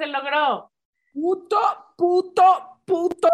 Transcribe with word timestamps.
se 0.00 0.06
logró. 0.06 0.72
Puto, 1.12 1.94
puto, 1.96 2.80
puto. 2.86 3.28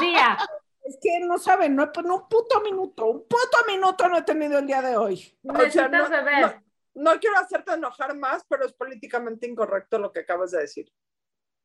Día. 0.00 0.38
Es 0.84 0.98
que 1.02 1.18
no 1.20 1.36
saben, 1.36 1.74
no, 1.74 1.90
no, 2.04 2.14
un 2.14 2.28
puto 2.28 2.60
minuto, 2.60 3.06
un 3.06 3.26
puto 3.26 3.58
minuto 3.66 4.08
no 4.08 4.18
he 4.18 4.22
tenido 4.22 4.58
el 4.60 4.66
día 4.66 4.80
de 4.80 4.96
hoy. 4.96 5.36
Necesitas 5.42 5.90
no, 5.90 6.08
beber. 6.08 6.62
No, 6.94 7.12
no 7.12 7.18
quiero 7.18 7.38
hacerte 7.38 7.72
enojar 7.72 8.16
más, 8.16 8.44
pero 8.48 8.64
es 8.64 8.72
políticamente 8.72 9.48
incorrecto 9.48 9.98
lo 9.98 10.12
que 10.12 10.20
acabas 10.20 10.52
de 10.52 10.60
decir. 10.60 10.92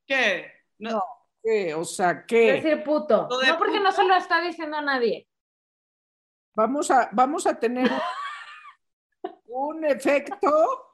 ¿Qué? 0.08 0.52
No, 0.80 0.92
No. 0.92 1.04
¿Qué? 1.44 1.74
O 1.76 1.84
sea, 1.84 2.26
¿qué? 2.26 2.54
Decir 2.54 2.84
puto. 2.84 3.28
De 3.40 3.48
No 3.48 3.58
porque 3.58 3.80
no 3.80 3.92
se 3.92 4.04
lo 4.04 4.16
está 4.16 4.42
diciendo 4.42 4.78
a 4.78 4.82
nadie. 4.82 5.28
Vamos 6.56 6.90
a, 6.90 7.10
vamos 7.12 7.46
a 7.46 7.60
tener 7.60 7.90
un 9.46 9.86
efecto. 9.86 10.91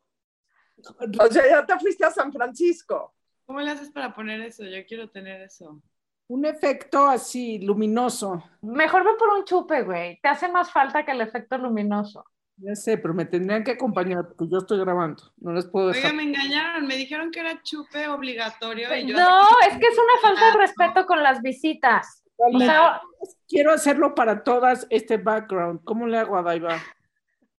O 1.19 1.27
sea, 1.31 1.49
ya 1.49 1.65
te 1.65 1.77
fuiste 1.79 2.05
a 2.05 2.11
San 2.11 2.31
Francisco. 2.31 3.13
¿Cómo 3.45 3.61
le 3.61 3.71
haces 3.71 3.89
para 3.91 4.13
poner 4.13 4.41
eso? 4.41 4.63
Yo 4.65 4.85
quiero 4.87 5.09
tener 5.09 5.41
eso. 5.41 5.81
Un 6.27 6.45
efecto 6.45 7.07
así 7.07 7.59
luminoso. 7.59 8.43
Mejor 8.61 9.05
ve 9.05 9.11
por 9.17 9.29
un 9.29 9.45
chupe, 9.45 9.83
güey. 9.83 10.19
Te 10.21 10.27
hace 10.27 10.49
más 10.49 10.71
falta 10.71 11.05
que 11.05 11.11
el 11.11 11.21
efecto 11.21 11.57
luminoso. 11.57 12.25
Ya 12.57 12.75
sé, 12.75 12.97
pero 12.97 13.13
me 13.13 13.23
tendrían 13.25 13.63
que 13.63 13.71
acompañar 13.71 14.27
porque 14.27 14.51
yo 14.51 14.57
estoy 14.57 14.79
grabando. 14.79 15.23
No 15.37 15.53
les 15.53 15.67
puedo 15.67 15.87
Oiga, 15.87 15.97
dejar. 15.97 16.15
me 16.15 16.23
engañaron, 16.23 16.87
me 16.87 16.95
dijeron 16.95 17.31
que 17.31 17.39
era 17.39 17.61
chupe 17.61 18.07
obligatorio 18.07 18.93
y 18.97 19.05
yo 19.07 19.15
No, 19.15 19.41
es 19.69 19.77
que 19.77 19.87
es 19.87 19.97
una 19.97 20.21
falta 20.21 20.51
de 20.51 20.57
respeto 20.57 21.05
con 21.05 21.21
las 21.21 21.41
visitas. 21.41 22.23
O 22.35 22.59
sea, 22.59 23.01
Quiero 23.47 23.71
hacerlo 23.71 24.13
para 24.13 24.43
todas 24.43 24.85
este 24.89 25.17
background. 25.17 25.81
¿Cómo 25.83 26.07
le 26.07 26.17
hago 26.17 26.35
a 26.37 26.41
Daiva? 26.41 26.75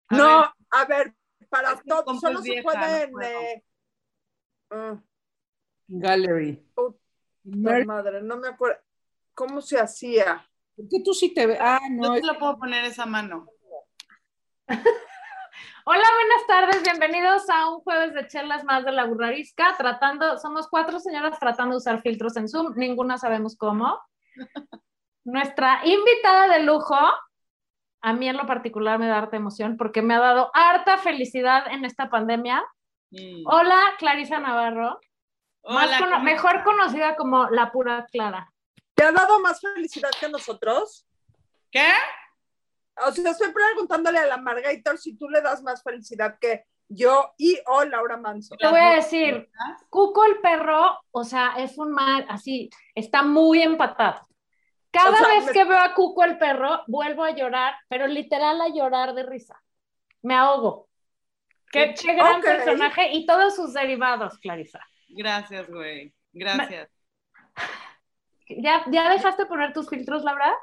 A 0.09 0.15
no, 0.15 0.39
ver. 0.39 0.49
a 0.71 0.85
ver, 0.85 1.13
para 1.49 1.75
todos, 1.81 2.19
solo 2.19 2.41
se 2.41 2.51
vieja, 2.51 2.63
puede 2.63 3.11
no 3.11 3.21
eh, 3.21 3.63
ah, 4.71 5.01
Gallery. 5.87 6.65
puta 6.75 6.97
Mer- 7.43 7.85
madre, 7.85 8.21
no 8.21 8.37
me 8.37 8.49
acuerdo. 8.49 8.79
¿Cómo 9.33 9.61
se 9.61 9.79
hacía? 9.79 10.49
¿Por 10.75 10.87
qué 10.89 11.01
tú 11.03 11.13
sí 11.13 11.33
te 11.33 11.47
ves? 11.47 11.57
Ah, 11.61 11.79
no 11.89 12.09
no. 12.09 12.13
te 12.15 12.23
lo 12.23 12.37
puedo 12.37 12.57
poner 12.57 12.85
esa 12.85 13.05
mano. 13.05 13.47
Hola, 15.89 16.03
buenas 16.15 16.47
tardes, 16.47 16.83
bienvenidos 16.83 17.49
a 17.49 17.69
un 17.69 17.79
jueves 17.79 18.13
de 18.13 18.27
chelas 18.27 18.65
más 18.65 18.83
de 18.83 18.91
la 18.91 19.05
burrarisca, 19.05 19.75
tratando, 19.77 20.37
somos 20.37 20.67
cuatro 20.67 20.99
señoras 20.99 21.39
tratando 21.39 21.75
de 21.75 21.77
usar 21.77 22.01
filtros 22.01 22.35
en 22.35 22.49
Zoom, 22.49 22.73
ninguna 22.75 23.17
sabemos 23.17 23.55
cómo. 23.55 23.97
Nuestra 25.23 25.79
invitada 25.85 26.49
de 26.49 26.63
lujo, 26.63 26.97
a 28.01 28.13
mí 28.13 28.27
en 28.29 28.37
lo 28.37 28.45
particular 28.45 28.99
me 28.99 29.07
da 29.07 29.17
harta 29.17 29.37
emoción 29.37 29.77
porque 29.77 30.01
me 30.01 30.13
ha 30.13 30.19
dado 30.19 30.51
harta 30.53 30.97
felicidad 30.97 31.67
en 31.71 31.85
esta 31.85 32.09
pandemia. 32.09 32.63
Mm. 33.11 33.43
Hola, 33.45 33.79
Clarisa 33.97 34.39
Navarro, 34.39 34.99
más 35.65 35.87
Hola, 35.87 35.99
cono- 35.99 36.11
¿cómo 36.13 36.23
mejor 36.23 36.63
conocida 36.63 37.15
como 37.15 37.49
la 37.49 37.71
pura 37.71 38.05
Clara. 38.11 38.51
¿Te 38.93 39.03
ha 39.03 39.11
dado 39.11 39.39
más 39.39 39.61
felicidad 39.61 40.09
que 40.19 40.29
nosotros? 40.29 41.05
¿Qué? 41.71 41.91
O 43.05 43.11
sea, 43.11 43.31
estoy 43.31 43.51
preguntándole 43.51 44.17
a 44.19 44.25
la 44.25 44.37
Margator 44.37 44.97
si 44.97 45.15
tú 45.15 45.29
le 45.29 45.41
das 45.41 45.61
más 45.61 45.83
felicidad 45.83 46.37
que 46.39 46.65
yo 46.89 47.33
y 47.37 47.59
o 47.67 47.83
Laura 47.83 48.17
Manso. 48.17 48.55
Te 48.55 48.67
voy 48.67 48.79
a 48.79 48.91
decir, 48.95 49.49
Cuco 49.89 50.23
el 50.25 50.39
perro, 50.39 50.99
o 51.11 51.23
sea, 51.23 51.55
es 51.57 51.77
un 51.77 51.91
mal, 51.91 52.25
así, 52.29 52.69
está 52.95 53.21
muy 53.23 53.61
empatado. 53.61 54.26
Cada 54.91 55.11
O 55.11 55.15
sea, 55.15 55.27
vez 55.27 55.45
me- 55.45 55.51
que 55.51 55.63
veo 55.65 55.79
a 55.79 55.93
Cuco 55.93 56.23
el 56.23 56.37
perro, 56.37 56.81
vuelvo 56.87 57.23
a 57.23 57.31
llorar, 57.31 57.75
pero 57.89 58.07
literal 58.07 58.59
a 58.61 58.69
llorar 58.69 59.13
de 59.13 59.23
risa. 59.23 59.61
Me 60.21 60.33
ahogo. 60.35 60.87
Qué, 61.71 61.93
qué 61.93 62.13
gran 62.13 62.41
personaje 62.41 63.11
y 63.11 63.25
todos 63.25 63.55
sus 63.55 63.73
derivados, 63.73 64.37
Clarisa. 64.39 64.79
Gracias, 65.09 65.69
güey. 65.69 66.13
Gracias. 66.31 66.89
¿Ya, 68.49 68.85
¿Ya 68.89 69.09
dejaste 69.09 69.45
poner 69.45 69.73
tus 69.73 69.89
filtros, 69.89 70.23
Laura? 70.23 70.55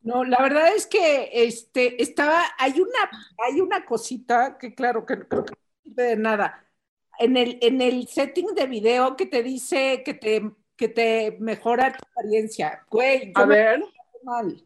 No, 0.00 0.24
la 0.24 0.38
verdad 0.42 0.68
es 0.74 0.86
que 0.86 1.30
este 1.32 2.02
estaba, 2.02 2.42
hay 2.58 2.80
una, 2.80 3.10
hay 3.46 3.60
una 3.60 3.84
cosita 3.84 4.56
que 4.58 4.74
claro 4.74 5.04
que 5.06 5.26
creo 5.28 5.44
que 5.44 5.52
no 5.54 5.58
sirve 5.82 6.02
de 6.04 6.16
nada. 6.16 6.66
En 7.18 7.36
el, 7.36 7.58
en 7.62 7.80
el 7.80 8.08
setting 8.08 8.54
de 8.54 8.66
video 8.66 9.16
que 9.16 9.26
te 9.26 9.42
dice 9.42 10.02
que 10.04 10.14
te, 10.14 10.50
que 10.76 10.88
te 10.88 11.36
mejora 11.40 11.92
tu 11.92 12.04
apariencia. 12.10 12.84
Güey, 12.90 13.32
yo 13.34 13.42
A 13.42 13.46
me 13.46 13.54
ver. 13.54 13.84
mal. 14.22 14.62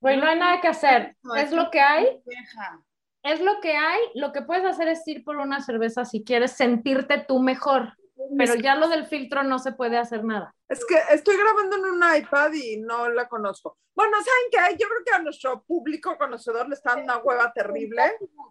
Pues 0.00 0.16
no 0.18 0.26
hay 0.26 0.38
nada 0.38 0.60
que 0.60 0.68
hacer. 0.68 1.16
No, 1.22 1.34
Es 1.34 1.44
es 1.44 1.52
lo 1.52 1.70
que 1.70 1.80
hay, 1.80 2.22
Vieja. 2.24 2.80
es 3.22 3.40
lo 3.40 3.60
que 3.60 3.76
hay. 3.76 4.00
Lo 4.14 4.32
que 4.32 4.42
puedes 4.42 4.64
hacer 4.64 4.88
es 4.88 5.06
ir 5.06 5.24
por 5.24 5.36
una 5.36 5.60
cerveza 5.60 6.04
si 6.04 6.24
quieres 6.24 6.52
sentirte 6.52 7.18
tú 7.26 7.38
mejor. 7.40 7.94
Pero 8.36 8.54
ya 8.54 8.74
lo 8.76 8.88
del 8.88 9.06
filtro 9.06 9.42
no 9.42 9.58
se 9.58 9.72
puede 9.72 9.96
hacer 9.98 10.24
nada. 10.24 10.54
Es 10.68 10.84
que 10.86 10.94
estoy 11.14 11.36
grabando 11.36 11.76
en 11.76 11.84
un 11.94 12.02
iPad 12.16 12.52
y 12.52 12.78
no 12.78 13.08
la 13.08 13.28
conozco. 13.28 13.78
Bueno, 13.94 14.16
¿saben 14.18 14.70
qué? 14.72 14.76
Yo 14.78 14.88
creo 14.88 15.00
que 15.04 15.12
a 15.14 15.18
nuestro 15.22 15.62
público 15.62 16.16
conocedor 16.18 16.68
le 16.68 16.74
está 16.74 16.90
dando 16.94 17.04
una 17.14 17.22
hueva 17.22 17.52
terrible. 17.52 18.02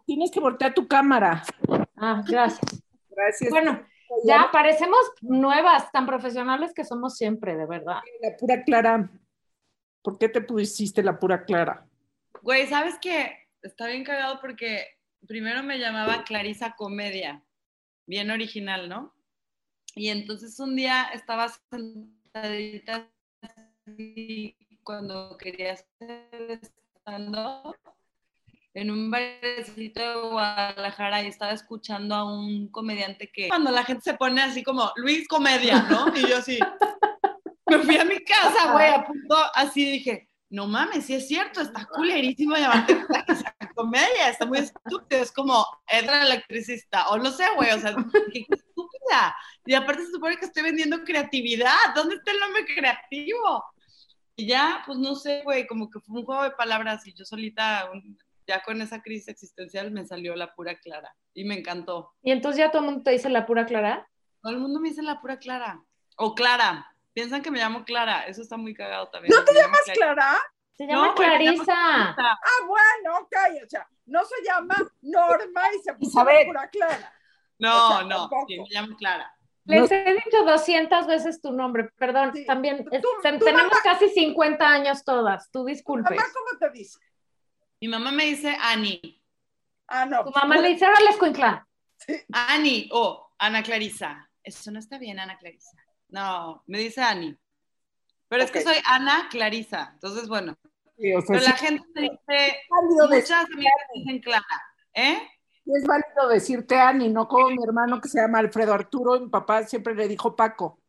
Tienes 0.05 0.31
que 0.31 0.39
voltear 0.39 0.73
tu 0.73 0.87
cámara. 0.87 1.43
Ah, 1.95 2.21
gracias. 2.27 2.83
Gracias. 3.09 3.49
Bueno, 3.51 3.83
ya 4.23 4.49
parecemos 4.51 4.99
nuevas, 5.21 5.91
tan 5.91 6.05
profesionales 6.05 6.73
que 6.73 6.83
somos 6.83 7.15
siempre, 7.15 7.55
de 7.55 7.65
verdad. 7.65 7.99
La 8.21 8.35
pura 8.37 8.63
Clara. 8.63 9.09
¿Por 10.01 10.17
qué 10.17 10.29
te 10.29 10.41
pusiste 10.41 11.03
la 11.03 11.19
pura 11.19 11.43
Clara? 11.43 11.85
Güey, 12.41 12.67
¿sabes 12.67 12.95
qué? 13.01 13.47
Está 13.61 13.87
bien 13.87 14.03
cagado 14.03 14.39
porque 14.39 14.85
primero 15.27 15.63
me 15.63 15.77
llamaba 15.77 16.23
Clarisa 16.23 16.75
Comedia. 16.75 17.43
Bien 18.05 18.31
original, 18.31 18.89
¿no? 18.89 19.13
Y 19.95 20.09
entonces 20.09 20.59
un 20.59 20.75
día 20.75 21.09
estaba 21.13 21.49
sentadita 21.69 23.09
así 23.41 24.55
cuando 24.83 25.37
quería 25.37 25.73
hacer 25.73 26.59
stand-up 26.61 27.75
en 28.81 28.91
un 28.91 29.11
barecito 29.11 30.01
de 30.01 30.29
Guadalajara 30.29 31.23
y 31.23 31.27
estaba 31.27 31.51
escuchando 31.53 32.15
a 32.15 32.23
un 32.23 32.69
comediante 32.69 33.29
que 33.31 33.47
cuando 33.49 33.71
la 33.71 33.83
gente 33.83 34.03
se 34.03 34.13
pone 34.15 34.41
así 34.41 34.63
como 34.63 34.91
Luis 34.95 35.27
Comedia, 35.27 35.81
¿no? 35.89 36.07
Y 36.15 36.27
yo 36.27 36.37
así 36.37 36.59
me 37.67 37.79
fui 37.79 37.97
a 37.97 38.05
mi 38.05 38.19
casa, 38.23 38.71
güey, 38.73 38.89
a 38.93 39.05
punto 39.05 39.35
así 39.53 39.85
dije, 39.85 40.29
no 40.49 40.65
mames, 40.67 41.05
sí 41.05 41.13
es 41.13 41.27
cierto, 41.27 41.61
está 41.61 41.85
culerísimo 41.85 42.55
llamarte 42.55 42.97
Comedia, 43.75 44.29
está 44.29 44.45
muy 44.45 44.57
estúpido, 44.59 45.21
es 45.21 45.31
como 45.31 45.65
Edra 45.87 46.21
el 46.23 46.27
electricista, 46.31 47.07
o 47.09 47.17
no 47.17 47.31
sé, 47.31 47.45
güey, 47.55 47.71
o 47.71 47.79
sea, 47.79 47.95
qué 48.33 48.45
estúpida. 48.49 49.35
Y 49.65 49.73
aparte 49.73 50.05
se 50.05 50.11
supone 50.11 50.37
que 50.37 50.45
estoy 50.45 50.63
vendiendo 50.63 51.03
creatividad, 51.03 51.75
¿dónde 51.95 52.15
está 52.15 52.31
el 52.31 52.39
nombre 52.39 52.65
creativo? 52.65 53.63
Y 54.35 54.47
ya, 54.47 54.81
pues 54.85 54.97
no 54.97 55.15
sé, 55.15 55.43
güey, 55.43 55.67
como 55.67 55.89
que 55.89 55.99
fue 55.99 56.19
un 56.19 56.25
juego 56.25 56.43
de 56.43 56.51
palabras 56.51 57.05
y 57.07 57.13
yo 57.13 57.23
solita, 57.25 57.89
un- 57.93 58.17
ya 58.49 58.61
con 58.63 58.81
esa 58.81 59.01
crisis 59.01 59.27
existencial 59.27 59.91
me 59.91 60.05
salió 60.05 60.35
la 60.35 60.53
pura 60.55 60.79
clara 60.79 61.15
y 61.33 61.43
me 61.45 61.57
encantó. 61.59 62.13
Y 62.23 62.31
entonces 62.31 62.57
ya 62.59 62.71
todo 62.71 62.81
el 62.81 62.85
mundo 62.87 63.03
te 63.03 63.11
dice 63.11 63.29
la 63.29 63.45
pura 63.45 63.65
Clara. 63.65 64.09
Todo 64.41 64.53
el 64.53 64.59
mundo 64.59 64.79
me 64.79 64.89
dice 64.89 65.03
la 65.03 65.21
pura 65.21 65.37
clara. 65.37 65.81
O 66.17 66.33
Clara. 66.33 66.85
Piensan 67.13 67.41
que 67.41 67.51
me 67.51 67.59
llamo 67.59 67.83
Clara. 67.85 68.23
Eso 68.25 68.41
está 68.41 68.57
muy 68.57 68.73
cagado 68.73 69.07
también. 69.09 69.33
¿No 69.35 69.43
te 69.45 69.53
Me 69.53 69.67
¿Más 69.67 69.81
Clara? 69.93 70.37
Se 70.77 70.87
llama 70.87 71.07
No, 71.07 71.15
Clarisa. 71.15 71.63
Clarisa. 71.65 72.17
Ah, 72.17 72.65
bueno, 72.65 73.17
ok. 73.19 73.35
O 73.65 73.69
sea, 73.69 73.87
no 74.05 74.23
se 74.25 74.35
llama 74.45 74.75
Norma 75.01 75.61
y 75.77 75.79
se 75.83 75.93
puso 75.93 76.09
Isabel. 76.11 76.37
la 76.39 76.45
pura 76.45 76.69
Clara. 76.69 77.13
No, 77.59 77.87
O 77.87 77.97
sea, 77.97 78.03
no, 78.05 78.29
sí, 78.47 78.57
me 78.59 78.65
llamo 78.71 78.95
Clara. 78.97 79.31
Les 79.65 79.91
he 79.91 80.13
dicho 80.25 80.43
200 80.45 81.05
veces 81.05 81.41
tu 81.41 81.51
nombre, 81.51 81.89
perdón, 81.97 82.31
Sí. 82.33 82.45
también 82.45 82.85
es- 82.91 83.01
Tú- 83.01 83.07
ten- 83.21 83.37
tú 83.37 83.45
tenemos 83.45 83.69
mamá- 83.69 83.81
casi 83.83 84.09
50 84.09 84.67
años 84.67 85.03
todas, 85.03 85.51
tú 85.51 85.59
¿Tu 85.59 85.65
disculpes. 85.65 86.09
mamá 86.17 86.23
cómo 86.33 86.57
te 86.59 86.69
dice? 86.71 86.97
Mi 87.81 87.87
mamá 87.87 88.11
me 88.11 88.25
dice 88.25 88.55
Ani. 88.59 89.21
Ah, 89.87 90.05
no. 90.05 90.23
Tu 90.23 90.31
mamá 90.31 90.57
le 90.57 90.69
dice, 90.69 90.85
ahora 90.85 90.99
les 91.07 91.17
cuincla. 91.17 91.67
Ani 92.33 92.89
o 92.91 93.31
Ana 93.37 93.63
Clarisa. 93.63 94.29
Eso 94.43 94.71
no 94.71 94.79
está 94.79 94.97
bien, 94.97 95.19
Ana 95.19 95.37
Clarisa. 95.37 95.77
No, 96.09 96.63
me 96.67 96.79
dice 96.79 97.01
Ani. 97.01 97.37
Pero 98.27 98.43
es 98.43 98.51
que 98.51 98.61
soy 98.61 98.75
Ana 98.85 99.27
Clarisa. 99.29 99.91
Entonces, 99.93 100.27
bueno. 100.27 100.57
Sí, 100.97 101.13
o 101.13 101.21
sea, 101.21 101.27
Pero 101.29 101.39
sí 101.39 101.45
la 101.49 101.57
gente 101.57 101.87
me 101.95 102.01
dice, 102.01 102.17
es 102.27 102.55
válido 102.69 103.07
decir- 103.07 103.35
muchas 103.35 103.45
amigas 103.53 103.73
dicen 103.95 104.19
Clara. 104.19 104.63
¿Eh? 104.93 105.19
sí 105.63 105.71
es 105.75 105.85
válido 105.85 106.27
decirte 106.29 106.75
Ani, 106.79 107.09
no 107.09 107.27
como 107.27 107.49
mi 107.49 107.63
hermano 107.63 108.01
que 108.01 108.09
se 108.09 108.19
llama 108.19 108.39
Alfredo 108.39 108.73
Arturo 108.73 109.15
y 109.15 109.21
mi 109.21 109.29
papá 109.29 109.63
siempre 109.63 109.93
le 109.95 110.07
dijo 110.07 110.35
Paco. 110.35 110.81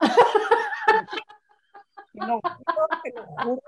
Juro, 2.14 2.40
te 3.02 3.10
lo 3.14 3.26
juro, 3.26 3.62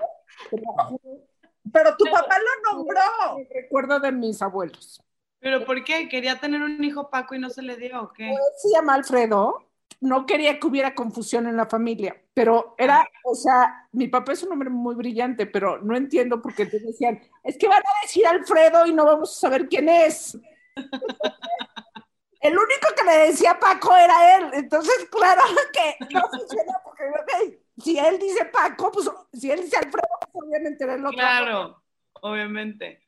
te 0.51 0.57
lo 0.61 0.73
juro. 0.73 1.29
Pero 1.73 1.97
tu 1.97 2.05
papá 2.05 2.37
lo 2.39 2.73
nombró. 2.73 3.39
Me 3.39 3.49
Recuerdo 3.63 4.01
de 4.01 4.13
mis 4.13 4.41
abuelos. 4.43 5.03
¿Pero 5.41 5.65
por 5.65 5.85
qué? 5.85 6.09
¿Quería 6.09 6.41
tener 6.41 6.63
un 6.63 6.83
hijo 6.83 7.11
Paco 7.11 7.35
y 7.35 7.39
no 7.39 7.51
se 7.51 7.63
le 7.63 7.77
dio 7.77 8.03
o 8.03 8.13
qué? 8.13 8.35
Se 8.57 8.71
llama 8.71 8.95
Alfredo. 8.95 9.67
No 10.01 10.27
quería 10.27 10.59
que 10.59 10.67
hubiera 10.67 10.95
confusión 10.95 11.47
en 11.47 11.57
la 11.57 11.67
familia, 11.67 12.17
pero 12.35 12.75
era, 12.77 13.07
o 13.25 13.35
sea, 13.35 13.89
mi 13.93 14.09
papá 14.09 14.33
es 14.33 14.43
un 14.43 14.53
hombre 14.53 14.69
muy 14.69 14.95
brillante, 14.95 15.47
pero 15.47 15.81
no 15.81 15.97
entiendo 15.97 16.43
por 16.43 16.55
qué 16.55 16.67
te 16.67 16.79
decían, 16.79 17.23
es 17.43 17.57
que 17.57 17.69
van 17.69 17.81
a 17.81 18.03
decir 18.03 18.27
Alfredo 18.27 18.87
y 18.87 18.93
no 18.93 19.07
vamos 19.07 19.35
a 19.35 19.41
saber 19.41 19.67
quién 19.69 19.89
es. 19.89 20.37
El 22.41 22.53
único 22.59 22.89
que 22.95 23.05
le 23.05 23.19
decía 23.29 23.59
Paco 23.59 23.97
era 23.97 24.37
él. 24.37 24.51
Entonces, 24.53 25.09
claro 25.11 25.43
que 25.73 25.97
no 26.13 26.21
funciona 26.29 26.73
porque 26.85 27.05
ok, 27.09 27.64
si 27.79 27.99
él 27.99 28.19
dice 28.19 28.45
Paco, 28.47 28.91
pues 28.93 29.11
si 29.33 29.51
él 29.51 29.61
dice 29.63 29.77
Alfredo, 29.77 30.09
pues 30.33 30.45
obviamente 30.47 30.85
era 30.85 30.95
el 30.95 31.05
otro. 31.05 31.17
Claro, 31.19 31.83
obviamente. 32.21 33.07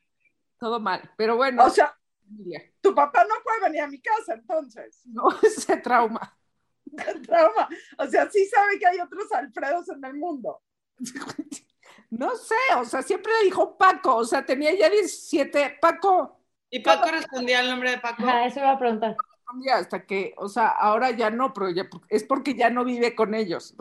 Todo 0.59 0.81
mal. 0.81 1.11
Pero 1.17 1.37
bueno, 1.37 1.65
O 1.65 1.71
sea, 1.71 1.97
familia. 2.27 2.63
tu 2.81 2.95
papá 2.95 3.25
no 3.25 3.35
puede 3.45 3.61
venir 3.61 3.83
a 3.83 3.89
mi 3.89 4.01
casa, 4.01 4.35
entonces. 4.35 5.03
no 5.07 5.29
ese 5.43 5.77
trauma. 5.79 6.37
Trauma. 7.27 7.69
O 7.99 8.07
sea, 8.07 8.31
sí 8.31 8.47
sabe 8.47 8.79
que 8.79 8.87
hay 8.87 9.01
otros 9.01 9.31
Alfredos 9.33 9.89
en 9.91 10.05
el 10.05 10.15
mundo. 10.15 10.63
No 12.11 12.37
sé, 12.37 12.55
o 12.79 12.85
sea, 12.85 13.03
siempre 13.03 13.33
le 13.39 13.45
dijo 13.47 13.77
Paco, 13.77 14.17
o 14.17 14.25
sea, 14.25 14.47
tenía 14.47 14.73
ya 14.75 14.89
17, 14.89 15.79
Paco, 15.81 16.37
¿Y 16.71 16.81
Paco 16.81 17.11
respondía 17.11 17.61
el 17.61 17.71
nombre 17.71 17.91
de 17.91 17.99
Paco? 17.99 18.23
Ajá, 18.23 18.47
eso 18.47 18.61
iba 18.61 18.73
a 18.73 18.79
preguntar. 18.79 19.17
hasta 19.73 20.05
que, 20.05 20.35
o 20.37 20.49
sea, 20.49 20.69
ahora 20.69 21.11
ya 21.11 21.31
no, 21.31 21.53
pero 21.53 21.71
ya, 21.71 21.89
es 22.09 22.25
porque 22.25 22.55
ya 22.55 22.71
no 22.71 22.85
vive 22.85 23.15
con 23.15 23.35
ellos. 23.35 23.75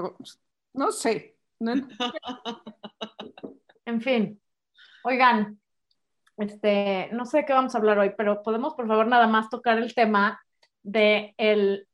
No, 0.75 0.91
sé. 0.91 1.37
No 1.59 1.73
En 3.85 4.01
fin. 4.01 4.41
Oigan, 5.03 5.59
este, 6.37 7.09
no 7.11 7.25
sé 7.25 7.39
de 7.39 7.45
qué 7.45 7.53
vamos 7.53 7.75
a 7.75 7.77
hablar 7.77 7.99
hoy, 7.99 8.13
pero 8.17 8.43
podemos 8.43 8.73
por 8.73 8.87
favor 8.87 9.07
nada 9.07 9.27
más 9.27 9.49
tocar 9.49 9.77
el 9.77 9.93
tema 9.93 10.41
de 10.83 11.33
el 11.37 11.87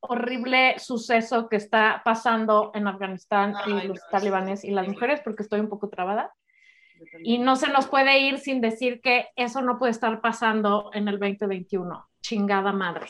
horrible 0.00 0.78
suceso 0.78 1.48
que 1.48 1.56
está 1.56 2.02
pasando 2.04 2.70
en 2.74 2.86
Afganistán 2.86 3.54
Ay, 3.56 3.72
y 3.72 3.88
los 3.88 3.98
no, 3.98 4.04
talibanes 4.10 4.60
sí, 4.60 4.68
y 4.68 4.70
las 4.70 4.86
mujeres, 4.86 5.20
porque 5.24 5.42
estoy 5.42 5.60
un 5.60 5.68
poco 5.68 5.88
trabada. 5.88 6.32
Y 7.22 7.38
no 7.38 7.56
se 7.56 7.68
nos 7.68 7.86
puede 7.86 8.20
ir 8.20 8.38
sin 8.38 8.60
decir 8.60 9.00
que 9.00 9.28
eso 9.36 9.60
no 9.62 9.78
puede 9.78 9.92
estar 9.92 10.20
pasando 10.20 10.90
en 10.92 11.08
el 11.08 11.18
2021. 11.18 12.08
Chingada 12.20 12.72
madre. 12.72 13.06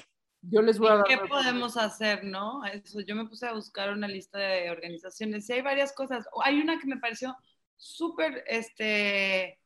Yo 0.51 0.63
les 0.63 0.79
voy 0.79 0.89
a 0.89 0.95
¿Y 0.95 0.97
dar. 0.99 1.05
qué 1.07 1.19
podemos 1.19 1.77
hacer, 1.77 2.25
no? 2.25 2.65
Eso, 2.65 3.01
yo 3.01 3.15
me 3.17 3.27
puse 3.27 3.47
a 3.47 3.53
buscar 3.53 3.91
una 3.91 4.07
lista 4.09 4.39
de 4.39 4.71
organizaciones 4.71 5.49
y 5.49 5.55
hay 5.55 5.63
varias 5.63 5.93
cosas. 5.93 6.27
Hay 6.45 6.61
una 6.61 6.79
que 6.79 6.87
me 6.87 6.99
pareció 6.99 7.37
súper 7.77 8.45
este, 8.47 9.59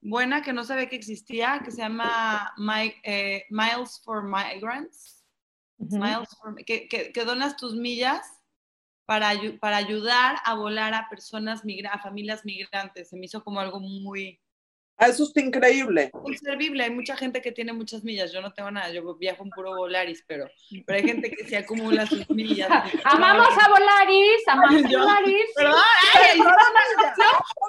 buena 0.00 0.42
que 0.42 0.52
no 0.52 0.64
sabía 0.64 0.88
que 0.88 0.96
existía, 0.96 1.60
que 1.64 1.70
se 1.70 1.78
llama 1.78 2.54
eh, 3.04 3.44
Miles 3.50 4.00
for 4.04 4.22
Migrants. 4.24 5.24
Miles 5.78 6.28
for- 6.40 6.56
que, 6.64 6.88
que- 6.88 7.12
que 7.12 7.24
donas 7.24 7.56
tus 7.56 7.74
millas 7.74 8.26
para, 9.04 9.32
para 9.60 9.76
ayudar 9.76 10.36
a 10.44 10.54
volar 10.54 10.94
a 10.94 11.08
personas, 11.08 11.64
migra 11.64 11.90
a 11.90 11.98
familias 12.00 12.44
migrantes. 12.44 13.10
Se 13.10 13.16
me 13.16 13.26
hizo 13.26 13.44
como 13.44 13.60
algo 13.60 13.78
muy 13.78 14.40
Ah, 14.98 15.08
Eso 15.08 15.24
está 15.24 15.40
increíble. 15.40 16.10
inservible. 16.26 16.84
Hay 16.84 16.90
mucha 16.90 17.16
gente 17.16 17.42
que 17.42 17.52
tiene 17.52 17.72
muchas 17.74 18.02
millas. 18.02 18.32
Yo 18.32 18.40
no 18.40 18.52
tengo 18.54 18.70
nada, 18.70 18.90
yo 18.90 19.14
viajo 19.16 19.44
en 19.44 19.50
puro 19.50 19.76
Volaris, 19.76 20.24
pero, 20.26 20.48
pero 20.86 20.98
hay 20.98 21.04
gente 21.06 21.30
que 21.30 21.44
se 21.46 21.56
acumula 21.58 22.06
sus 22.06 22.28
millas. 22.30 22.68
Amamos 23.04 23.48
a 23.48 23.68
Volaris, 23.68 24.48
amamos 24.48 24.84
a 24.84 24.88
Volaris. 24.98 25.44
Perdón, 25.54 25.74
ay, 26.14 26.40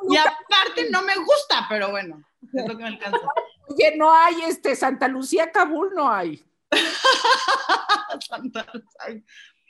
y 0.09 0.15
aparte 0.17 0.89
no 0.89 1.01
me 1.01 1.15
gusta, 1.15 1.65
pero 1.67 1.89
bueno, 1.91 2.23
es 2.53 2.65
lo 2.65 2.77
que 2.77 2.83
me 2.83 2.87
alcanza. 2.87 3.19
Oye, 3.67 3.95
no 3.97 4.13
hay 4.13 4.43
este 4.43 4.75
Santa 4.75 5.07
Lucía, 5.09 5.51
Kabul, 5.51 5.93
no 5.93 6.09
hay. 6.09 6.41
Santa- 8.21 8.65
ay. 8.99 9.23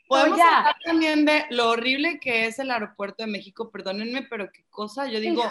Podemos 0.08 0.38
ya. 0.38 0.60
hablar 0.60 0.76
también 0.86 1.26
de 1.26 1.46
lo 1.50 1.70
horrible 1.72 2.18
que 2.22 2.46
es 2.46 2.60
el 2.60 2.72
aeropuerto 2.72 3.24
de 3.26 3.32
México, 3.32 3.70
perdónenme, 3.70 4.24
pero 4.30 4.50
qué 4.54 4.64
cosa, 4.70 5.06
yo 5.08 5.20
digo, 5.20 5.44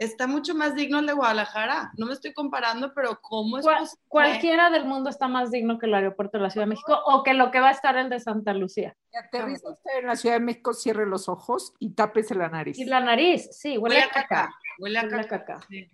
está 0.00 0.26
mucho 0.26 0.54
más 0.54 0.74
digno 0.74 0.98
el 0.98 1.06
de 1.06 1.12
Guadalajara. 1.12 1.92
No 1.96 2.06
me 2.06 2.14
estoy 2.14 2.32
comparando, 2.32 2.92
pero 2.94 3.20
¿cómo 3.20 3.58
es 3.58 3.64
Cual- 3.64 3.78
posible? 3.80 4.02
cualquiera 4.08 4.70
del 4.70 4.86
mundo 4.86 5.10
está 5.10 5.28
más 5.28 5.50
digno 5.50 5.78
que 5.78 5.86
el 5.86 5.94
aeropuerto 5.94 6.38
de 6.38 6.42
la 6.44 6.50
Ciudad 6.50 6.66
de 6.66 6.70
México 6.70 6.98
o 7.06 7.22
que 7.22 7.34
lo 7.34 7.50
que 7.50 7.60
va 7.60 7.68
a 7.68 7.72
estar 7.72 7.96
el 7.96 8.08
de 8.08 8.18
Santa 8.18 8.52
Lucía. 8.54 8.96
Si 9.10 9.16
aterriza 9.18 9.70
usted 9.70 9.90
en 10.00 10.06
la 10.06 10.16
Ciudad 10.16 10.36
de 10.36 10.40
México, 10.40 10.72
cierre 10.72 11.06
los 11.06 11.28
ojos 11.28 11.74
y 11.78 11.94
tápese 11.94 12.34
la 12.34 12.48
nariz. 12.48 12.78
Y 12.78 12.86
la 12.86 13.00
nariz, 13.00 13.48
sí, 13.52 13.76
huele, 13.78 13.96
Huele 13.96 14.06
a 14.06 14.10
caca. 14.10 14.50
Huele 14.78 14.98
a 14.98 15.02
Huele 15.02 15.28
caca. 15.28 15.44
caca. 15.44 15.66
sí. 15.68 15.88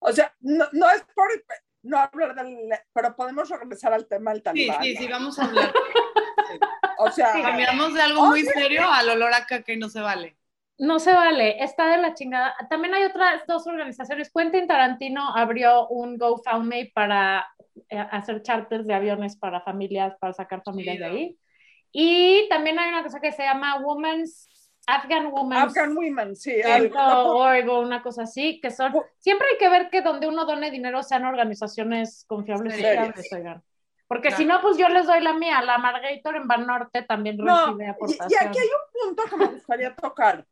O 0.00 0.12
sea, 0.12 0.34
no, 0.40 0.64
no 0.72 0.90
es 0.90 1.04
por 1.14 1.28
no 1.84 1.96
hablar 1.98 2.34
del, 2.34 2.68
pero 2.92 3.14
podemos 3.14 3.48
regresar 3.48 3.92
al 3.92 4.06
tema 4.08 4.32
del 4.32 4.38
Sí, 4.40 4.42
talibán. 4.44 4.82
sí, 4.82 4.96
sí, 4.96 5.06
vamos 5.08 5.38
a 5.38 5.44
hablar. 5.44 5.72
O 6.98 7.10
sea, 7.10 7.32
Cambiamos 7.32 7.94
de 7.94 8.02
algo 8.02 8.26
muy 8.26 8.42
serio 8.44 8.82
al 8.88 9.08
olor 9.08 9.32
a 9.34 9.44
caca 9.46 9.72
y 9.72 9.76
no 9.76 9.88
se 9.88 10.00
vale. 10.00 10.36
No 10.78 10.98
se 10.98 11.12
vale, 11.12 11.62
está 11.62 11.86
de 11.86 11.98
la 11.98 12.14
chingada. 12.14 12.54
También 12.68 12.94
hay 12.94 13.04
otras 13.04 13.46
dos 13.46 13.66
organizaciones. 13.66 14.32
Quentin 14.34 14.66
Tarantino 14.66 15.28
abrió 15.34 15.86
un 15.88 16.16
GoFundMe 16.18 16.90
para 16.94 17.46
eh, 17.88 17.98
hacer 18.10 18.42
charters 18.42 18.86
de 18.86 18.94
aviones 18.94 19.36
para 19.36 19.60
familias, 19.60 20.14
para 20.18 20.32
sacar 20.32 20.62
familias 20.64 20.98
de 20.98 21.04
ahí. 21.04 21.38
Y 21.92 22.48
también 22.48 22.78
hay 22.78 22.88
una 22.88 23.02
cosa 23.02 23.20
que 23.20 23.32
se 23.32 23.42
llama 23.42 23.78
Women's, 23.80 24.48
Afghan 24.86 25.26
Women's 25.26 25.62
Afghan 25.62 25.96
Women, 25.96 26.34
sí. 26.34 26.60
Algo. 26.62 27.80
una 27.80 28.02
cosa 28.02 28.22
así, 28.22 28.60
que 28.60 28.70
son, 28.70 28.92
siempre 29.18 29.46
hay 29.52 29.58
que 29.58 29.68
ver 29.68 29.90
que 29.90 30.00
donde 30.00 30.26
uno 30.26 30.46
done 30.46 30.70
dinero 30.70 31.02
sean 31.02 31.24
organizaciones 31.24 32.24
confiables 32.26 32.78
y 32.80 32.84
oigan. 32.84 33.62
Porque 34.08 34.28
Claro. 34.28 34.42
si 34.42 34.44
no, 34.44 34.60
pues 34.60 34.76
yo 34.76 34.88
les 34.88 35.06
doy 35.06 35.20
la 35.20 35.32
mía, 35.32 35.62
la 35.62 35.78
Margator 35.78 36.36
en 36.36 36.46
Banorte 36.46 37.02
también 37.02 37.36
No, 37.38 37.66
recibe 37.66 37.96
y, 38.08 38.32
y 38.32 38.36
aquí 38.36 38.58
hay 38.58 38.68
un 38.68 39.14
punto 39.14 39.22
que 39.30 39.36
me 39.36 39.46
gustaría 39.46 39.94
tocar. 39.94 40.44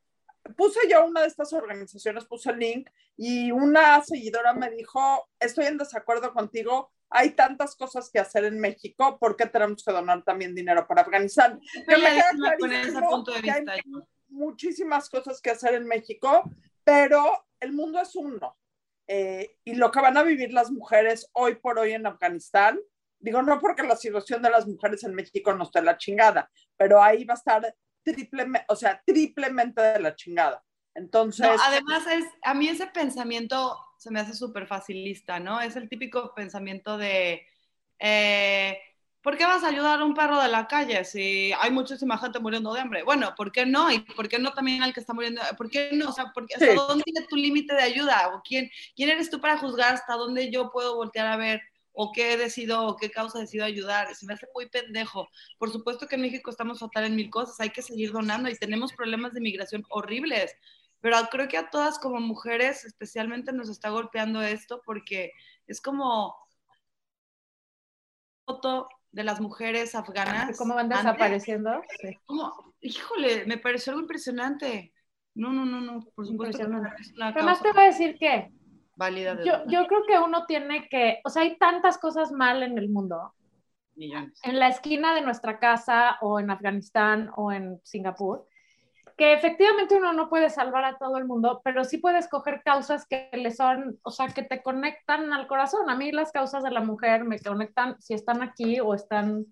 Puse 0.57 0.81
yo 0.89 1.05
una 1.07 1.23
de 1.23 1.27
estas 1.27 1.53
organizaciones, 1.53 2.25
puse 2.25 2.51
el 2.51 2.59
link 2.59 2.91
y 3.17 3.51
una 3.53 4.03
seguidora 4.03 4.53
me 4.55 4.71
dijo, 4.71 5.29
estoy 5.39 5.67
en 5.67 5.79
desacuerdo 5.79 6.33
contigo, 6.33 6.91
hay 7.11 7.31
tantas 7.31 7.75
cosas 7.77 8.09
que 8.11 8.21
hacer 8.21 8.45
en 8.45 8.59
México, 8.59 9.19
¿por 9.19 9.37
qué 9.37 9.47
tenemos 9.47 9.85
que 9.85 9.93
donar 9.93 10.23
también 10.23 10.55
dinero 10.55 10.87
para 10.87 11.03
Afganistán? 11.03 11.61
Que 11.73 11.97
me 11.97 12.05
queda 12.05 12.31
Peleadísima 12.31 12.57
con 12.59 12.73
ese 12.73 12.81
clarísimo 12.81 13.11
punto 13.11 13.33
de 13.33 13.43
que 13.43 13.51
hay 13.51 13.61
vista. 13.61 13.77
yo. 13.85 14.07
muchísimas 14.29 15.11
cosas 15.11 15.41
que 15.41 15.51
hacer 15.51 15.75
en 15.75 15.87
México, 15.87 16.45
pero 16.85 17.47
el 17.59 17.73
mundo 17.73 18.01
es 18.01 18.15
uno. 18.15 18.57
Eh, 19.07 19.57
y 19.65 19.75
lo 19.75 19.91
que 19.91 20.01
van 20.01 20.17
a 20.17 20.23
vivir 20.23 20.53
las 20.53 20.71
mujeres 20.71 21.29
hoy 21.33 21.57
por 21.57 21.81
hoy 21.81 21.93
en 21.93 22.07
Afganistán, 22.07 22.79
digo, 23.19 23.43
no 23.43 23.59
porque 23.61 23.83
la 23.83 23.97
situación 23.97 24.41
de 24.41 24.51
las 24.51 24.69
mujeres 24.69 25.03
en 25.03 25.15
México 25.15 25.53
no 25.53 25.65
esté 25.65 25.83
la 25.83 25.99
chingada, 25.99 26.49
pero 26.77 27.03
ahí 27.03 27.25
va 27.25 27.35
a 27.35 27.37
estar 27.37 27.77
triplemente, 28.05 28.67
o 28.69 28.77
sea, 28.77 29.03
triplemente 29.05 29.81
de 29.83 30.01
la 30.01 30.15
chingada. 30.17 30.63
Entonces, 30.95 31.49
No, 31.49 31.51
además, 31.63 32.07
es, 32.07 32.25
a 32.43 32.55
mí 32.55 32.69
ese 32.69 32.87
pensamiento 32.89 33.79
se 33.99 34.11
me 34.11 34.21
hace 34.21 34.35
súper 34.35 34.67
facilista, 34.67 35.41
¿no? 35.41 35.61
Es 35.61 35.77
el 35.77 35.89
típico 35.89 36.35
pensamiento 36.35 36.99
de, 36.99 37.47
eh, 37.99 38.79
¿por 39.23 39.37
qué 39.39 39.45
vas 39.47 39.65
a 39.65 39.69
ayudar 39.69 40.01
a 40.01 40.05
un 40.05 40.13
perro 40.15 40.41
de 40.41 40.49
la 40.49 40.67
calle 40.67 41.05
si 41.05 41.53
hay 41.59 41.71
muchísima 41.71 42.19
gente 42.19 42.41
muriendo 42.41 42.75
de 42.75 42.81
hambre? 42.81 43.03
Bueno, 43.05 43.33
¿por 43.37 43.53
qué 43.53 43.65
no? 43.67 43.91
¿Y 43.91 44.01
por 44.01 44.29
qué 44.29 44.39
no 44.39 44.53
también 44.53 44.83
al 44.83 44.93
que 44.93 45.01
está 45.01 45.15
muriendo? 45.15 45.41
¿Por 45.57 45.71
qué 45.71 45.91
no? 45.95 46.11
O 46.11 46.13
sea, 46.13 46.27
¿por 46.35 46.47
qué- 46.47 46.57
¿hasta 46.57 46.73
Sí. 46.73 46.75
dónde 46.75 47.05
tiene 47.05 47.27
tu 47.27 47.37
límite 47.37 47.75
de 47.75 47.83
ayuda? 47.83 48.29
¿O 48.35 48.43
quién, 48.43 48.71
quién 48.97 49.09
eres 49.11 49.31
tú 49.31 49.41
para 49.41 49.57
juzgar 49.59 49.95
hasta 49.95 50.15
dónde 50.17 50.51
yo 50.51 50.71
puedo 50.71 50.97
voltear 50.97 51.27
a 51.27 51.37
ver? 51.39 51.63
¿O 51.93 52.13
qué 52.13 52.37
decido, 52.37 52.87
o 52.87 52.97
qué 52.97 53.11
causa 53.11 53.41
decido 53.41 53.65
ayudar? 53.65 54.15
Se 54.15 54.27
me 54.27 54.35
hace 54.35 54.47
muy 54.55 54.69
pendejo. 54.69 55.29
Por 55.59 55.71
supuesto 55.71 56.07
que 56.07 56.15
en 56.17 56.23
México 56.23 56.51
estamos 56.51 56.79
fatal 56.79 57.05
en 57.05 57.17
mil 57.17 57.31
cosas, 57.31 57.59
hay 57.61 57.71
que 57.71 57.83
seguir 57.83 58.13
donando 58.13 58.49
y 58.49 58.57
tenemos 58.57 58.93
problemas 58.93 59.33
de 59.33 59.41
migración 59.41 59.85
horribles 59.91 60.55
pero 61.01 61.17
creo 61.31 61.49
que 61.49 61.57
a 61.57 61.71
todas 61.71 61.99
como 61.99 62.21
mujeres 62.21 62.85
especialmente 62.85 63.53
nos 63.53 63.69
está 63.69 63.91
golpeando 63.91 64.43
esto 64.43 64.83
porque 64.85 65.33
es 65.67 65.81
como 65.81 66.37
foto 68.47 68.89
de 69.11 69.25
las 69.25 69.41
mujeres 69.41 69.95
afganas. 69.95 70.59
¿Cómo 70.59 70.75
van 70.75 70.89
desapareciendo? 70.89 71.83
Sí. 72.01 72.17
como, 72.27 72.75
híjole, 72.81 73.47
me 73.47 73.59
pareció 73.59 73.93
algo 73.93 74.03
impresionante. 74.03 74.93
No, 75.35 75.53
no, 75.53 75.65
no, 75.65 75.81
no, 75.81 76.01
por 76.15 76.27
supuesto 76.27 76.59
que 76.59 76.65
Impresionante. 76.65 77.03
es 77.03 77.13
una 77.13 77.33
causa 77.33 77.63
te 77.63 77.73
voy 77.73 77.83
a 77.83 77.87
decir 77.87 78.19
que 78.19 78.53
válida 79.01 79.35
de 79.35 79.45
yo, 79.45 79.55
yo 79.67 79.87
creo 79.87 80.05
que 80.07 80.19
uno 80.19 80.45
tiene 80.47 80.89
que, 80.89 81.21
o 81.25 81.31
sea, 81.31 81.43
hay 81.43 81.57
tantas 81.57 81.99
cosas 81.99 82.31
mal 82.31 82.63
en 82.63 82.77
el 82.79 82.91
mundo. 82.91 83.35
millones. 83.97 84.39
en 84.45 84.59
la 84.59 84.69
esquina 84.69 85.15
de 85.15 85.23
nuestra 85.23 85.59
casa 85.59 86.19
o 86.21 86.39
en 86.39 86.51
Afganistán 86.51 87.31
o 87.35 87.51
en 87.51 87.81
Singapur, 87.83 88.47
que 89.17 89.33
efectivamente 89.33 89.97
uno 89.97 90.13
no 90.13 90.29
puede 90.29 90.51
salvar 90.51 90.85
a 90.85 90.99
todo 90.99 91.17
el 91.17 91.25
mundo, 91.25 91.61
pero 91.65 91.85
sí 91.85 91.99
puede 91.99 92.19
escoger 92.19 92.63
causas 92.63 93.07
que 93.07 93.31
le 93.33 93.51
son, 93.51 93.99
o 94.03 94.11
sea, 94.11 94.29
que 94.29 94.43
te 94.43 94.63
conectan 94.63 95.33
al 95.33 95.47
corazón. 95.47 95.89
A 95.91 95.97
mí 95.97 96.13
las 96.13 96.31
causas 96.31 96.63
de 96.63 96.71
la 96.71 96.81
mujer 96.81 97.25
me 97.25 97.39
conectan 97.39 98.01
si 98.01 98.15
están 98.15 98.43
aquí 98.43 98.81
o 98.81 98.95
están 98.95 99.47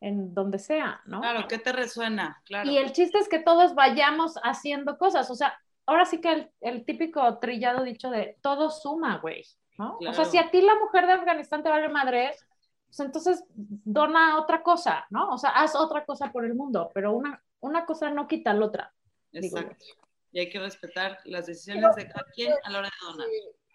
en 0.00 0.34
donde 0.34 0.58
sea, 0.58 1.00
¿no? 1.06 1.20
Claro, 1.20 1.48
¿qué 1.48 1.58
te 1.58 1.72
resuena? 1.72 2.40
Claro. 2.44 2.70
Y 2.70 2.76
el 2.76 2.92
chiste 2.92 3.18
es 3.18 3.28
que 3.28 3.38
todos 3.38 3.74
vayamos 3.74 4.34
haciendo 4.42 4.98
cosas, 4.98 5.30
o 5.30 5.34
sea, 5.34 5.58
ahora 5.86 6.04
sí 6.04 6.20
que 6.20 6.32
el, 6.32 6.50
el 6.60 6.84
típico 6.84 7.38
trillado 7.38 7.84
dicho 7.84 8.10
de 8.10 8.38
todo 8.42 8.70
suma, 8.70 9.18
güey, 9.18 9.44
¿no? 9.78 9.96
O 9.96 10.12
sea, 10.12 10.12
Claro. 10.12 10.30
si 10.30 10.38
a 10.38 10.50
ti 10.50 10.60
la 10.62 10.74
mujer 10.76 11.06
de 11.06 11.12
Afganistán 11.14 11.62
te 11.62 11.68
vale 11.68 11.88
madre, 11.88 12.32
pues 12.86 13.00
entonces 13.00 13.44
dona 13.54 14.38
otra 14.40 14.62
cosa, 14.62 15.06
¿no? 15.10 15.30
O 15.32 15.38
sea, 15.38 15.50
haz 15.50 15.74
otra 15.74 16.04
cosa 16.04 16.30
por 16.32 16.44
el 16.44 16.54
mundo, 16.54 16.90
pero 16.94 17.12
una, 17.12 17.42
una 17.60 17.84
cosa 17.86 18.10
no 18.10 18.26
quita 18.28 18.52
la 18.54 18.66
otra. 18.66 18.94
Exacto. 19.32 19.84
Y 20.32 20.40
hay 20.40 20.48
que 20.50 20.58
respetar 20.60 21.18
las 21.24 21.46
decisiones 21.46 21.94
de 21.96 22.08
cada 22.08 22.24
quien 22.34 22.52
a 22.64 22.70
la 22.70 22.78
hora 22.80 22.88
de 22.88 23.06
donar. 23.06 23.26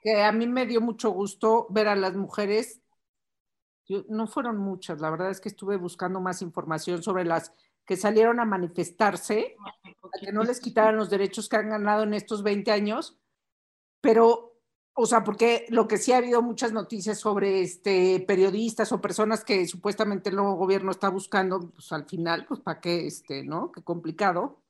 que 0.02 0.24
a 0.24 0.32
mí 0.32 0.48
me 0.48 0.66
dio 0.66 0.82
mucho 0.82 1.10
gusto 1.12 1.68
ver 1.70 1.88
a 1.88 1.96
las 1.96 2.16
mujeres 2.16 2.82
Yo, 3.88 4.04
no 4.10 4.28
fueron 4.28 4.58
muchas, 4.58 5.02
la 5.02 5.10
verdad 5.10 5.30
es 5.32 5.42
que 5.42 5.50
estuve 5.50 5.76
buscando 5.78 6.20
más 6.22 6.42
información 6.42 7.02
sobre 7.02 7.26
las 7.26 7.54
que 7.90 7.98
salieron 7.98 8.40
a 8.40 8.46
manifestarse, 8.46 9.56
a 9.60 10.20
que 10.20 10.32
no 10.32 10.44
les 10.44 10.60
quitaran 10.60 10.96
los 10.96 11.10
derechos 11.10 11.50
que 11.50 11.56
han 11.56 11.72
ganado 11.72 12.04
en 12.04 12.14
estos 12.14 12.44
20 12.44 12.70
años, 12.70 13.18
pero, 14.00 14.60
o 14.94 15.08
sea, 15.08 15.24
porque 15.24 15.66
lo 15.70 15.88
que 15.88 15.98
sí 15.98 16.12
ha 16.12 16.18
habido 16.18 16.44
muchas 16.44 16.72
noticias 16.72 17.18
sobre 17.18 17.62
este, 17.62 18.24
periodistas 18.28 18.92
o 18.92 19.02
personas 19.02 19.44
que 19.44 19.66
supuestamente 19.66 20.30
el 20.30 20.36
nuevo 20.36 20.54
gobierno 20.54 20.92
está 20.92 21.10
buscando, 21.10 21.72
pues 21.72 21.92
al 21.92 22.06
final, 22.06 22.46
pues 22.46 22.60
para 22.60 22.80
qué, 22.80 23.08
este, 23.08 23.44
¿no? 23.44 23.72
Qué 23.72 23.82
complicado. 23.82 24.62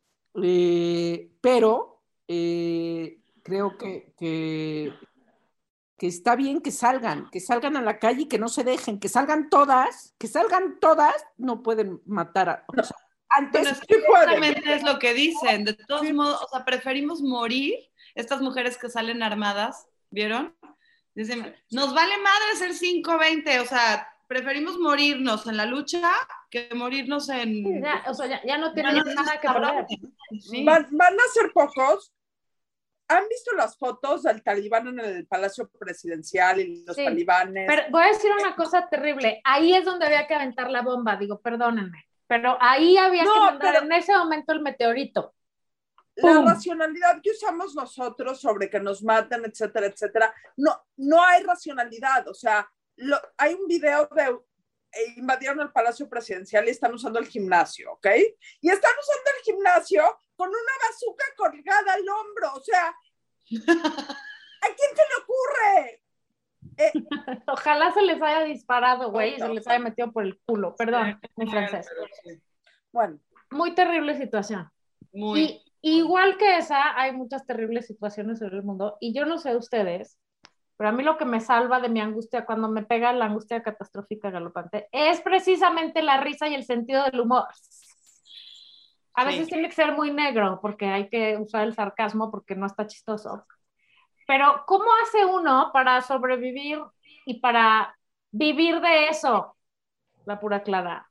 Eh, 0.41 1.29
pero 1.41 2.01
eh, 2.25 3.19
creo 3.43 3.77
que, 3.77 4.13
que, 4.17 4.93
que 5.97 6.07
está 6.07 6.37
bien 6.37 6.61
que 6.61 6.71
salgan, 6.71 7.29
que 7.31 7.41
salgan 7.41 7.75
a 7.75 7.81
la 7.81 7.99
calle 7.99 8.21
y 8.21 8.27
que 8.29 8.39
no 8.39 8.47
se 8.47 8.63
dejen, 8.63 8.97
que 8.97 9.09
salgan 9.09 9.49
todas, 9.49 10.15
que 10.17 10.29
salgan 10.29 10.79
todas, 10.79 11.15
no 11.37 11.61
pueden 11.61 12.01
matar 12.05 12.47
a... 12.47 12.65
o 12.65 12.81
sea, 12.81 12.95
antes 13.29 13.61
Bueno, 13.61 13.77
es 13.77 13.79
que 13.81 14.01
justamente 14.01 14.73
es 14.73 14.83
lo 14.83 14.99
que 14.99 15.13
dicen. 15.13 15.65
De 15.65 15.73
todos 15.73 16.11
modos, 16.13 16.41
o 16.43 16.47
sea, 16.49 16.65
preferimos 16.65 17.21
morir. 17.21 17.75
Estas 18.15 18.41
mujeres 18.41 18.77
que 18.77 18.89
salen 18.89 19.21
armadas, 19.21 19.87
¿vieron? 20.09 20.55
Dicen, 21.13 21.55
nos 21.71 21.93
vale 21.93 22.17
madre 22.17 22.55
ser 22.57 22.71
5-20, 22.71 23.61
o 23.61 23.65
sea, 23.65 24.07
preferimos 24.27 24.77
morirnos 24.77 25.47
en 25.47 25.57
la 25.57 25.65
lucha 25.65 26.11
que 26.49 26.69
morirnos 26.73 27.29
en... 27.29 27.81
Ya, 27.81 28.03
o 28.07 28.13
sea, 28.13 28.27
ya, 28.27 28.41
ya 28.45 28.57
no 28.57 28.73
tienen 28.73 28.95
Ya 28.95 29.03
no 29.03 29.13
nada 29.13 29.39
que 29.39 29.47
perder. 29.47 29.85
Sí. 30.39 30.63
Van, 30.63 30.87
van 30.91 31.13
a 31.13 31.33
ser 31.33 31.51
pocos. 31.51 32.13
¿Han 33.07 33.27
visto 33.27 33.55
las 33.55 33.75
fotos 33.77 34.23
del 34.23 34.43
talibán 34.43 34.87
en 34.87 34.99
el 34.99 35.27
Palacio 35.27 35.69
Presidencial 35.79 36.59
y 36.59 36.83
los 36.85 36.95
Sí, 36.95 37.03
talibanes? 37.03 37.65
Pero 37.67 37.83
voy 37.89 38.03
a 38.03 38.07
decir 38.07 38.31
una 38.31 38.55
cosa 38.55 38.87
terrible. 38.87 39.41
Ahí 39.43 39.73
es 39.73 39.83
donde 39.83 40.05
había 40.05 40.27
que 40.27 40.35
aventar 40.35 40.69
la 40.69 40.83
bomba, 40.83 41.15
digo, 41.15 41.41
perdónenme. 41.41 42.05
Pero 42.29 42.55
ahí 42.61 42.95
había 42.95 43.23
No, 43.23 43.33
que 43.33 43.39
mandar 43.39 43.73
pero- 43.73 43.85
en 43.85 43.91
ese 43.91 44.15
momento 44.15 44.53
el 44.53 44.61
meteorito. 44.61 45.33
la 46.15 46.33
¡Pum! 46.33 46.47
racionalidad 46.47 47.21
que 47.23 47.31
usamos 47.31 47.73
nosotros 47.75 48.39
sobre 48.41 48.69
que 48.69 48.79
nos 48.79 49.01
maten, 49.03 49.45
etcétera, 49.45 49.87
etcétera, 49.87 50.33
no, 50.57 50.79
no 50.97 51.23
hay 51.23 51.43
racionalidad. 51.43 52.27
O 52.27 52.33
sea, 52.33 52.69
lo- 52.97 53.19
hay 53.37 53.53
un 53.55 53.65
video 53.67 54.07
de 54.15 54.37
eh, 54.91 55.13
invadieron 55.17 55.59
el 55.61 55.71
Palacio 55.71 56.09
Presidencial 56.09 56.67
y 56.67 56.71
están 56.71 56.93
usando 56.93 57.19
el 57.19 57.27
gimnasio, 57.27 57.93
¿ok? 57.93 58.07
Y 58.61 58.69
están 58.69 58.91
usando 58.99 59.29
el 59.37 59.43
gimnasio 59.43 60.19
con 60.35 60.49
una 60.49 60.73
bazuca 60.87 61.25
colgada 61.37 61.93
al 61.93 62.09
hombro. 62.09 62.53
O 62.55 62.61
sea, 62.61 62.87
¿a 63.49 64.67
quién 64.75 64.91
se 64.95 65.03
le 65.09 65.23
ocurre? 65.23 66.03
Eh, 66.79 66.91
Ojalá 67.47 67.91
se 67.91 68.01
les 68.01 68.21
haya 68.21 68.43
disparado, 68.43 69.11
güey, 69.11 69.35
y 69.35 69.39
se 69.39 69.49
les 69.49 69.67
haya 69.67 69.79
metido 69.79 70.11
por 70.11 70.23
el 70.23 70.39
culo. 70.45 70.75
Perdón, 70.75 71.19
mi 71.35 71.45
francés. 71.49 71.87
bueno, 72.91 73.19
Muy 73.51 73.75
terrible 73.75 74.15
situación. 74.17 74.69
Muy. 75.13 75.61
Y 75.81 75.97
igual 75.99 76.37
que 76.37 76.57
esa, 76.57 76.99
hay 76.99 77.11
muchas 77.13 77.45
terribles 77.45 77.87
situaciones 77.87 78.41
en 78.41 78.53
el 78.53 78.63
mundo. 78.63 78.97
Y 78.99 79.13
yo 79.13 79.25
no 79.25 79.37
sé 79.37 79.55
ustedes, 79.55 80.17
pero 80.77 80.89
a 80.89 80.93
mí 80.93 81.03
lo 81.03 81.17
que 81.17 81.25
me 81.25 81.39
salva 81.41 81.79
de 81.79 81.89
mi 81.89 81.99
angustia 82.01 82.45
cuando 82.45 82.69
me 82.69 82.83
pega 82.83 83.11
la 83.13 83.25
angustia 83.25 83.61
catastrófica 83.63 84.29
galopante 84.29 84.87
es 84.91 85.21
precisamente 85.21 86.01
la 86.01 86.21
risa 86.21 86.47
y 86.47 86.55
el 86.55 86.63
sentido 86.63 87.03
del 87.05 87.19
humor. 87.21 87.45
A 89.13 89.25
veces 89.25 89.45
Sí. 89.47 89.51
tiene 89.53 89.67
que 89.67 89.75
ser 89.75 89.93
muy 89.93 90.11
negro 90.11 90.59
porque 90.61 90.85
hay 90.87 91.09
que 91.09 91.37
usar 91.37 91.63
el 91.63 91.73
sarcasmo 91.73 92.31
porque 92.31 92.55
no 92.55 92.65
está 92.65 92.87
chistoso. 92.87 93.45
Pero 94.29 94.63
¿cómo 94.67 94.85
hace 95.01 95.25
uno 95.25 95.71
para 95.73 95.99
sobrevivir 96.03 96.79
y 97.25 97.39
para 97.39 97.97
vivir 98.29 98.79
de 98.79 99.07
eso? 99.07 99.57
La 100.23 100.39
pura 100.39 100.61
clara. 100.61 101.09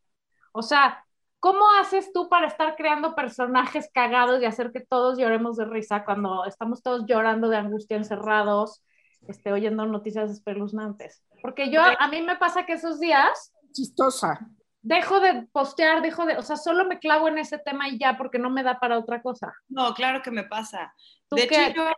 O 0.52 0.62
sea, 0.62 1.04
¿cómo 1.40 1.64
haces 1.80 2.12
tú 2.12 2.28
para 2.28 2.46
estar 2.46 2.76
creando 2.76 3.16
personajes 3.16 3.90
cagados 3.92 4.40
y 4.40 4.44
hacer 4.44 4.70
que 4.70 4.86
todos 4.86 5.18
lloremos 5.18 5.56
de 5.56 5.64
risa 5.64 6.04
cuando 6.04 6.44
estamos 6.44 6.80
todos 6.80 7.06
llorando 7.08 7.48
de 7.48 7.56
angustia 7.56 7.96
encerrados, 7.96 8.84
este, 9.26 9.50
oyendo 9.52 9.84
noticias 9.84 10.30
espeluznantes? 10.30 11.24
Porque 11.42 11.72
yo, 11.72 11.82
a 11.82 12.06
mí 12.06 12.22
me 12.22 12.36
pasa 12.36 12.66
que 12.66 12.74
esos 12.74 13.00
días 13.00 13.52
chistosa. 13.72 14.48
dejo 14.80 15.18
de 15.18 15.48
postear, 15.50 16.02
dejo 16.02 16.24
de, 16.24 16.36
o 16.36 16.42
sea, 16.42 16.56
solo 16.56 16.84
me 16.84 17.00
clavo 17.00 17.26
en 17.26 17.38
ese 17.38 17.58
tema 17.58 17.88
y 17.88 17.98
ya 17.98 18.16
porque 18.16 18.38
no 18.38 18.48
me 18.48 18.62
da 18.62 18.78
para 18.78 18.96
otra 18.96 19.22
cosa. 19.22 19.52
No, 19.68 19.92
claro 19.94 20.22
que 20.22 20.30
me 20.30 20.44
pasa. 20.44 20.94
¿Tú 21.28 21.36
De 21.36 21.48
qué? 21.48 21.66
hecho, 21.66 21.74
yo, 21.74 21.92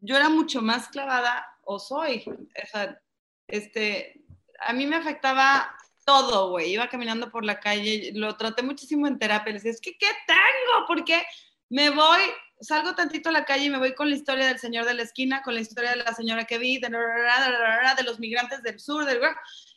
yo 0.00 0.16
era 0.16 0.28
mucho 0.28 0.62
más 0.62 0.88
clavada, 0.88 1.46
o 1.64 1.78
soy, 1.78 2.24
o 2.26 2.66
sea, 2.70 3.00
este, 3.46 4.24
a 4.60 4.72
mí 4.72 4.86
me 4.86 4.96
afectaba 4.96 5.76
todo, 6.04 6.50
güey. 6.50 6.72
Iba 6.72 6.88
caminando 6.88 7.30
por 7.30 7.44
la 7.44 7.60
calle, 7.60 8.12
lo 8.14 8.36
traté 8.36 8.62
muchísimo 8.62 9.06
en 9.06 9.18
terapia. 9.18 9.52
Le 9.52 9.58
decía, 9.58 9.70
es 9.70 9.80
que, 9.80 9.96
¿qué 9.96 10.08
tengo? 10.26 10.86
Porque 10.86 11.22
me 11.68 11.90
voy, 11.90 12.20
salgo 12.60 12.94
tantito 12.94 13.28
a 13.28 13.32
la 13.32 13.44
calle 13.44 13.66
y 13.66 13.70
me 13.70 13.78
voy 13.78 13.94
con 13.94 14.10
la 14.10 14.16
historia 14.16 14.46
del 14.46 14.58
señor 14.58 14.84
de 14.84 14.94
la 14.94 15.02
esquina, 15.02 15.42
con 15.42 15.54
la 15.54 15.60
historia 15.60 15.90
de 15.90 15.96
la 15.96 16.14
señora 16.14 16.44
que 16.44 16.58
vi, 16.58 16.78
de, 16.78 16.88
de 16.88 18.02
los 18.04 18.18
migrantes 18.18 18.62
del 18.62 18.80
sur, 18.80 19.04
del... 19.04 19.20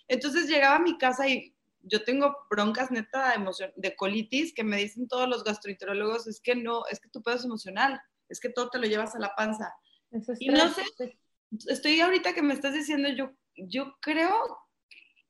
Entonces 0.07 0.47
llegaba 0.47 0.75
a 0.75 0.79
mi 0.79 0.97
casa 0.97 1.27
y 1.27 1.55
yo 1.81 2.03
tengo 2.03 2.35
broncas 2.49 2.91
neta 2.91 3.29
de, 3.29 3.35
emoción, 3.35 3.71
de 3.75 3.95
colitis 3.95 4.53
que 4.53 4.63
me 4.63 4.77
dicen 4.77 5.07
todos 5.07 5.29
los 5.29 5.43
gastroenterólogos, 5.43 6.27
es 6.27 6.41
que 6.41 6.55
no, 6.55 6.85
es 6.87 6.99
que 6.99 7.09
tu 7.09 7.21
pedo 7.21 7.35
es 7.35 7.45
emocional, 7.45 8.01
es 8.27 8.39
que 8.39 8.49
todo 8.49 8.69
te 8.69 8.79
lo 8.79 8.87
llevas 8.87 9.15
a 9.15 9.19
la 9.19 9.35
panza. 9.35 9.73
Y 10.39 10.49
no 10.49 10.69
sí. 10.69 10.81
Estoy 11.67 11.99
ahorita 12.01 12.33
que 12.33 12.41
me 12.41 12.53
estás 12.53 12.73
diciendo, 12.73 13.09
yo, 13.09 13.31
yo 13.55 13.95
creo 14.01 14.57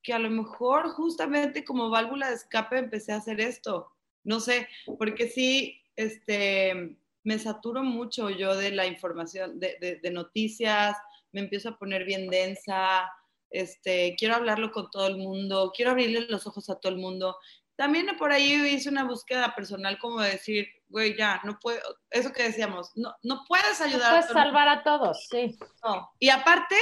que 0.01 0.13
a 0.13 0.19
lo 0.19 0.29
mejor 0.29 0.89
justamente 0.89 1.63
como 1.63 1.89
válvula 1.89 2.29
de 2.29 2.35
escape 2.35 2.77
empecé 2.77 3.11
a 3.11 3.17
hacer 3.17 3.39
esto. 3.41 3.91
No 4.23 4.39
sé, 4.39 4.67
porque 4.97 5.27
sí, 5.27 5.81
este, 5.95 6.97
me 7.23 7.39
saturo 7.39 7.83
mucho 7.83 8.29
yo 8.29 8.55
de 8.55 8.71
la 8.71 8.87
información, 8.87 9.59
de, 9.59 9.77
de, 9.79 9.97
de 9.97 10.11
noticias, 10.11 10.97
me 11.31 11.41
empiezo 11.41 11.69
a 11.69 11.77
poner 11.77 12.05
bien 12.05 12.27
densa, 12.29 13.09
este, 13.49 14.15
quiero 14.17 14.35
hablarlo 14.35 14.71
con 14.71 14.89
todo 14.89 15.07
el 15.07 15.17
mundo, 15.17 15.71
quiero 15.75 15.91
abrirle 15.91 16.21
los 16.27 16.45
ojos 16.47 16.69
a 16.69 16.79
todo 16.79 16.91
el 16.91 16.99
mundo. 16.99 17.37
También 17.75 18.07
por 18.17 18.31
ahí 18.31 18.53
hice 18.67 18.89
una 18.89 19.03
búsqueda 19.03 19.53
personal 19.53 19.97
como 19.99 20.21
de 20.21 20.31
decir, 20.31 20.67
güey, 20.87 21.17
ya, 21.17 21.41
no 21.43 21.59
puedo, 21.59 21.79
eso 22.09 22.31
que 22.31 22.43
decíamos, 22.43 22.91
no, 22.95 23.13
no 23.23 23.43
puedes 23.47 23.79
No 23.79 23.85
ayudar 23.85 24.11
puedes 24.11 24.29
a 24.29 24.33
salvar 24.33 24.67
a 24.69 24.83
todos, 24.83 25.27
sí. 25.29 25.57
no. 25.83 26.09
Y 26.19 26.29
aparte, 26.29 26.75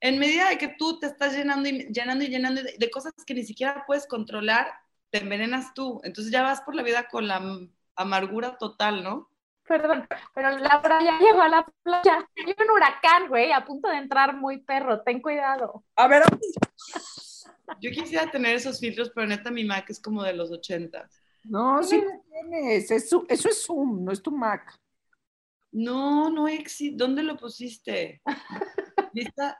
en 0.00 0.18
medida 0.18 0.48
de 0.48 0.56
que 0.56 0.68
tú 0.78 0.98
te 0.98 1.06
estás 1.06 1.34
llenando 1.34 1.68
y 1.68 1.92
llenando 1.92 2.24
y 2.24 2.28
llenando 2.28 2.62
de, 2.62 2.74
de 2.78 2.90
cosas 2.90 3.12
que 3.26 3.34
ni 3.34 3.42
siquiera 3.44 3.84
puedes 3.86 4.06
controlar, 4.06 4.72
te 5.10 5.18
envenenas 5.18 5.74
tú. 5.74 6.00
Entonces 6.04 6.32
ya 6.32 6.42
vas 6.42 6.62
por 6.62 6.74
la 6.74 6.82
vida 6.82 7.08
con 7.08 7.28
la 7.28 7.36
am- 7.36 7.70
amargura 7.96 8.56
total, 8.56 9.02
¿no? 9.04 9.28
Perdón, 9.64 10.08
pero 10.34 10.56
Laura 10.58 11.00
ya 11.02 11.18
llegó 11.18 11.42
a 11.42 11.48
la 11.48 11.66
playa. 11.82 12.26
Hay 12.44 12.54
un 12.58 12.70
huracán, 12.70 13.28
güey, 13.28 13.52
a 13.52 13.64
punto 13.64 13.88
de 13.88 13.98
entrar 13.98 14.34
muy 14.34 14.58
perro. 14.58 15.02
Ten 15.02 15.20
cuidado. 15.20 15.84
a 15.96 16.08
ver, 16.08 16.22
Yo 17.80 17.90
quisiera 17.90 18.30
tener 18.30 18.56
esos 18.56 18.80
filtros, 18.80 19.10
pero 19.14 19.26
neta 19.26 19.50
mi 19.50 19.64
Mac 19.64 19.88
es 19.90 20.00
como 20.00 20.22
de 20.22 20.32
los 20.32 20.50
80. 20.50 21.08
No, 21.44 21.82
sí 21.82 22.00
lo 22.00 22.10
tienes. 22.30 22.90
Eso, 22.90 23.24
eso 23.28 23.48
es 23.48 23.62
Zoom, 23.64 24.04
no 24.04 24.12
es 24.12 24.22
tu 24.22 24.30
Mac. 24.30 24.78
No, 25.72 26.30
no 26.30 26.48
existe. 26.48 26.96
¿Dónde 26.96 27.22
lo 27.22 27.36
pusiste? 27.36 28.20
¿Lista? 29.12 29.58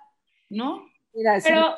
¿No? 0.48 0.84
Mira, 1.12 1.40
si, 1.40 1.48
Pero 1.48 1.74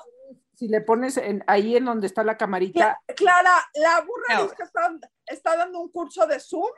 si 0.54 0.68
le 0.68 0.80
pones 0.80 1.16
en- 1.18 1.44
ahí 1.46 1.76
en 1.76 1.84
donde 1.84 2.06
está 2.06 2.24
la 2.24 2.36
camarita, 2.36 2.98
Clara, 3.16 3.54
la 3.74 4.00
burra 4.00 4.42
No. 4.44 4.50
que 4.50 4.62
está, 4.62 4.90
está 5.26 5.56
dando 5.56 5.80
un 5.80 5.90
curso 5.90 6.26
de 6.26 6.40
Zoom 6.40 6.70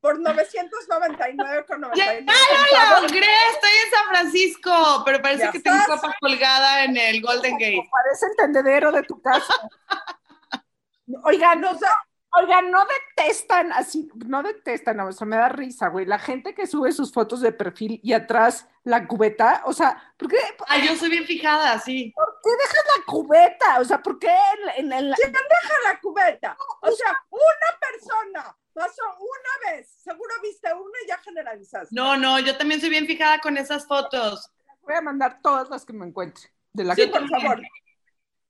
por 0.00 0.18
999,99 0.18 1.94
¡Ya 1.96 2.20
lo 2.94 3.00
logré! 3.02 3.26
Estoy 3.52 3.70
en 3.84 3.90
San 3.90 4.06
Francisco, 4.10 5.02
pero 5.04 5.20
parece 5.20 5.44
Ya 5.44 5.52
que 5.52 5.60
tengo 5.60 5.76
estás. 5.76 6.00
ropa 6.02 6.14
colgada 6.20 6.84
en 6.84 6.96
el 6.96 7.20
Golden 7.20 7.54
Gate. 7.58 7.88
parece 7.90 8.26
el 8.26 8.36
tendedero 8.36 8.92
de 8.92 9.02
tu 9.02 9.20
casa. 9.20 9.52
Oigan, 11.24 11.60
no, 11.62 11.70
oigan, 12.32 12.70
no 12.70 12.84
detestan 13.16 13.72
así, 13.72 14.08
no 14.26 14.42
detestan, 14.42 15.00
o 15.00 15.10
sea, 15.12 15.26
me 15.26 15.36
da 15.36 15.48
risa, 15.48 15.88
güey. 15.88 16.04
La 16.04 16.18
gente 16.18 16.54
que 16.54 16.66
sube 16.66 16.92
sus 16.92 17.12
fotos 17.12 17.40
de 17.40 17.50
perfil 17.52 17.98
y 18.02 18.12
atrás 18.12 18.68
la 18.84 19.06
cubeta, 19.06 19.62
o 19.64 19.72
sea, 19.72 20.12
¿por 20.18 20.28
qué, 20.28 20.36
por 20.56 20.66
Ah, 20.70 20.76
yo 20.78 20.94
soy 20.96 21.08
bien 21.10 21.24
fijada, 21.24 21.78
sí. 21.80 22.12
qué 22.44 22.50
dejas 22.50 22.84
la 22.98 23.04
cubeta? 23.06 23.80
O 23.80 23.84
sea, 23.84 24.02
¿por 24.02 24.18
qué 24.18 24.28
en, 24.28 24.86
en- 24.86 24.92
en 24.92 25.10
la- 25.10 25.16
Deja 25.16 25.74
la 25.84 25.98
cubeta. 26.00 26.56
O 26.82 26.90
sea, 26.90 27.22
una 27.30 27.78
persona 27.80 28.56
pasó 28.78 29.02
una 29.18 29.72
vez, 29.72 29.88
seguro 30.02 30.32
viste 30.42 30.72
una 30.72 30.98
y 31.04 31.08
ya 31.08 31.18
generalizaste. 31.18 31.88
No, 31.94 32.16
no, 32.16 32.38
yo 32.38 32.56
también 32.56 32.80
soy 32.80 32.90
bien 32.90 33.06
fijada 33.06 33.40
con 33.40 33.56
esas 33.56 33.86
fotos. 33.86 34.50
voy 34.82 34.94
a 34.94 35.00
mandar 35.02 35.40
todas 35.42 35.68
las 35.68 35.84
que 35.84 35.92
me 35.92 36.06
encuentre? 36.06 36.44
De 36.72 36.84
la 36.84 36.94
Sí, 36.94 37.02
que- 37.02 37.08
por 37.08 37.28
favor. 37.28 37.60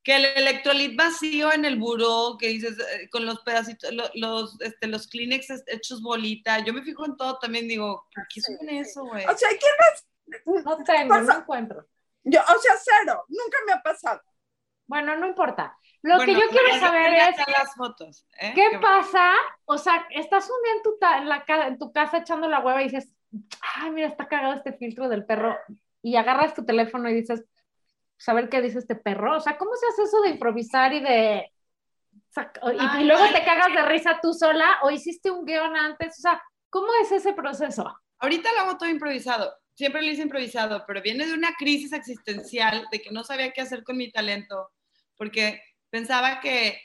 Que 0.05 0.17
el 0.17 0.25
electrolit 0.27 0.97
vacío 0.97 1.53
en 1.53 1.65
el 1.65 1.77
buró, 1.79 2.37
que 2.39 2.49
dices, 2.49 2.79
eh, 2.79 3.09
con 3.11 3.27
los 3.27 3.41
pedacitos, 3.41 3.93
lo- 3.93 4.09
los, 4.15 4.59
este, 4.61 4.87
los 4.87 5.09
Kleenex 5.09 5.49
hechos 5.67 6.01
bolita. 6.01 6.61
Yo 6.61 6.73
me 6.73 6.83
fijo 6.83 7.05
en 7.05 7.17
todo 7.17 7.39
también, 7.39 7.67
digo, 7.69 8.07
¿por 8.15 8.27
qué 8.33 8.41
suben 8.41 8.71
eso, 8.77 9.03
güey? 9.05 9.27
O 9.27 9.37
sea, 9.37 9.49
¿quién 9.51 9.75
es? 9.93 10.07
no 10.65 10.77
tengo, 10.85 11.09
Pasa- 11.09 11.33
no 11.35 11.41
encuentro. 11.41 11.87
Yo, 12.23 12.41
o 12.41 12.59
sea, 12.61 12.75
cero. 12.83 13.25
Nunca 13.29 13.59
me 13.67 13.73
ha 13.73 13.83
pasado. 13.83 14.23
Bueno, 14.87 15.17
no 15.17 15.27
importa. 15.27 15.77
Lo 16.03 16.17
Bueno, 16.17 16.33
que 16.33 16.41
yo 16.41 16.49
quiero 16.49 16.79
saber 16.79 17.13
es, 17.13 17.37
las 17.59 17.75
fotos. 17.75 18.25
¿eh? 18.41 18.53
¿qué 18.55 18.71
Que- 18.71 18.79
pasa? 18.79 19.33
O 19.65 19.77
sea, 19.79 20.07
estás 20.11 20.45
un 20.49 20.63
día 20.63 20.73
en 20.75 20.83
tu, 20.83 20.99
ta- 20.99 21.19
en 21.19 21.29
la 21.29 21.45
en 21.67 21.79
tu 21.79 21.93
casa 21.93 22.19
echando 22.19 22.49
la 22.49 22.61
hueva 22.61 22.81
y 22.83 22.85
dices, 22.85 23.13
ay, 23.77 23.91
mira, 23.91 24.09
está 24.09 24.29
cagado 24.29 24.55
este 24.55 24.73
filtro 24.75 25.09
del 25.09 25.25
perro. 25.27 25.57
Y 26.03 26.17
agarras 26.17 26.55
tu 26.55 26.65
teléfono 26.65 27.09
y 27.11 27.15
dices, 27.15 27.45
saber 28.17 28.49
qué 28.49 28.61
dice 28.63 28.79
este 28.79 28.95
perro. 28.95 29.37
O 29.37 29.41
sea, 29.41 29.59
¿cómo 29.59 29.73
se 29.75 29.87
hace 29.89 30.03
eso 30.05 30.21
de 30.23 30.31
improvisar 30.31 30.93
y 30.93 31.01
de... 31.01 31.53
y, 32.37 32.41
y 32.41 32.79
Ay, 32.91 33.05
luego 33.05 33.25
ay. 33.25 33.33
te 33.33 33.45
cagas 33.45 33.75
de 33.75 33.83
risa 33.83 34.19
tú 34.23 34.33
sola 34.33 34.79
o 34.83 34.91
hiciste 34.91 35.31
un 35.31 35.45
guion 35.45 35.77
antes? 35.77 36.19
O 36.19 36.23
sea, 36.23 36.43
¿cómo 36.71 36.89
es 37.03 37.11
ese 37.13 37.33
proceso? 37.33 37.93
Ahorita 38.21 38.53
lo 38.53 38.61
hago 38.61 38.79
todo 38.79 38.89
improvisado. 38.89 39.53
Siempre 39.75 40.03
lo 40.03 40.09
hice 40.09 40.23
improvisado, 40.23 40.85
pero 40.87 41.01
viene 41.03 41.27
de 41.27 41.35
una 41.35 41.53
crisis 41.55 41.93
existencial 41.93 42.87
de 42.91 43.01
que 43.01 43.11
no 43.11 43.23
sabía 43.25 43.53
qué 43.53 43.61
hacer 43.61 43.85
con 43.85 43.97
mi 43.97 44.11
talento, 44.11 44.71
porque 45.17 45.61
pensaba 45.91 46.41
que 46.41 46.81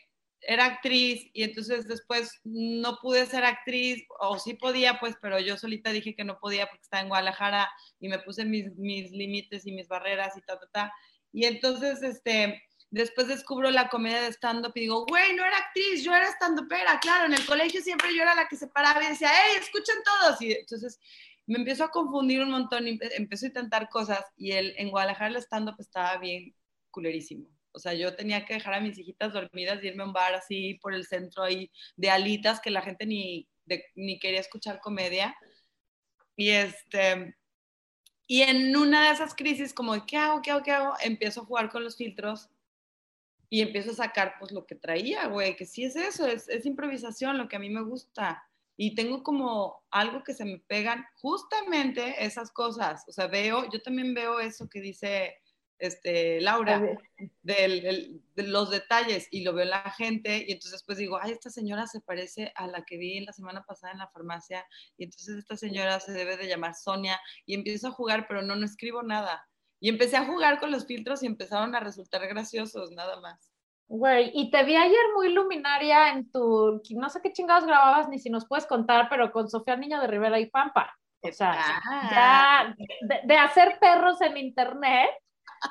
era 0.46 0.66
actriz 0.66 1.30
y 1.34 1.44
entonces 1.44 1.88
después 1.88 2.40
no 2.44 2.98
pude 3.02 3.26
ser 3.26 3.46
actriz, 3.46 4.04
o 4.20 4.38
sí 4.40 4.56
podía, 4.56 5.00
pues, 5.00 5.16
pero 5.22 5.40
yo 5.40 5.58
solita 5.58 5.92
dije 5.92 6.16
que 6.16 6.24
no 6.24 6.38
podía 6.40 6.68
porque 6.68 6.84
estaba 6.84 7.02
en 7.02 7.10
Guadalajara 7.10 7.70
y 8.00 8.10
me 8.10 8.20
puse 8.20 8.46
mis, 8.46 8.76
mis 8.76 9.12
límites 9.12 9.66
y 9.66 9.72
mis 9.72 9.88
barreras 9.88 10.36
y 10.38 10.42
ta, 10.42 10.60
ta, 10.60 10.68
ta. 10.72 10.94
Y 11.32 11.46
entonces, 11.46 12.04
este, 12.04 12.62
después 12.94 13.28
descubro 13.28 13.72
la 13.72 13.90
comedia 13.90 14.22
de 14.22 14.32
stand-up 14.34 14.74
y 14.76 14.82
digo, 14.82 15.06
güey, 15.06 15.34
no 15.36 15.44
era 15.44 15.58
actriz, 15.58 16.04
yo 16.04 16.14
era 16.14 16.28
stand-upera, 16.28 17.00
claro, 17.00 17.26
en 17.26 17.34
el 17.34 17.46
colegio 17.46 17.82
siempre 17.82 18.16
yo 18.16 18.22
era 18.22 18.36
la 18.36 18.48
que 18.48 18.56
se 18.56 18.68
paraba 18.68 19.04
y 19.04 19.08
decía, 19.08 19.30
hey, 19.32 19.58
escuchen 19.60 19.96
todos. 20.04 20.42
Y 20.42 20.52
entonces 20.52 21.00
me 21.48 21.58
empiezo 21.58 21.86
a 21.86 21.92
confundir 21.92 22.42
un 22.42 22.52
montón 22.52 22.88
y 22.88 23.00
empiezo 23.16 23.46
a 23.46 23.48
intentar 23.48 23.90
cosas 23.90 24.24
y 24.38 24.52
el, 24.52 24.74
en 24.78 24.90
Guadalajara 24.90 25.30
el 25.30 25.38
stand-up 25.38 25.76
estaba 25.80 26.18
bien 26.18 26.56
culerísimo. 26.92 27.53
O 27.74 27.80
sea, 27.80 27.94
yo 27.94 28.16
tenía 28.16 28.46
que 28.46 28.54
dejar 28.56 28.76
a 28.76 28.82
mis 28.82 28.98
hijitas 28.98 29.34
dormidas 29.34 29.84
y 29.84 29.88
irme 29.88 30.04
a 30.04 30.08
un 30.08 30.14
bar 30.14 30.34
así 30.36 30.76
por 30.76 30.94
el 30.94 31.06
centro 31.06 31.44
ahí 31.44 31.72
de 31.96 32.10
alitas 32.10 32.60
que 32.62 32.70
la 32.72 32.82
gente 32.82 33.06
ni, 33.06 33.48
de- 33.66 33.86
ni 33.96 34.20
quería 34.20 34.40
escuchar 34.40 34.80
comedia. 34.80 35.36
Y 36.36 36.50
este, 36.50 37.36
y 38.28 38.42
en 38.42 38.76
una 38.76 39.08
de 39.08 39.14
esas 39.14 39.36
crisis 39.36 39.74
como, 39.74 40.06
¿qué 40.06 40.18
hago? 40.18 40.42
¿Qué 40.42 40.52
hago? 40.52 40.64
¿Qué 40.64 40.72
hago? 40.72 40.94
Empiezo 41.02 41.42
a 41.42 41.46
jugar 41.46 41.70
con 41.70 41.84
los 41.84 41.98
filtros 41.98 42.50
y 43.50 43.62
empiezo 43.62 43.92
a 43.92 43.96
sacar 43.96 44.36
pues 44.40 44.52
lo 44.52 44.66
que 44.66 44.76
traía, 44.76 45.28
güey, 45.28 45.56
que 45.56 45.66
sí 45.66 45.84
es 45.84 45.96
eso, 45.96 46.26
es, 46.26 46.50
es 46.50 46.66
improvisación, 46.66 47.38
lo 47.38 47.48
que 47.48 47.56
a 47.56 47.60
mí 47.60 47.70
me 47.70 47.84
gusta. 47.84 48.44
Y 48.76 48.96
tengo 48.96 49.22
como 49.22 49.84
algo 49.92 50.24
que 50.24 50.34
se 50.34 50.46
me 50.46 50.58
pegan 50.58 51.06
justamente 51.22 52.26
esas 52.26 52.52
cosas. 52.52 53.04
O 53.08 53.12
sea, 53.12 53.28
veo, 53.28 53.70
yo 53.72 53.82
también 53.84 54.16
veo 54.16 54.40
eso 54.40 54.68
que 54.68 54.82
dice 54.82 55.36
este, 55.80 56.40
Laura, 56.42 56.80
del- 57.42 57.86
el- 57.86 58.22
de 58.36 58.44
los 58.44 58.70
detalles 58.72 59.28
y 59.32 59.44
lo 59.44 59.54
veo 59.54 59.64
en 59.64 59.70
la 59.72 59.92
gente 59.92 60.46
y 60.48 60.52
entonces 60.54 60.84
pues 60.86 60.98
digo, 60.98 61.20
ay, 61.22 61.32
esta 61.32 61.50
señora 61.50 61.88
se 61.88 62.00
parece 62.02 62.52
a 62.56 62.68
la 62.68 62.84
que 62.84 62.98
vi 62.98 63.20
la 63.20 63.34
semana 63.34 63.64
pasada 63.64 63.94
en 63.94 64.00
la 64.00 64.08
farmacia 64.10 64.66
y 64.98 65.06
entonces 65.06 65.38
esta 65.38 65.58
señora 65.58 66.00
se 66.00 66.12
debe 66.14 66.38
de 66.38 66.48
llamar 66.48 66.74
Sonia 66.76 67.20
y 67.46 67.56
empiezo 67.56 67.88
a 67.90 67.92
jugar, 67.92 68.26
pero 68.28 68.42
no, 68.42 68.56
no 68.56 68.66
escribo 68.66 69.04
nada. 69.04 69.48
Y 69.80 69.90
empecé 69.90 70.16
a 70.16 70.26
jugar 70.26 70.60
con 70.62 70.72
los 70.72 70.86
filtros 70.88 71.22
y 71.24 71.26
empezaron 71.26 71.76
a 71.76 71.82
resultar 71.82 72.26
graciosos, 72.28 72.92
nada 72.92 73.20
más. 73.20 73.52
Güey, 73.90 74.32
y 74.34 74.50
te 74.50 74.64
vi 74.64 74.78
ayer 74.78 74.98
muy 75.14 75.34
luminaria 75.34 76.14
en 76.14 76.32
tu, 76.32 76.82
no 76.92 77.10
sé 77.10 77.20
qué 77.22 77.34
chingados 77.34 77.66
grababas, 77.66 78.08
ni 78.08 78.18
si 78.18 78.30
nos 78.30 78.48
puedes 78.48 78.66
contar, 78.66 79.08
pero 79.10 79.32
con 79.34 79.50
Sofía 79.50 79.76
Niño 79.76 80.00
de 80.00 80.08
Rivera 80.08 80.40
y 80.40 80.50
Pampa. 80.50 80.98
O 81.22 81.32
sea, 81.32 81.54
Ah. 81.86 82.10
ya 82.12 82.76
de, 83.08 83.28
de 83.28 83.38
hacer 83.38 83.78
perros 83.80 84.20
en 84.22 84.38
internet, 84.38 85.10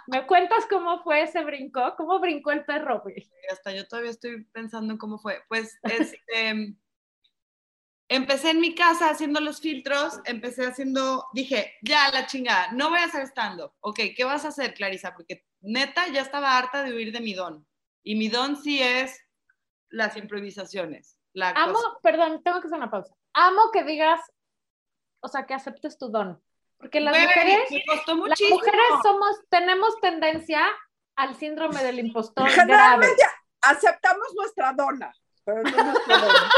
¿me 0.07 0.27
cuentas 0.27 0.65
cómo 0.69 1.03
fue 1.03 1.23
ese 1.23 1.43
brinco? 1.45 1.95
¿Cómo 1.97 2.19
brincó 2.21 2.51
el 2.53 2.65
perro, 2.65 3.01
güey? 3.03 3.31
hasta 3.51 3.73
yo 3.73 3.87
todavía 3.87 4.11
estoy 4.11 4.45
pensando 4.53 4.93
en 4.93 4.99
cómo 4.99 5.19
fue. 5.19 5.43
Pues 5.49 5.79
este, 5.85 6.77
empecé 8.09 8.51
en 8.51 8.61
mi 8.61 8.75
casa 8.75 9.11
haciendo 9.11 9.41
los 9.41 9.61
filtros, 9.61 10.21
empecé 10.25 10.67
haciendo, 10.67 11.27
dije, 11.33 11.75
ya 11.83 12.11
la 12.11 12.27
chingada, 12.27 12.73
no 12.73 12.91
voy 12.91 12.99
a 12.99 13.05
hacer 13.05 13.23
stand-up. 13.27 13.73
Ok, 13.81 14.01
¿qué 14.17 14.25
vas 14.25 14.45
a 14.45 14.49
hacer, 14.49 14.75
Clarisa? 14.75 15.15
Porque 15.15 15.45
neta 15.61 16.09
ya 16.09 16.21
estaba 16.23 16.57
harta 16.59 16.83
de 16.83 16.95
huir 16.95 17.13
de 17.13 17.21
mi 17.21 17.35
don. 17.35 17.67
Y 18.03 18.17
mi 18.17 18.29
don 18.29 18.57
sí 18.57 18.83
es 18.83 19.19
las 19.89 20.17
improvisaciones. 20.17 21.17
La 21.33 21.51
Amo, 21.51 21.75
cosa- 21.75 21.99
perdón, 22.03 22.43
tengo 22.43 22.61
que 22.61 22.67
hacer 22.67 22.79
una 22.79 22.91
pausa. 22.91 23.15
Amo 23.35 23.71
que 23.73 23.85
digas, 23.85 24.21
o 25.21 25.29
sea, 25.29 25.47
que 25.47 25.55
aceptes 25.55 25.97
tu 25.99 26.09
don. 26.11 26.43
Porque 26.83 27.01
las 27.01 27.15
Güey, 27.15 27.27
mujeres, 27.27 27.71
me 27.71 27.85
costó 27.87 28.27
las 28.27 28.41
mujeres 28.41 28.87
somos, 29.05 29.41
tenemos 29.49 30.01
tendencia 30.01 30.67
al 31.15 31.37
síndrome 31.37 31.81
del 31.85 32.01
impostor 32.01 32.45
grave. 32.51 32.61
Generalmente 32.61 33.23
aceptamos 33.61 34.27
nuestra 34.35 34.73
dona, 34.73 35.13
pero 35.45 35.63
no 35.63 35.71
nuestra 35.71 36.19
dona. 36.19 36.39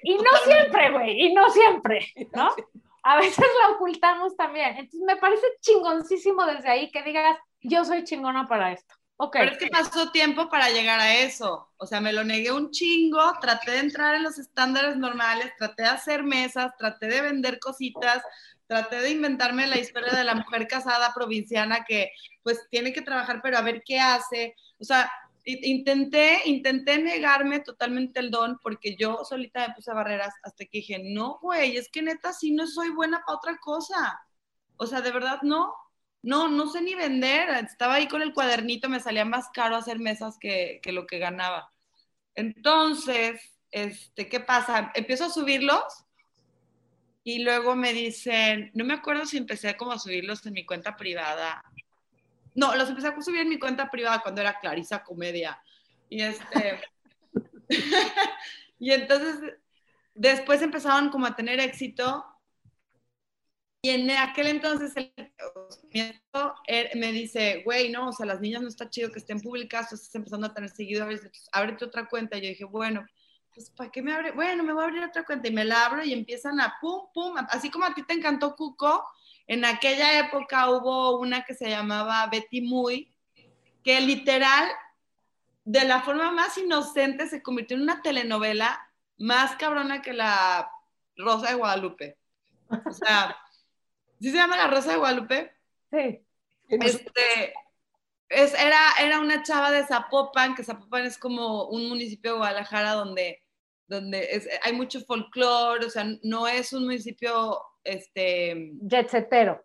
Y 0.00 0.16
no 0.16 0.30
siempre, 0.44 0.92
güey, 0.92 1.26
y 1.26 1.34
no 1.34 1.50
siempre, 1.50 2.06
¿no? 2.32 2.54
A 3.02 3.16
veces 3.16 3.44
la 3.60 3.74
ocultamos 3.74 4.36
también. 4.36 4.76
Entonces 4.76 5.00
me 5.04 5.16
parece 5.16 5.44
chingoncísimo 5.60 6.46
desde 6.46 6.68
ahí 6.68 6.90
que 6.92 7.02
digas, 7.02 7.36
yo 7.60 7.84
soy 7.84 8.04
chingona 8.04 8.46
para 8.46 8.72
esto. 8.72 8.94
Ok. 9.16 9.36
Pero 9.40 9.52
es 9.52 9.58
que 9.58 9.66
pasó 9.66 10.12
tiempo 10.12 10.48
para 10.48 10.70
llegar 10.70 11.00
a 11.00 11.16
eso. 11.16 11.68
O 11.76 11.86
sea, 11.86 12.00
me 12.00 12.12
lo 12.12 12.22
negué 12.22 12.52
un 12.52 12.70
chingo, 12.70 13.20
traté 13.40 13.72
de 13.72 13.78
entrar 13.80 14.14
en 14.14 14.22
los 14.22 14.38
estándares 14.38 14.96
normales, 14.96 15.52
traté 15.58 15.82
de 15.82 15.88
hacer 15.88 16.22
mesas, 16.22 16.76
traté 16.78 17.08
de 17.08 17.22
vender 17.22 17.58
cositas, 17.58 18.22
traté 18.68 19.00
de 19.00 19.10
inventarme 19.10 19.66
la 19.66 19.78
historia 19.78 20.12
de 20.12 20.24
la 20.24 20.34
mujer 20.34 20.68
casada 20.68 21.12
provinciana 21.14 21.84
que 21.84 22.12
pues 22.42 22.68
tiene 22.70 22.92
que 22.92 23.02
trabajar, 23.02 23.40
pero 23.42 23.58
a 23.58 23.62
ver 23.62 23.82
qué 23.84 23.98
hace. 23.98 24.54
O 24.78 24.84
sea, 24.84 25.10
intenté, 25.44 26.42
intenté 26.44 26.98
negarme 26.98 27.60
totalmente 27.60 28.20
el 28.20 28.30
don 28.30 28.58
porque 28.62 28.94
yo 28.96 29.24
solita 29.24 29.66
me 29.66 29.74
puse 29.74 29.92
barreras 29.92 30.34
hasta 30.42 30.64
que 30.66 30.78
dije, 30.78 31.00
no, 31.02 31.38
güey, 31.40 31.76
es 31.76 31.88
que 31.88 32.02
neta 32.02 32.32
sí 32.32 32.52
no 32.52 32.66
soy 32.66 32.90
buena 32.90 33.22
para 33.26 33.38
otra 33.38 33.58
cosa. 33.58 34.20
O 34.76 34.86
sea, 34.86 35.00
de 35.00 35.10
verdad 35.10 35.40
no. 35.42 35.74
No, 36.20 36.48
no 36.48 36.68
sé 36.68 36.82
ni 36.82 36.94
vender. 36.94 37.48
Estaba 37.64 37.94
ahí 37.94 38.08
con 38.08 38.22
el 38.22 38.34
cuadernito, 38.34 38.88
me 38.88 39.00
salía 39.00 39.24
más 39.24 39.48
caro 39.50 39.76
hacer 39.76 39.98
mesas 39.98 40.36
que, 40.38 40.80
que 40.82 40.92
lo 40.92 41.06
que 41.06 41.18
ganaba. 41.18 41.72
Entonces, 42.34 43.40
este, 43.70 44.28
¿qué 44.28 44.40
pasa? 44.40 44.92
Empiezo 44.94 45.26
a 45.26 45.30
subirlos 45.30 45.82
y 47.28 47.40
luego 47.40 47.76
me 47.76 47.92
dicen, 47.92 48.70
no 48.72 48.86
me 48.86 48.94
acuerdo 48.94 49.26
si 49.26 49.36
empecé 49.36 49.76
como 49.76 49.92
a 49.92 49.98
subirlos 49.98 50.46
en 50.46 50.54
mi 50.54 50.64
cuenta 50.64 50.96
privada. 50.96 51.62
No, 52.54 52.74
los 52.74 52.88
empecé 52.88 53.08
a 53.08 53.20
subir 53.20 53.40
en 53.40 53.50
mi 53.50 53.58
cuenta 53.58 53.90
privada 53.90 54.20
cuando 54.20 54.40
era 54.40 54.58
Clarisa 54.58 55.04
Comedia. 55.04 55.60
Y 56.08 56.22
este. 56.22 56.80
y 58.78 58.92
entonces, 58.92 59.56
después 60.14 60.62
empezaron 60.62 61.10
como 61.10 61.26
a 61.26 61.36
tener 61.36 61.60
éxito 61.60 62.24
y 63.82 63.90
en 63.90 64.10
aquel 64.10 64.46
entonces 64.46 64.94
el, 64.96 65.12
él 66.66 66.90
me 66.94 67.12
dice, 67.12 67.60
güey, 67.62 67.90
no, 67.90 68.08
o 68.08 68.12
sea, 68.12 68.24
las 68.24 68.40
niñas 68.40 68.62
no 68.62 68.68
está 68.68 68.88
chido 68.88 69.12
que 69.12 69.18
estén 69.18 69.42
públicas, 69.42 69.90
tú 69.90 69.96
estás 69.96 70.14
empezando 70.14 70.46
a 70.46 70.54
tener 70.54 70.70
seguidores, 70.70 71.30
ábrete 71.52 71.84
otra 71.84 72.08
cuenta. 72.08 72.38
Y 72.38 72.40
yo 72.40 72.48
dije, 72.48 72.64
bueno, 72.64 73.06
pues 73.58 73.70
¿para 73.70 73.90
qué 73.90 74.02
me 74.02 74.12
abre? 74.12 74.30
Bueno, 74.30 74.62
me 74.62 74.72
voy 74.72 74.82
a 74.82 74.86
abrir 74.86 75.02
otra 75.02 75.24
cuenta 75.24 75.48
y 75.48 75.52
me 75.52 75.64
la 75.64 75.86
abro 75.86 76.04
y 76.04 76.12
empiezan 76.12 76.60
a 76.60 76.76
pum, 76.80 77.08
pum, 77.12 77.34
así 77.50 77.70
como 77.70 77.86
a 77.86 77.92
ti 77.92 78.04
te 78.04 78.14
encantó 78.14 78.54
Cuco, 78.54 79.04
en 79.48 79.64
aquella 79.64 80.20
época 80.20 80.70
hubo 80.70 81.18
una 81.18 81.42
que 81.42 81.54
se 81.54 81.68
llamaba 81.68 82.24
Betty 82.28 82.60
Muy, 82.60 83.12
que 83.82 84.00
literal, 84.00 84.70
de 85.64 85.84
la 85.84 86.02
forma 86.02 86.30
más 86.30 86.56
inocente, 86.56 87.26
se 87.26 87.42
convirtió 87.42 87.76
en 87.76 87.82
una 87.82 88.00
telenovela 88.00 88.80
más 89.16 89.56
cabrona 89.56 90.02
que 90.02 90.12
la 90.12 90.70
Rosa 91.16 91.48
de 91.48 91.56
Guadalupe. 91.56 92.16
O 92.68 92.92
sea, 92.92 93.36
¿sí 94.20 94.30
se 94.30 94.36
llama 94.36 94.56
la 94.56 94.68
Rosa 94.68 94.92
de 94.92 94.98
Guadalupe? 94.98 95.52
Sí. 95.90 96.24
Este, 96.68 97.54
es, 98.28 98.54
era, 98.54 98.78
era 99.00 99.18
una 99.18 99.42
chava 99.42 99.72
de 99.72 99.84
Zapopan, 99.84 100.54
que 100.54 100.62
Zapopan 100.62 101.06
es 101.06 101.18
como 101.18 101.64
un 101.64 101.88
municipio 101.88 102.32
de 102.32 102.38
Guadalajara 102.38 102.92
donde, 102.92 103.42
donde 103.88 104.28
es- 104.30 104.48
hay 104.62 104.72
mucho 104.72 105.00
folclore, 105.00 105.84
o 105.86 105.90
sea, 105.90 106.06
no 106.22 106.46
es 106.46 106.72
un 106.72 106.84
municipio 106.84 107.60
este, 107.84 108.72
Jet 108.82 109.08
setero. 109.08 109.64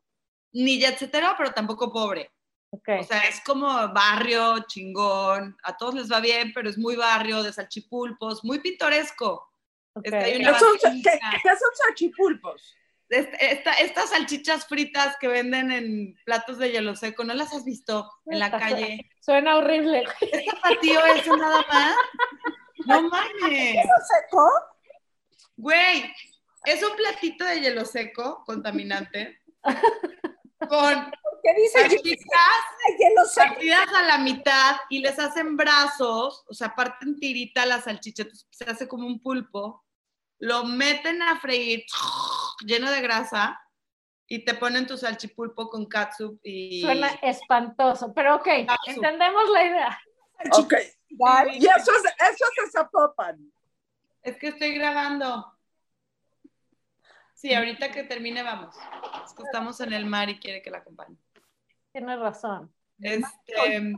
ni 0.54 0.80
jetsetero, 0.80 1.34
pero 1.38 1.52
tampoco 1.52 1.92
pobre. 1.92 2.32
Ok. 2.72 2.90
O 3.02 3.04
sea, 3.04 3.20
es 3.28 3.40
como 3.46 3.68
barrio, 3.94 4.66
chingón, 4.68 5.56
a 5.64 5.78
todos 5.78 5.94
les 5.94 6.12
va 6.12 6.20
bien, 6.22 6.54
pero 6.56 6.70
es 6.70 6.78
muy 6.78 6.96
barrio, 6.96 7.44
de 7.44 7.54
salchipulpos, 7.54 8.44
muy 8.44 8.60
pintoresco. 8.60 9.48
ok. 9.96 10.06
este, 10.06 10.18
hay 10.18 10.32
¿Qué 10.42 10.50
una- 10.50 10.58
son, 10.60 10.78
qué- 10.82 11.02
qué 11.04 11.50
son 11.50 11.70
salchipulpos? 11.86 12.76
Est- 13.10 13.34
esta- 13.40 13.74
estas 13.74 14.10
salchichas 14.10 14.66
fritas 14.66 15.18
que 15.22 15.28
venden 15.28 15.72
en 15.72 16.16
platos 16.26 16.58
de 16.58 16.72
hielo 16.72 16.96
seco, 16.96 17.24
¿no 17.24 17.36
las 17.36 17.54
has 17.54 17.64
visto 17.64 18.10
en 18.26 18.40
la 18.40 18.50
calle? 18.50 19.08
Suena 19.20 19.58
horrible. 19.58 20.04
¿Es 20.22 20.46
zapatillo 20.46 21.06
eso 21.06 21.38
nada 21.38 21.64
más? 21.70 21.96
No 22.86 23.10
mames. 23.10 23.76
seco? 24.08 24.50
Güey, 25.56 26.14
es 26.66 26.84
un 26.84 26.96
platito 26.96 27.46
de 27.46 27.62
hielo 27.62 27.86
seco 27.86 28.44
contaminante 28.46 29.40
con 30.70 31.12
¿Qué 31.44 31.54
dice 31.56 31.82
salchichas 31.82 32.64
hielo 32.98 33.26
seco? 33.26 33.48
partidas 33.48 33.88
a 33.94 34.04
la 34.04 34.18
mitad 34.18 34.78
y 34.90 35.00
les 35.00 35.20
hacen 35.20 35.58
brazos, 35.58 36.46
o 36.48 36.54
sea, 36.54 36.74
parten 36.74 37.20
tirita 37.20 37.66
la 37.66 37.82
salchicha, 37.82 38.24
se 38.50 38.64
hace 38.64 38.88
como 38.88 39.06
un 39.06 39.22
pulpo, 39.22 39.84
lo 40.40 40.64
meten 40.64 41.22
a 41.22 41.40
freír 41.40 41.86
lleno 42.66 42.90
de 42.92 43.02
grasa 43.02 43.60
y 44.28 44.46
te 44.46 44.54
ponen 44.54 44.88
tu 44.88 44.98
salchipulpo 44.98 45.70
con 45.70 45.86
katsup 45.86 46.40
y... 46.44 46.82
Suena 46.82 47.10
espantoso, 47.22 48.14
pero 48.14 48.38
ok, 48.38 48.48
entendemos 48.88 49.50
la 49.50 49.64
idea. 49.66 50.02
Ok. 50.54 50.74
Y 51.54 51.66
eso 51.66 51.92
es, 51.92 52.32
eso 52.32 52.46
es 52.66 52.72
Zapopan. 52.72 53.52
Es 54.22 54.38
que 54.38 54.48
estoy 54.48 54.74
grabando. 54.74 55.54
Sí, 57.34 57.54
ahorita 57.54 57.92
que 57.92 58.04
termine 58.04 58.42
vamos. 58.42 58.76
Es 59.26 59.34
que 59.34 59.44
estamos 59.44 59.80
en 59.82 59.94
el 59.94 60.06
mar 60.06 60.30
y 60.30 60.40
quiere 60.40 60.62
que 60.62 60.72
la 60.72 60.78
acompañe. 60.80 61.18
Tienes 61.92 62.20
razón. 62.20 62.74
Este, 63.00 63.94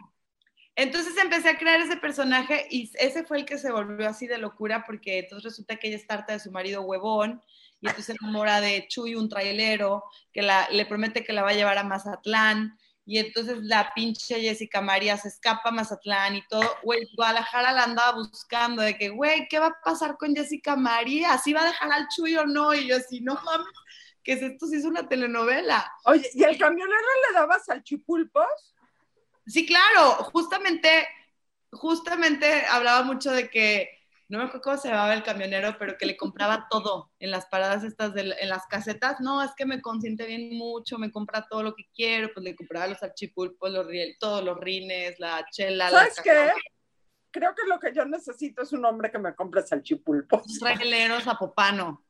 entonces 0.76 1.16
empecé 1.18 1.50
a 1.50 1.58
crear 1.58 1.80
ese 1.80 1.96
personaje 1.98 2.68
y 2.70 2.92
ese 2.96 3.24
fue 3.24 3.38
el 3.38 3.46
que 3.46 3.58
se 3.58 3.72
volvió 3.72 4.10
así 4.10 4.28
de 4.28 4.38
locura 4.38 4.84
porque 4.86 5.20
entonces 5.20 5.52
resulta 5.52 5.78
que 5.78 5.88
ella 5.88 5.98
es 5.98 6.08
tarta 6.08 6.34
de 6.34 6.40
su 6.40 6.52
marido 6.52 6.82
huevón 6.82 7.42
y 7.80 7.88
entonces 7.88 8.06
se 8.06 8.16
enamora 8.20 8.62
de 8.62 8.88
Chuy, 8.88 9.16
un 9.16 9.30
trailero, 9.30 10.04
que 10.34 10.42
la, 10.42 10.68
le 10.72 10.86
promete 10.86 11.24
que 11.24 11.34
la 11.34 11.44
va 11.44 11.52
a 11.52 11.54
llevar 11.54 11.78
a 11.78 11.84
Mazatlán 11.84 12.78
y 13.06 13.20
entonces 13.20 13.58
la 13.62 13.94
pinche 13.94 14.42
Jessica 14.42 14.82
María 14.82 15.16
se 15.18 15.28
escapa 15.28 15.70
a 15.70 15.72
Mazatlán 15.72 16.36
y 16.36 16.48
todo, 16.48 16.68
güey, 16.82 17.08
Guadalajara 17.16 17.72
la 17.72 17.84
andaba 17.84 18.18
buscando 18.18 18.82
de 18.82 18.98
que, 18.98 19.10
güey, 19.10 19.48
¿qué 19.48 19.60
va 19.60 19.68
a 19.68 19.82
pasar 19.84 20.18
con 20.18 20.36
Jessica 20.36 20.76
María? 20.76 21.38
¿Sí 21.38 21.54
va 21.54 21.62
a 21.62 21.68
dejar 21.68 21.92
al 21.92 22.08
Chuy 22.08 22.36
o 22.36 22.46
no? 22.46 22.74
Y 22.74 22.88
yo 22.88 22.98
así, 22.98 23.22
no 23.22 23.36
mames, 23.36 23.68
que 24.24 24.34
es 24.34 24.42
esto 24.42 24.66
sí 24.66 24.78
es 24.78 24.86
una 24.86 25.08
telenovela. 25.08 25.92
Oye, 26.06 26.28
¿y 26.34 26.44
el 26.44 26.58
camionero 26.58 27.08
le 27.28 27.34
daba 27.36 27.60
salchipulpos? 27.60 28.74
Sí, 29.46 29.68
claro, 29.68 30.24
justamente, 30.34 31.08
justamente 31.72 32.66
hablaba 32.66 33.04
mucho 33.04 33.32
de 33.32 33.52
que, 33.52 33.88
no 34.28 34.40
me 34.40 34.46
acuerdo 34.46 34.62
cómo 34.64 34.78
se 34.78 34.88
llamaba 34.90 35.14
el 35.14 35.22
camionero, 35.24 35.76
pero 35.78 35.98
que 35.98 36.06
le 36.06 36.18
compraba 36.18 36.68
todo 36.70 37.12
en 37.20 37.30
las 37.32 37.46
paradas 37.46 37.84
estas, 37.84 38.14
de, 38.14 38.36
en 38.40 38.50
las 38.50 38.66
casetas. 38.66 39.20
No, 39.20 39.44
es 39.44 39.52
que 39.56 39.66
me 39.66 39.82
consiente 39.82 40.26
bien 40.26 40.58
mucho, 40.58 40.98
me 40.98 41.12
compra 41.12 41.48
todo 41.48 41.62
lo 41.62 41.76
que 41.76 41.88
quiero, 41.94 42.30
pues 42.34 42.44
le 42.44 42.56
compraba 42.56 42.88
los 42.88 43.04
archipulpos, 43.04 43.72
los, 43.72 43.86
riel- 43.86 44.18
todos 44.20 44.44
los 44.44 44.58
rines, 44.60 45.20
la 45.20 45.46
chela, 45.52 45.92
la 45.92 46.00
¿Sabes 46.00 46.22
qué? 46.24 46.52
Creo 47.32 47.54
que 47.54 47.68
lo 47.68 47.80
que 47.80 47.94
yo 47.94 48.06
necesito 48.06 48.62
es 48.64 48.72
un 48.74 48.86
hombre 48.86 49.12
que 49.12 49.20
me 49.20 49.36
compre 49.36 49.62
salchipulpos. 49.62 50.58
traileros 50.60 51.24
Zapopano. 51.26 52.04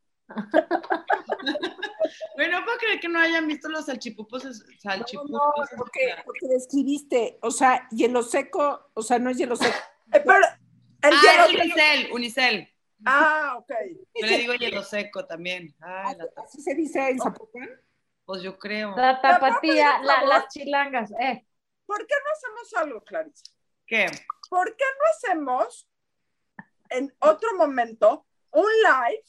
bueno, 2.35 2.59
no 2.59 2.65
puedo 2.65 2.77
creer 2.77 2.99
que 2.99 3.09
no 3.09 3.19
hayan 3.19 3.47
visto 3.47 3.67
los 3.67 3.85
salchipulpos. 3.87 4.45
No, 4.45 4.51
salchipulpos 4.79 5.71
no, 5.71 5.77
porque, 5.77 6.15
porque 6.23 6.47
describiste, 6.47 7.39
o 7.41 7.51
sea, 7.51 7.87
hielo 7.89 8.21
seco, 8.23 8.91
o 8.93 9.01
sea, 9.01 9.19
no 9.19 9.29
es 9.31 9.37
hielo 9.37 9.55
seco. 9.55 9.75
Eh, 10.13 10.21
pero 10.23 10.45
Ah, 11.13 11.21
hielo 11.21 11.43
es 11.43 11.49
seco- 11.51 11.63
Unicel, 11.63 12.11
Unicel. 12.13 12.69
Ah, 13.05 13.55
ok. 13.57 13.71
Yo 14.15 14.25
le 14.27 14.37
digo 14.37 14.53
hielo 14.55 14.83
seco 14.83 15.25
también. 15.25 15.75
Ay, 15.81 16.15
la- 16.17 16.43
Así 16.43 16.61
se 16.61 16.73
dice 16.75 17.09
en 17.09 17.19
Zapopan. 17.19 17.69
pues 18.25 18.41
yo 18.41 18.57
creo. 18.57 18.95
La 18.95 19.21
tapatía, 19.21 19.99
la- 20.01 20.23
las 20.23 20.47
chilangas, 20.47 21.11
eh. 21.19 21.45
¿Por 21.85 22.07
qué 22.07 22.15
no 22.23 22.31
hacemos 22.31 22.73
algo, 22.83 23.03
Clarisa? 23.03 23.43
¿Qué? 23.85 24.07
¿Por 24.49 24.75
qué 24.75 24.85
no 24.99 25.05
hacemos 25.11 25.87
en 26.89 27.15
otro 27.19 27.55
momento 27.55 28.25
un 28.51 28.63
live 28.81 29.23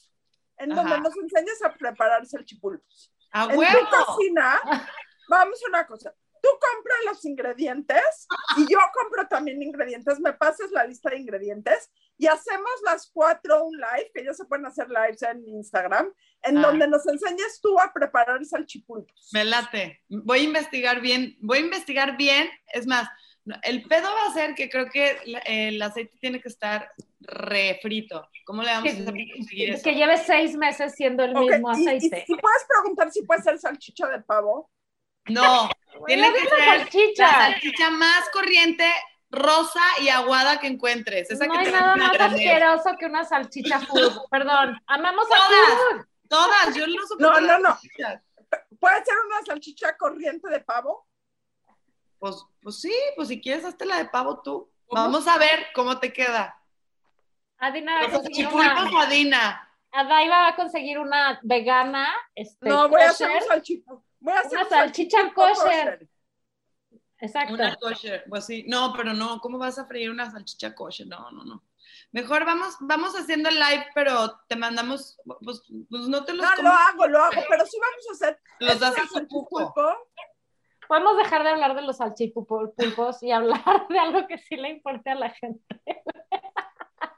en 0.57 0.69
donde 0.69 0.99
nos 0.99 1.15
enseñes 1.17 1.61
a 1.63 1.71
preparar 1.73 2.25
salchipulpos? 2.25 3.13
¡A 3.31 3.43
En 3.43 3.49
tu 3.51 3.89
cocina, 4.05 4.59
vamos 5.29 5.61
a 5.63 5.69
una 5.69 5.85
cosa. 5.85 6.15
Tú 6.41 6.49
compras 6.49 6.97
los 7.05 7.25
ingredientes 7.25 8.27
y 8.57 8.61
yo 8.71 8.79
compro 8.93 9.27
también 9.27 9.61
ingredientes. 9.61 10.19
Me 10.19 10.33
pasas 10.33 10.71
la 10.71 10.85
lista 10.85 11.09
de 11.09 11.17
ingredientes 11.19 11.91
y 12.17 12.27
hacemos 12.27 12.71
las 12.85 13.09
cuatro 13.13 13.65
un 13.65 13.75
live, 13.77 14.11
que 14.13 14.23
ya 14.25 14.33
se 14.33 14.45
pueden 14.45 14.65
hacer 14.65 14.87
lives 14.89 15.21
en 15.23 15.47
Instagram, 15.47 16.11
en 16.43 16.57
Ah. 16.57 16.61
donde 16.61 16.87
nos 16.87 17.05
enseñes 17.07 17.59
tú 17.61 17.79
a 17.79 17.91
preparar 17.93 18.43
salchipulpos. 18.45 19.29
Me 19.33 19.43
late. 19.45 20.01
Voy 20.09 20.39
a 20.39 20.43
investigar 20.43 21.01
bien. 21.01 21.35
Voy 21.41 21.59
a 21.59 21.61
investigar 21.61 22.17
bien. 22.17 22.49
Es 22.73 22.87
más, 22.87 23.07
el 23.63 23.83
pedo 23.87 24.03
va 24.13 24.25
a 24.29 24.33
ser 24.33 24.55
que 24.55 24.69
creo 24.69 24.89
que 24.89 25.17
el 25.45 25.81
aceite 25.81 26.17
tiene 26.19 26.41
que 26.41 26.49
estar 26.49 26.91
refrito. 27.21 28.27
¿Cómo 28.45 28.63
le 28.63 28.69
vamos 28.71 28.89
a 28.89 28.93
hacer 28.93 29.05
para 29.05 29.17
conseguir 29.35 29.69
eso? 29.71 29.83
Que 29.83 29.95
lleve 29.95 30.17
seis 30.17 30.55
meses 30.55 30.93
siendo 30.95 31.23
el 31.23 31.35
Ok, 31.35 31.49
mismo 31.51 31.71
y- 31.77 31.83
y- 31.83 31.87
aceite. 31.87 32.25
Y, 32.27 32.35
puedes 32.35 32.65
preguntar 32.67 33.11
si 33.11 33.23
puede 33.23 33.41
ser 33.41 33.57
salchicha 33.59 34.07
de 34.07 34.21
pavo. 34.21 34.69
No, 35.27 35.69
tiene 36.07 36.31
que 36.33 36.47
ser 36.47 36.59
salchicha. 36.79 37.23
la 37.27 37.33
salchicha 37.51 37.89
más 37.89 38.29
corriente, 38.31 38.91
rosa 39.29 39.81
y 40.01 40.09
aguada 40.09 40.59
que 40.59 40.67
encuentres. 40.67 41.29
Esa 41.29 41.45
No 41.45 41.53
que 41.53 41.59
hay 41.59 41.65
te 41.65 41.71
nada 41.71 41.95
más 41.95 42.11
granel. 42.13 42.35
asqueroso 42.35 42.97
que 42.97 43.05
una 43.05 43.25
salchicha 43.25 43.79
food. 43.79 44.11
Perdón, 44.31 44.81
amamos 44.87 45.25
a 45.25 45.35
Todas. 45.35 46.05
Todas, 46.29 46.75
yo 46.75 46.85
no 46.87 47.07
soporto 47.07 47.41
No, 47.41 47.59
no, 47.59 47.59
no. 47.59 47.79
¿Puede 48.79 49.05
ser 49.05 49.15
una 49.25 49.41
salchicha 49.45 49.95
corriente 49.97 50.49
de 50.49 50.59
pavo? 50.59 51.07
Pues, 52.19 52.43
pues 52.61 52.81
sí, 52.81 52.93
pues 53.15 53.27
si 53.27 53.41
quieres, 53.41 53.65
hazte 53.65 53.85
la 53.85 53.97
de 53.97 54.05
pavo 54.05 54.41
tú. 54.41 54.71
Vamos 54.91 55.27
a 55.27 55.37
ver 55.37 55.67
cómo 55.73 55.99
te 55.99 56.13
queda. 56.13 56.57
Adina 57.59 58.01
va 58.01 58.07
a 58.07 58.11
conseguir 58.11 58.47
una, 58.47 59.01
Adina. 59.01 59.69
Va 59.93 60.47
a 60.47 60.55
conseguir 60.55 60.99
una 60.99 61.39
vegana, 61.43 62.13
este, 62.35 62.69
No, 62.69 62.87
voy 62.87 63.01
a 63.01 63.09
hacer 63.09 63.29
un 63.29 63.47
salchipo. 63.47 64.03
Voy 64.19 64.33
a 64.33 64.39
hacer 64.39 64.53
Una 64.53 64.63
un 64.63 64.69
salchicha 64.69 65.17
salchipulpo 65.17 65.53
kosher. 65.53 66.09
Exacto. 67.19 67.53
Una 67.53 67.75
kosher, 67.75 68.23
pues 68.29 68.45
sí. 68.45 68.63
No, 68.67 68.93
pero 68.95 69.13
no, 69.13 69.39
¿cómo 69.39 69.57
vas 69.57 69.79
a 69.79 69.85
freír 69.85 70.11
una 70.11 70.29
salchicha 70.29 70.75
kosher? 70.75 71.07
No, 71.07 71.31
no, 71.31 71.43
no. 71.43 71.63
Mejor 72.11 72.45
vamos, 72.45 72.77
vamos 72.79 73.13
haciendo 73.15 73.49
el 73.49 73.55
live, 73.55 73.87
pero 73.93 74.39
te 74.47 74.55
mandamos, 74.55 75.19
pues, 75.43 75.63
pues 75.89 76.07
no 76.07 76.23
te 76.23 76.33
los 76.33 76.45
No, 76.45 76.63
lo 76.63 76.69
hago, 76.69 77.07
lo 77.07 77.23
hago, 77.23 77.41
pero 77.49 77.65
sí 77.65 77.77
vamos 77.79 78.07
a 78.09 78.13
hacer. 78.13 78.39
los 78.59 78.79
das 78.79 78.89
este 78.91 79.01
a 79.01 79.07
su 79.07 79.13
salchipulpo. 79.15 79.73
Podemos 80.87 81.17
dejar 81.17 81.43
de 81.43 81.49
hablar 81.49 81.75
de 81.75 81.81
los 81.81 81.97
salchipulpos 81.97 83.21
y 83.21 83.31
hablar 83.31 83.87
de 83.89 83.99
algo 83.99 84.25
que 84.27 84.37
sí 84.37 84.55
le 84.55 84.69
importe 84.69 85.09
a 85.09 85.15
la 85.15 85.29
gente. 85.31 85.75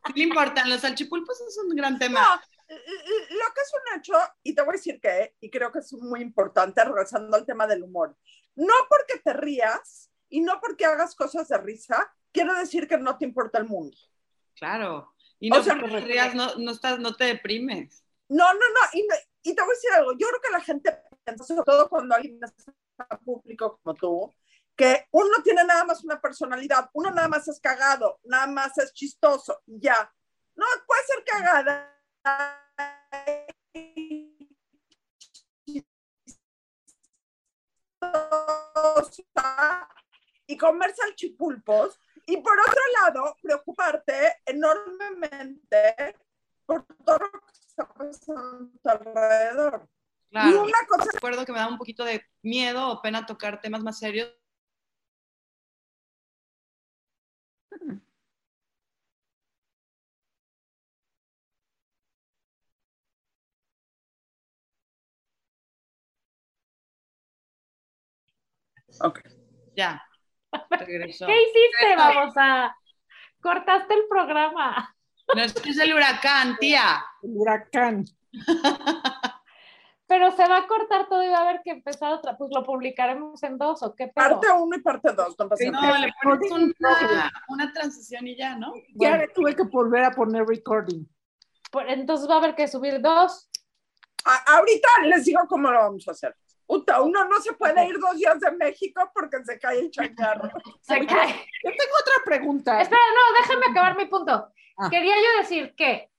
Sí 0.07 0.13
le 0.15 0.23
importan, 0.23 0.69
los 0.69 0.81
salchipulpos 0.81 1.39
es 1.41 1.57
un 1.63 1.75
gran 1.75 1.99
tema. 1.99 2.21
No, 2.21 2.41
lo 2.69 3.53
que 3.53 3.61
es 3.61 3.73
un 3.73 3.99
hecho, 3.99 4.13
y 4.43 4.53
te 4.53 4.61
voy 4.61 4.71
a 4.71 4.77
decir 4.77 4.99
que, 5.01 5.35
y 5.39 5.49
creo 5.49 5.71
que 5.71 5.79
es 5.79 5.91
muy 5.93 6.21
importante, 6.21 6.83
regresando 6.83 7.35
al 7.35 7.45
tema 7.45 7.65
del 7.65 7.83
humor, 7.83 8.15
no 8.55 8.73
porque 8.87 9.19
te 9.19 9.33
rías 9.33 10.11
y 10.29 10.41
no 10.41 10.59
porque 10.61 10.85
hagas 10.85 11.15
cosas 11.15 11.47
de 11.47 11.57
risa, 11.57 12.13
quiero 12.31 12.53
decir 12.55 12.87
que 12.87 12.97
no 12.97 13.17
te 13.17 13.25
importa 13.25 13.57
el 13.57 13.65
mundo. 13.65 13.97
Claro. 14.55 15.13
Y 15.39 15.49
no 15.49 15.57
O 15.57 15.63
sea, 15.63 15.79
porque 15.79 16.01
te 16.01 16.05
rías, 16.05 16.35
no, 16.35 16.55
no, 16.55 16.71
estás, 16.71 16.99
no 16.99 17.15
te 17.15 17.25
deprimes. 17.25 18.03
No, 18.27 18.53
no, 18.53 18.59
no, 18.59 18.81
y, 18.93 19.07
y 19.43 19.55
te 19.55 19.61
voy 19.61 19.71
a 19.71 19.73
decir 19.73 19.91
algo, 19.95 20.11
yo 20.11 20.27
creo 20.27 20.41
que 20.41 20.51
la 20.51 20.61
gente 20.61 20.99
piensa, 21.23 21.43
sobre 21.43 21.63
todo 21.63 21.89
cuando 21.89 22.15
alguien 22.15 22.39
está 22.43 23.17
público 23.23 23.79
como 23.81 23.95
tú, 23.95 24.35
que 24.75 25.07
uno 25.11 25.41
tiene 25.43 25.63
nada 25.63 25.83
más 25.85 26.03
una 26.03 26.21
personalidad, 26.21 26.89
uno 26.93 27.11
nada 27.11 27.27
más 27.27 27.47
es 27.47 27.59
cagado, 27.59 28.19
nada 28.23 28.47
más 28.47 28.77
es 28.77 28.93
chistoso, 28.93 29.61
ya. 29.65 30.13
No, 30.55 30.65
puede 30.85 31.03
ser 31.05 31.23
cagada. 31.25 31.98
Y 40.47 40.57
comer 40.57 40.93
salchipulpos. 40.95 41.99
Y 42.25 42.37
por 42.37 42.59
otro 42.59 42.81
lado, 43.01 43.35
preocuparte 43.41 44.37
enormemente 44.45 46.15
por 46.65 46.85
todo 47.03 47.19
lo 47.19 47.31
que 47.31 47.51
está 47.51 47.87
pasando 47.87 48.71
a 48.85 48.97
tu 48.97 49.09
alrededor. 49.09 49.89
Y 50.31 50.53
una 50.53 50.85
cosa 50.87 51.09
Recuerdo 51.11 51.45
que 51.45 51.51
me 51.51 51.59
da 51.59 51.67
un 51.67 51.77
poquito 51.77 52.03
de 52.03 52.23
miedo 52.43 52.87
o 52.89 53.01
pena 53.01 53.25
tocar 53.25 53.59
temas 53.61 53.81
más 53.81 53.97
serios. 53.97 54.31
Ok. 69.01 69.19
Ya. 69.75 70.03
Regresó. 70.71 71.25
¿Qué 71.27 71.33
hiciste? 71.41 71.95
Vamos 71.95 72.33
a... 72.37 72.75
Cortaste 73.41 73.93
el 73.93 74.01
programa. 74.09 74.95
No 75.35 75.41
es 75.41 75.53
que 75.53 75.69
es 75.69 75.77
el 75.79 75.93
huracán, 75.93 76.57
tía. 76.57 77.03
El 77.21 77.31
huracán. 77.35 78.05
Pero 80.07 80.31
se 80.35 80.47
va 80.47 80.57
a 80.57 80.67
cortar 80.67 81.07
todo 81.07 81.23
y 81.23 81.27
va 81.27 81.37
a 81.37 81.41
haber 81.41 81.61
que 81.63 81.69
empezar 81.69 82.11
otra. 82.13 82.35
Pues 82.35 82.49
lo 82.51 82.63
publicaremos 82.63 83.41
en 83.43 83.59
dos 83.59 83.83
o 83.83 83.93
qué 83.93 84.07
pedo? 84.07 84.27
Parte 84.41 84.47
1 84.51 84.75
y 84.75 84.81
parte 84.81 85.13
2. 85.13 85.35
No 85.37 85.47
pasa 85.49 85.63
No, 85.69 85.97
le 85.99 86.11
pones 86.23 86.51
una, 86.51 87.31
una 87.49 87.71
transición 87.71 88.25
y 88.27 88.35
ya, 88.35 88.55
¿no? 88.55 88.73
Ya 88.95 89.17
le 89.17 89.27
tuve 89.27 89.55
que 89.55 89.63
volver 89.63 90.03
a 90.03 90.11
poner 90.11 90.45
recording. 90.45 91.05
Por- 91.71 91.87
Entonces 91.87 92.27
va 92.27 92.35
a 92.35 92.37
haber 92.39 92.55
que 92.55 92.67
subir 92.67 92.99
dos. 92.99 93.51
A- 94.25 94.55
ahorita 94.57 94.87
les 95.03 95.25
digo 95.25 95.41
cómo 95.47 95.69
lo 95.69 95.77
vamos 95.77 96.07
a 96.07 96.11
hacer. 96.11 96.35
Uno 96.71 97.25
no 97.25 97.41
se 97.41 97.53
puede 97.53 97.83
ir 97.87 97.97
dos 97.99 98.15
días 98.15 98.39
de 98.39 98.51
México 98.51 99.09
porque 99.13 99.43
se 99.43 99.59
cae 99.59 99.79
el 99.79 99.89
changarro. 99.91 100.49
Se 100.81 101.05
cae. 101.05 101.29
Yo 101.63 101.71
tengo 101.71 101.95
otra 102.01 102.13
pregunta. 102.25 102.79
Espera, 102.81 103.01
no, 103.13 103.41
déjame 103.41 103.65
acabar 103.71 103.97
mi 103.97 104.05
punto. 104.05 104.49
Ah. 104.77 104.87
Quería 104.89 105.15
yo 105.15 105.39
decir 105.41 105.73
que 105.75 106.09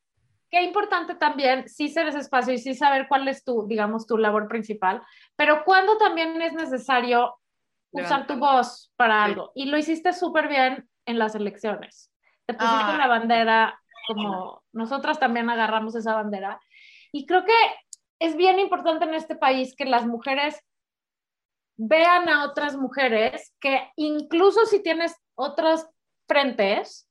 qué 0.50 0.62
importante 0.62 1.14
también 1.14 1.68
sí 1.68 1.88
ser 1.88 2.08
ese 2.08 2.18
espacio 2.18 2.52
y 2.52 2.58
sí 2.58 2.74
saber 2.74 3.06
cuál 3.08 3.28
es 3.28 3.44
tu, 3.44 3.66
digamos, 3.68 4.06
tu 4.06 4.18
labor 4.18 4.48
principal, 4.48 5.00
pero 5.36 5.64
cuando 5.64 5.96
también 5.98 6.42
es 6.42 6.52
necesario 6.52 7.36
usar 7.92 8.26
tu 8.26 8.34
voz 8.36 8.92
para 8.96 9.24
Sí. 9.26 9.30
algo. 9.32 9.52
Y 9.54 9.66
lo 9.66 9.78
hiciste 9.78 10.12
súper 10.12 10.48
bien 10.48 10.88
en 11.06 11.18
las 11.18 11.36
elecciones. 11.36 12.12
Te 12.46 12.54
pusiste 12.54 12.92
Ah. 12.92 12.96
la 12.98 13.06
bandera 13.06 13.80
como 14.08 14.64
nosotras 14.72 15.20
también 15.20 15.48
agarramos 15.48 15.94
esa 15.94 16.14
bandera. 16.14 16.60
Y 17.12 17.24
creo 17.26 17.44
que 17.44 17.52
es 18.20 18.36
bien 18.36 18.60
importante 18.60 19.06
en 19.06 19.14
este 19.14 19.34
país 19.34 19.74
que 19.74 19.86
las 19.86 20.06
mujeres 20.06 20.62
vean 21.76 22.28
a 22.28 22.44
otras 22.44 22.76
mujeres 22.76 23.54
que 23.58 23.90
incluso 23.96 24.66
si 24.66 24.82
tienes 24.82 25.16
otros 25.34 25.86
frentes, 26.28 27.08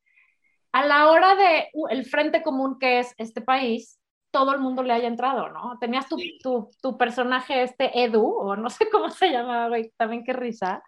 a 0.71 0.85
la 0.85 1.09
hora 1.09 1.35
de 1.35 1.69
uh, 1.73 1.87
el 1.89 2.05
frente 2.05 2.43
común 2.43 2.77
que 2.79 2.99
es 2.99 3.13
este 3.17 3.41
país, 3.41 3.99
todo 4.31 4.53
el 4.53 4.59
mundo 4.59 4.83
le 4.83 4.93
haya 4.93 5.07
entrado, 5.07 5.49
¿no? 5.49 5.79
Tenías 5.79 6.07
tu, 6.07 6.17
tu, 6.43 6.69
tu 6.81 6.97
personaje 6.97 7.63
este 7.63 8.03
Edu, 8.03 8.23
o 8.23 8.55
no 8.55 8.69
sé 8.69 8.87
cómo 8.91 9.09
se 9.09 9.31
llamaba, 9.31 9.69
güey, 9.69 9.91
también 9.97 10.23
qué 10.23 10.33
risa, 10.33 10.83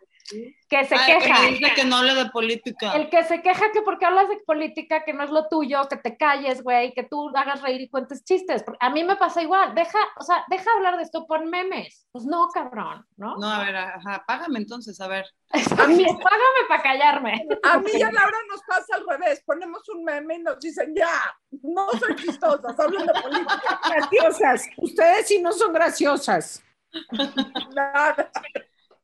que 0.70 0.86
se 0.86 0.96
Ay, 0.96 1.14
queja. 1.20 1.42
que 1.42 1.48
dice 1.52 1.74
que 1.76 1.84
no 1.84 1.98
hable 1.98 2.16
de 2.16 2.30
política. 2.30 2.94
El 2.94 3.10
que 3.10 3.24
se 3.24 3.42
queja 3.42 3.72
que 3.72 3.82
porque 3.82 4.06
hablas 4.06 4.30
de 4.30 4.38
política, 4.46 5.04
que 5.04 5.14
no 5.14 5.24
es 5.24 5.30
lo 5.30 5.48
tuyo, 5.48 5.88
que 5.90 5.98
te 5.98 6.18
calles, 6.18 6.64
güey, 6.64 6.94
que 6.94 7.04
tú 7.04 7.30
hagas 7.36 7.62
reír 7.62 7.82
y 7.82 7.90
cuentes 7.90 8.24
chistes. 8.24 8.64
A 8.80 8.90
mí 8.90 9.04
me 9.04 9.16
pasa 9.16 9.42
igual, 9.42 9.76
deja, 9.76 10.00
o 10.18 10.24
sea, 10.24 10.46
deja 10.50 10.72
hablar 10.76 10.98
de 10.98 11.04
esto, 11.04 11.28
pon 11.28 11.50
memes. 11.50 12.08
Pues 12.12 12.26
no, 12.26 12.48
cabrón, 12.54 13.06
¿no? 13.18 13.36
No, 13.38 13.48
a 13.50 13.64
ver, 13.64 13.76
ajá, 13.76 14.24
págame 14.26 14.60
entonces, 14.60 15.00
a 15.02 15.08
ver. 15.08 15.26
A 15.78 15.88
mí, 15.88 16.06
págame 16.06 16.62
para 16.70 16.82
callarme. 16.82 17.48
A 17.64 17.78
mí 17.78 17.92
y 17.94 18.02
a 18.02 18.12
Laura 18.12 18.38
nos 18.50 18.62
pasa 18.62 18.96
al 18.96 19.06
revés. 19.06 19.44
Ponemos 19.46 19.88
un 19.90 20.04
meme 20.06 20.36
y 20.36 20.40
nos 20.40 20.60
dicen, 20.60 20.94
ya, 20.96 21.36
no 21.62 21.90
soy 22.00 22.16
chistosas, 22.16 22.80
hablan 22.80 23.06
de 23.06 23.14
política. 23.22 23.82
Graciosas. 23.90 24.70
Ustedes 24.78 25.28
sí 25.28 25.42
no 25.42 25.52
son 25.52 25.74
graciosas. 25.74 26.64
Nada. 27.76 28.32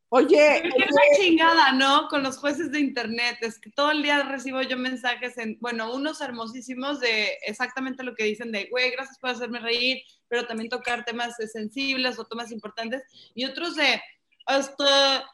Oye, 0.09 0.61
qué 0.63 0.69
la 0.69 1.17
chingada, 1.17 1.71
¿no? 1.73 2.07
Con 2.07 2.23
los 2.23 2.37
jueces 2.37 2.71
de 2.71 2.79
internet. 2.79 3.37
Es 3.41 3.59
que 3.59 3.69
todo 3.71 3.91
el 3.91 4.01
día 4.01 4.23
recibo 4.23 4.61
yo 4.61 4.77
mensajes 4.77 5.37
en, 5.37 5.57
bueno, 5.59 5.93
unos 5.93 6.21
hermosísimos 6.21 7.01
de 7.01 7.37
exactamente 7.45 8.03
lo 8.03 8.15
que 8.15 8.23
dicen 8.23 8.53
de, 8.53 8.67
güey, 8.71 8.91
gracias 8.91 9.19
por 9.19 9.31
hacerme 9.31 9.59
reír, 9.59 10.01
pero 10.29 10.47
también 10.47 10.69
tocar 10.69 11.03
temas 11.03 11.35
sensibles 11.51 12.17
o 12.17 12.25
temas 12.25 12.51
importantes. 12.51 13.03
Y 13.35 13.43
otros 13.43 13.75
de, 13.75 14.01
hasta 14.45 15.25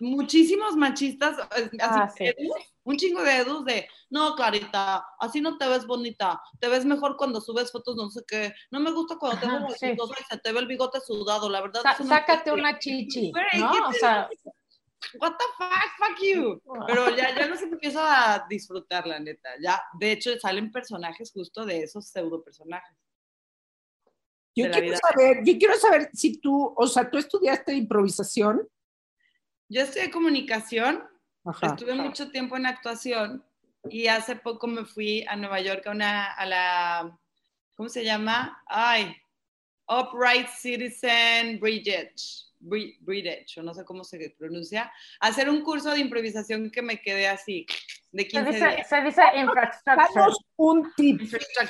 muchísimos 0.00 0.76
machistas, 0.76 1.38
eh, 1.56 1.64
así, 1.64 1.74
Ah, 1.80 2.08
sí. 2.16 2.24
edus, 2.24 2.54
un 2.84 2.96
chingo 2.96 3.22
de 3.22 3.36
edus 3.38 3.64
de, 3.64 3.88
no, 4.10 4.34
Clarita, 4.34 5.04
así 5.20 5.40
no 5.40 5.58
te 5.58 5.66
ves 5.68 5.86
bonita, 5.86 6.40
te 6.58 6.68
ves 6.68 6.84
mejor 6.84 7.16
cuando 7.16 7.40
subes 7.40 7.70
fotos, 7.70 7.96
no 7.96 8.10
sé 8.10 8.22
qué, 8.26 8.52
no 8.70 8.80
me 8.80 8.90
gusta 8.92 9.16
cuando 9.16 9.38
te 9.40 9.46
Ajá, 9.46 9.58
ves 9.68 9.76
sí. 9.78 9.86
exitosa 9.86 10.14
y 10.20 10.24
se 10.24 10.38
te 10.38 10.52
ve 10.52 10.60
el 10.60 10.66
bigote 10.66 11.00
sudado, 11.00 11.48
la 11.50 11.60
verdad. 11.60 11.82
Sa- 11.82 11.92
eso 11.92 12.04
no 12.04 12.08
sácate 12.10 12.44
te- 12.44 12.52
una 12.52 12.78
chichi, 12.78 13.32
¿no? 13.58 13.70
¿qué 13.72 13.78
O 13.80 13.90
te- 13.90 13.98
sea, 13.98 14.28
what 15.20 15.32
the 15.38 15.44
fuck, 15.56 16.08
fuck 16.08 16.18
you. 16.22 16.62
Pero 16.86 17.10
ya, 17.16 17.34
ya 17.36 17.46
los 17.46 17.60
empiezo 17.62 18.00
a 18.00 18.46
disfrutar, 18.48 19.06
la 19.06 19.18
neta. 19.20 19.50
Ya, 19.62 19.80
de 19.98 20.12
hecho, 20.12 20.30
salen 20.40 20.72
personajes 20.72 21.30
justo 21.32 21.64
de 21.66 21.82
esos 21.84 22.06
pseudo 22.08 22.42
personajes. 22.42 22.96
yo 24.56 24.64
quiero 24.70 24.86
vida. 24.86 24.98
saber, 25.08 25.44
yo 25.44 25.56
quiero 25.58 25.74
saber 25.78 26.10
si 26.12 26.40
tú, 26.40 26.74
o 26.76 26.86
sea, 26.86 27.08
tú 27.08 27.18
estudiaste 27.18 27.74
improvisación. 27.74 28.66
Yo 29.68 29.82
estudié 29.82 30.10
comunicación, 30.10 31.04
Ajá. 31.44 31.68
estuve 31.68 31.94
mucho 31.94 32.30
tiempo 32.30 32.56
en 32.56 32.66
actuación 32.66 33.44
y 33.90 34.06
hace 34.08 34.36
poco 34.36 34.66
me 34.66 34.84
fui 34.84 35.24
a 35.28 35.36
Nueva 35.36 35.60
York 35.60 35.86
a 35.86 35.90
una, 35.90 36.32
a 36.32 36.46
la, 36.46 37.18
¿cómo 37.74 37.88
se 37.88 38.04
llama? 38.04 38.62
Ay, 38.66 39.14
Upright 39.88 40.48
Citizen 40.48 41.58
Bridge, 41.60 42.46
Bri- 42.60 42.96
Bridge, 43.00 43.58
o 43.58 43.62
no 43.62 43.72
sé 43.74 43.84
cómo 43.84 44.04
se 44.04 44.34
pronuncia, 44.38 44.90
a 45.20 45.26
hacer 45.28 45.48
un 45.48 45.62
curso 45.62 45.90
de 45.92 46.00
improvisación 46.00 46.70
que 46.70 46.82
me 46.82 47.00
quedé 47.00 47.28
así, 47.28 47.66
de 48.10 48.22
se 48.22 48.28
15 48.28 48.52
dice, 48.52 48.68
días. 48.68 48.88
se 48.88 49.00
dice 49.02 49.22
infrastructure. 49.36 50.08
Danos 50.14 50.38
un 50.56 50.92
tip. 50.96 51.20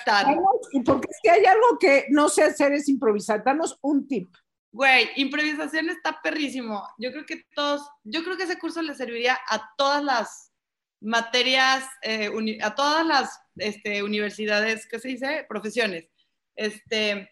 Danos- 0.06 0.68
y 0.72 0.80
porque 0.82 1.08
si 1.20 1.28
hay 1.28 1.44
algo 1.44 1.78
que 1.78 2.06
no 2.10 2.28
sé 2.28 2.44
hacer 2.44 2.72
es 2.72 2.88
improvisar. 2.88 3.44
Danos 3.44 3.76
un 3.82 4.06
tip. 4.08 4.34
Güey, 4.70 5.08
improvisación 5.16 5.88
está 5.88 6.20
perrísimo. 6.22 6.86
Yo 6.98 7.10
creo 7.10 7.24
que 7.24 7.44
todos, 7.54 7.88
yo 8.04 8.22
creo 8.22 8.36
que 8.36 8.42
ese 8.44 8.58
curso 8.58 8.82
le 8.82 8.94
serviría 8.94 9.38
a 9.48 9.70
todas 9.76 10.04
las 10.04 10.52
materias, 11.00 11.84
eh, 12.02 12.28
uni- 12.28 12.58
a 12.60 12.74
todas 12.74 13.06
las 13.06 13.40
este, 13.56 14.02
universidades, 14.02 14.86
¿qué 14.86 14.98
se 14.98 15.08
dice? 15.08 15.46
Profesiones. 15.48 16.08
Este, 16.54 17.30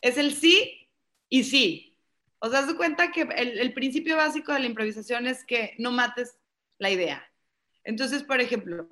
es 0.00 0.16
el 0.16 0.34
sí 0.34 0.88
y 1.28 1.44
sí. 1.44 1.98
O 2.38 2.50
sea, 2.50 2.62
de 2.62 2.76
cuenta 2.76 3.10
que 3.10 3.22
el, 3.22 3.58
el 3.58 3.72
principio 3.74 4.16
básico 4.16 4.52
de 4.52 4.60
la 4.60 4.66
improvisación 4.66 5.26
es 5.26 5.44
que 5.44 5.74
no 5.78 5.90
mates 5.90 6.38
la 6.78 6.90
idea. 6.90 7.26
Entonces, 7.82 8.22
por 8.22 8.40
ejemplo, 8.40 8.86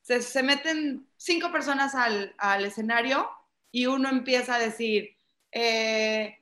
se, 0.00 0.22
se 0.22 0.42
meten 0.42 1.06
cinco 1.16 1.52
personas 1.52 1.94
al, 1.94 2.34
al 2.38 2.64
escenario 2.64 3.30
y 3.70 3.86
uno 3.86 4.08
empieza 4.08 4.54
a 4.56 4.58
decir, 4.58 5.16
eh, 5.52 6.37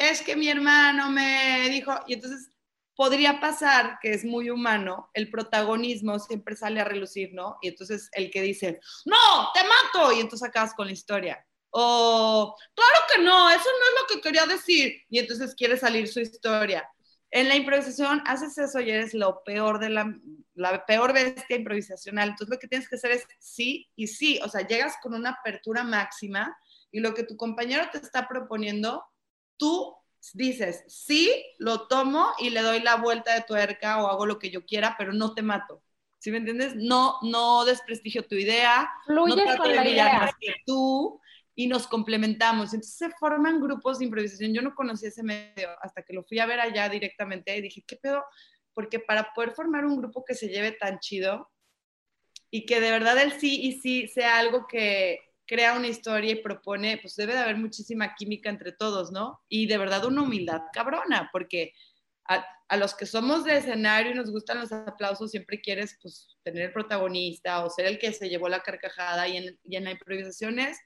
es 0.00 0.22
que 0.22 0.34
mi 0.34 0.48
hermano 0.48 1.10
me 1.10 1.68
dijo, 1.68 1.92
y 2.06 2.14
entonces 2.14 2.50
podría 2.96 3.38
pasar 3.38 3.98
que 4.00 4.12
es 4.14 4.24
muy 4.24 4.48
humano, 4.48 5.10
el 5.12 5.30
protagonismo 5.30 6.18
siempre 6.18 6.56
sale 6.56 6.80
a 6.80 6.84
relucir, 6.84 7.34
¿no? 7.34 7.58
Y 7.60 7.68
entonces 7.68 8.08
el 8.12 8.30
que 8.30 8.40
dice, 8.40 8.80
no, 9.04 9.16
te 9.52 9.60
mato, 9.62 10.12
y 10.12 10.20
entonces 10.20 10.48
acabas 10.48 10.72
con 10.74 10.86
la 10.86 10.92
historia. 10.92 11.46
O, 11.68 12.56
claro 12.74 13.06
que 13.14 13.22
no, 13.22 13.50
eso 13.50 13.62
no 13.62 13.86
es 13.86 14.00
lo 14.00 14.06
que 14.08 14.20
quería 14.22 14.46
decir, 14.46 15.02
y 15.10 15.18
entonces 15.18 15.54
quiere 15.54 15.76
salir 15.76 16.08
su 16.08 16.20
historia. 16.20 16.88
En 17.30 17.48
la 17.48 17.56
improvisación 17.56 18.22
haces 18.26 18.56
eso 18.56 18.80
y 18.80 18.90
eres 18.90 19.12
lo 19.12 19.44
peor 19.44 19.78
de 19.78 19.90
la, 19.90 20.12
la 20.54 20.84
peor 20.86 21.12
bestia 21.12 21.56
improvisacional. 21.56 22.30
Entonces 22.30 22.54
lo 22.54 22.58
que 22.58 22.68
tienes 22.68 22.88
que 22.88 22.96
hacer 22.96 23.12
es 23.12 23.24
sí 23.38 23.88
y 23.94 24.08
sí, 24.08 24.40
o 24.42 24.48
sea, 24.48 24.66
llegas 24.66 24.94
con 25.02 25.14
una 25.14 25.30
apertura 25.30 25.84
máxima 25.84 26.56
y 26.90 27.00
lo 27.00 27.14
que 27.14 27.22
tu 27.22 27.36
compañero 27.36 27.84
te 27.92 27.98
está 27.98 28.26
proponiendo, 28.26 29.04
tú 29.60 29.94
dices, 30.34 30.84
sí, 30.88 31.30
lo 31.58 31.86
tomo 31.86 32.32
y 32.38 32.50
le 32.50 32.62
doy 32.62 32.80
la 32.80 32.96
vuelta 32.96 33.34
de 33.34 33.42
tuerca 33.42 34.02
o 34.02 34.08
hago 34.08 34.26
lo 34.26 34.38
que 34.38 34.50
yo 34.50 34.64
quiera, 34.64 34.96
pero 34.98 35.12
no 35.12 35.34
te 35.34 35.42
mato. 35.42 35.82
¿Sí 36.18 36.30
me 36.30 36.38
entiendes? 36.38 36.74
No, 36.74 37.16
no 37.22 37.64
desprestigio 37.64 38.26
tu 38.26 38.34
idea, 38.34 38.90
no 39.06 39.24
Fluyes 39.24 39.44
trato 39.44 39.62
con 39.62 39.70
de 39.70 39.76
la 39.76 39.82
brillar 39.82 40.08
idea. 40.08 40.20
más 40.20 40.32
que 40.38 40.54
tú 40.66 41.20
y 41.54 41.66
nos 41.66 41.86
complementamos. 41.86 42.74
Entonces 42.74 42.96
se 42.96 43.10
forman 43.10 43.60
grupos 43.60 43.98
de 43.98 44.06
improvisación. 44.06 44.52
Yo 44.52 44.62
no 44.62 44.74
conocía 44.74 45.08
ese 45.08 45.22
medio 45.22 45.68
hasta 45.82 46.02
que 46.02 46.12
lo 46.12 46.22
fui 46.24 46.38
a 46.38 46.46
ver 46.46 46.60
allá 46.60 46.88
directamente 46.88 47.56
y 47.56 47.62
dije, 47.62 47.84
¿qué 47.86 47.96
pedo? 47.96 48.24
Porque 48.74 48.98
para 48.98 49.32
poder 49.34 49.52
formar 49.52 49.84
un 49.86 49.96
grupo 49.96 50.24
que 50.24 50.34
se 50.34 50.48
lleve 50.48 50.72
tan 50.72 50.98
chido 50.98 51.50
y 52.50 52.66
que 52.66 52.80
de 52.80 52.90
verdad 52.90 53.18
el 53.18 53.40
sí 53.40 53.60
y 53.62 53.80
sí 53.80 54.08
sea 54.08 54.38
algo 54.38 54.66
que 54.66 55.20
crea 55.50 55.76
una 55.76 55.88
historia 55.88 56.30
y 56.30 56.42
propone, 56.42 56.98
pues 56.98 57.16
debe 57.16 57.32
de 57.32 57.40
haber 57.40 57.56
muchísima 57.56 58.14
química 58.14 58.48
entre 58.48 58.70
todos, 58.70 59.10
¿no? 59.10 59.40
Y 59.48 59.66
de 59.66 59.78
verdad 59.78 60.04
una 60.04 60.22
humildad 60.22 60.60
cabrona, 60.72 61.28
porque 61.32 61.72
a, 62.28 62.76
los 62.76 62.94
que 62.94 63.04
somos 63.04 63.42
de 63.42 63.56
escenario 63.56 64.12
y 64.12 64.14
nos 64.14 64.30
gustan 64.30 64.60
los 64.60 64.70
aplausos, 64.70 65.32
siempre 65.32 65.60
quieres 65.60 65.98
pues 66.00 66.28
tener 66.44 66.66
el 66.66 66.72
protagonista 66.72 67.64
o 67.64 67.68
ser 67.70 67.86
el 67.86 67.98
que 67.98 68.12
se 68.12 68.28
llevó 68.28 68.48
la 68.48 68.62
carcajada 68.62 69.26
y 69.26 69.38
en, 69.38 69.58
y 69.64 69.74
en 69.74 69.82
la 69.82 69.90
improvisación 69.90 70.60
es, 70.60 70.78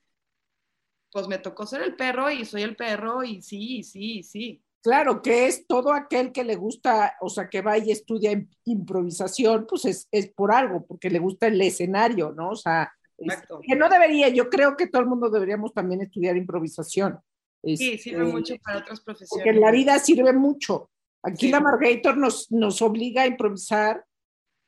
pues 1.12 1.28
me 1.28 1.36
tocó 1.36 1.66
ser 1.66 1.82
el 1.82 1.94
perro 1.94 2.30
y 2.30 2.46
soy 2.46 2.62
el 2.62 2.74
perro 2.74 3.22
y 3.22 3.42
sí, 3.42 3.82
sí, 3.82 4.22
sí. 4.22 4.64
Claro, 4.82 5.20
que 5.20 5.46
es 5.46 5.66
todo 5.66 5.92
aquel 5.92 6.32
que 6.32 6.42
le 6.42 6.56
gusta, 6.56 7.16
o 7.20 7.28
sea, 7.28 7.50
que 7.50 7.60
va 7.60 7.76
y 7.76 7.90
estudia 7.90 8.32
im- 8.32 8.48
improvisación, 8.64 9.66
pues 9.68 9.84
es, 9.84 10.08
es 10.10 10.32
por 10.32 10.52
algo, 10.54 10.86
porque 10.86 11.10
le 11.10 11.18
gusta 11.18 11.48
el 11.48 11.60
escenario, 11.60 12.32
¿no? 12.32 12.48
O 12.48 12.56
sea, 12.56 12.93
Exacto. 13.18 13.60
que 13.62 13.76
no 13.76 13.88
debería, 13.88 14.28
yo 14.28 14.50
creo 14.50 14.76
que 14.76 14.86
todo 14.88 15.02
el 15.02 15.08
mundo 15.08 15.30
deberíamos 15.30 15.72
también 15.72 16.00
estudiar 16.00 16.36
improvisación. 16.36 17.20
Sí, 17.62 17.72
Este, 17.94 17.98
sirve 17.98 18.24
mucho 18.24 18.54
para 18.62 18.78
otras 18.78 19.00
profesiones. 19.00 19.30
Porque 19.30 19.50
en 19.50 19.60
la 19.60 19.70
vida 19.70 19.98
sirve 19.98 20.32
mucho. 20.32 20.90
Aquí 21.22 21.46
Sí. 21.46 21.52
la 21.52 21.60
Margator 21.60 22.16
nos, 22.16 22.50
nos 22.52 22.82
obliga 22.82 23.22
a 23.22 23.26
improvisar, 23.26 24.04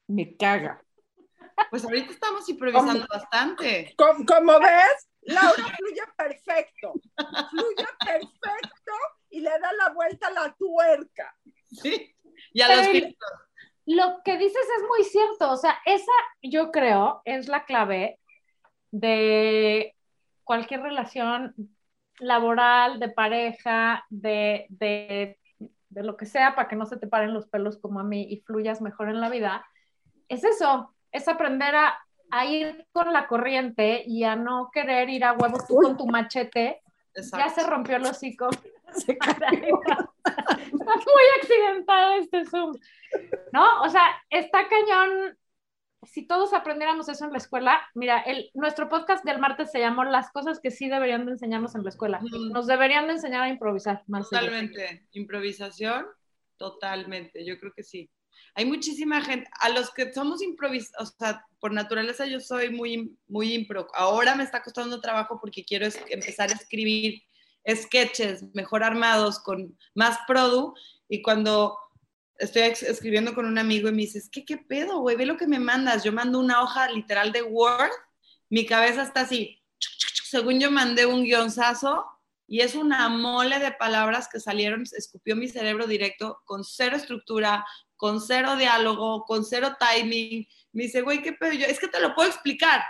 me 0.09 0.37
caga. 0.37 0.81
Pues 1.71 1.85
ahorita 1.85 2.13
estamos 2.13 2.49
improvisando 2.49 3.07
bastante. 3.09 3.95
Como, 3.97 4.25
como 4.25 4.59
ves, 4.61 5.09
Laura 5.23 5.65
fluye 5.77 6.03
perfecto. 6.17 6.93
Fluye 7.51 7.87
perfecto 7.99 8.93
y 9.31 9.41
le 9.41 9.51
da 9.51 9.73
la 9.73 9.93
vuelta 9.95 10.29
a 10.29 10.31
la 10.31 10.55
tuerca. 10.55 11.37
Sí. 11.71 12.15
Y 12.53 12.61
a 12.63 12.77
los. 12.77 12.87
Lo 13.89 14.21
que 14.25 14.37
dices 14.37 14.67
es 14.79 14.83
muy 14.89 15.05
cierto, 15.05 15.51
o 15.53 15.57
sea, 15.57 15.79
esa 15.85 16.11
yo 16.43 16.73
creo 16.73 17.23
es 17.25 17.47
la 17.47 17.65
clave 17.65 18.19
de 18.91 19.95
cualquier 20.45 20.83
relación 20.83 21.55
laboral, 22.19 22.99
de 22.99 23.09
pareja, 23.09 24.05
de, 24.11 24.67
de 24.71 25.39
de 25.97 26.03
lo 26.03 26.17
que 26.19 26.27
sea 26.27 26.55
para 26.55 26.69
que 26.69 26.77
no 26.77 26.85
se 26.85 26.99
te 26.99 27.07
paren 27.07 27.33
los 27.33 27.47
pelos 27.47 27.79
como 27.79 28.01
a 28.01 28.05
mí 28.05 28.27
y 28.29 28.41
fluyas 28.41 28.83
mejor 28.83 29.09
en 29.09 29.19
la 29.19 29.31
vida, 29.31 29.65
es 30.29 30.45
eso, 30.45 30.95
es 31.11 31.27
aprender 31.27 31.75
a, 31.75 31.99
a 32.31 32.45
ir 32.45 32.87
con 32.93 33.15
la 33.15 33.27
corriente 33.27 34.03
y 34.07 34.25
a 34.25 34.37
no 34.37 34.71
querer 34.73 35.09
ir 35.09 35.25
a 35.25 35.33
huevo 35.33 35.57
tú 35.67 35.77
con 35.77 35.97
tu 35.97 36.07
machete. 36.07 36.83
Ya 37.15 37.49
se 37.49 37.67
rompió 37.67 37.97
el 37.97 38.05
hocico. 38.05 38.51
Se 38.93 39.17
cayó. 39.19 39.39
Está 40.25 40.95
muy 40.95 41.25
accidentado 41.41 42.13
este 42.21 42.45
Zoom. 42.45 42.77
¿No? 43.53 43.83
O 43.83 43.89
sea, 43.89 44.03
está 44.31 44.69
cañón. 44.69 45.37
Si 46.03 46.27
todos 46.27 46.53
aprendiéramos 46.53 47.09
eso 47.09 47.25
en 47.25 47.33
la 47.33 47.39
escuela, 47.39 47.81
mira, 47.95 48.21
el, 48.21 48.51
nuestro 48.55 48.89
podcast 48.89 49.25
del 49.25 49.39
martes 49.39 49.73
se 49.73 49.81
llamó 49.81 50.05
Las 50.05 50.31
cosas 50.31 50.61
que 50.61 50.71
sí 50.71 50.89
deberían 50.89 51.27
de 51.27 51.33
enseñarnos 51.33 51.75
en 51.75 51.83
la 51.83 51.89
escuela. 51.91 52.21
Nos 52.53 52.67
deberían 52.67 53.07
de 53.07 53.15
enseñar 53.15 53.43
a 53.43 53.49
improvisar 53.49 54.03
más. 54.07 54.29
Totalmente. 54.29 55.07
Improvisación, 55.13 56.07
totalmente. 56.57 57.45
Yo 57.45 57.59
creo 57.59 57.73
que 57.75 57.83
sí 57.83 58.11
hay 58.57 58.65
muchísima 58.65 59.21
gente, 59.21 59.49
a 59.61 59.69
los 59.69 59.91
que 59.91 60.13
somos 60.15 60.43
improvisados, 60.43 61.11
o 61.11 61.15
sea, 61.19 61.45
por 61.61 61.73
naturaleza 61.73 62.25
yo 62.25 62.41
soy 62.41 62.71
muy, 62.71 63.15
muy 63.29 63.53
impro. 63.53 63.87
Ahora 63.93 64.35
me 64.35 64.45
está 64.45 64.63
costando 64.63 64.99
trabajo 64.99 65.39
porque 65.39 65.63
quiero 65.63 65.87
empezar 66.09 66.49
a 66.49 66.55
escribir 66.55 67.23
sketches 67.69 68.45
mejor 68.55 68.83
armados, 68.83 69.41
con 69.41 69.77
más 69.95 70.19
produ, 70.27 70.75
y 71.07 71.21
cuando 71.21 71.77
estoy 72.39 72.63
escribiendo 72.63 73.35
con 73.35 73.47
un 73.47 73.59
amigo 73.59 73.89
y 73.89 73.93
me 73.93 74.03
dices, 74.03 74.29
¿qué, 74.31 74.45
qué 74.45 74.59
pedo, 74.59 75.01
güey? 75.01 75.17
Ve 75.17 75.27
lo 75.27 75.37
que 75.37 75.47
me 75.47 75.59
mandas. 75.59 76.05
Yo 76.05 76.13
mando 76.13 76.39
una 76.39 76.63
hoja 76.63 76.91
literal 76.91 77.33
de 77.33 77.43
Word, 77.43 77.91
mi 78.49 78.65
cabeza 78.65 79.03
está 79.03 79.23
así, 79.23 79.63
según 80.25 80.61
yo 80.61 80.71
mandé 80.71 81.07
un 81.07 81.25
guionzazo, 81.25 82.05
y 82.49 82.61
es 82.61 82.75
una 82.75 83.09
mole 83.09 83.59
de 83.59 83.73
palabras 83.73 84.29
que 84.29 84.39
salieron, 84.39 84.85
escupió 84.97 85.35
mi 85.35 85.49
cerebro 85.49 85.87
directo, 85.87 86.43
con 86.45 86.65
cero 86.65 86.97
estructura, 86.97 87.67
con 87.97 88.21
cero 88.21 88.57
diálogo, 88.57 89.25
con 89.25 89.45
cero 89.45 89.77
timing. 89.81 90.47
Me 90.73 90.85
dice, 90.85 91.03
güey, 91.03 91.23
¿qué 91.23 91.33
pedo? 91.33 91.53
Yo, 91.53 91.67
es 91.67 91.81
que 91.81 91.89
te 91.89 92.01
lo 92.01 92.15
puedo 92.15 92.29
explicar. 92.29 92.83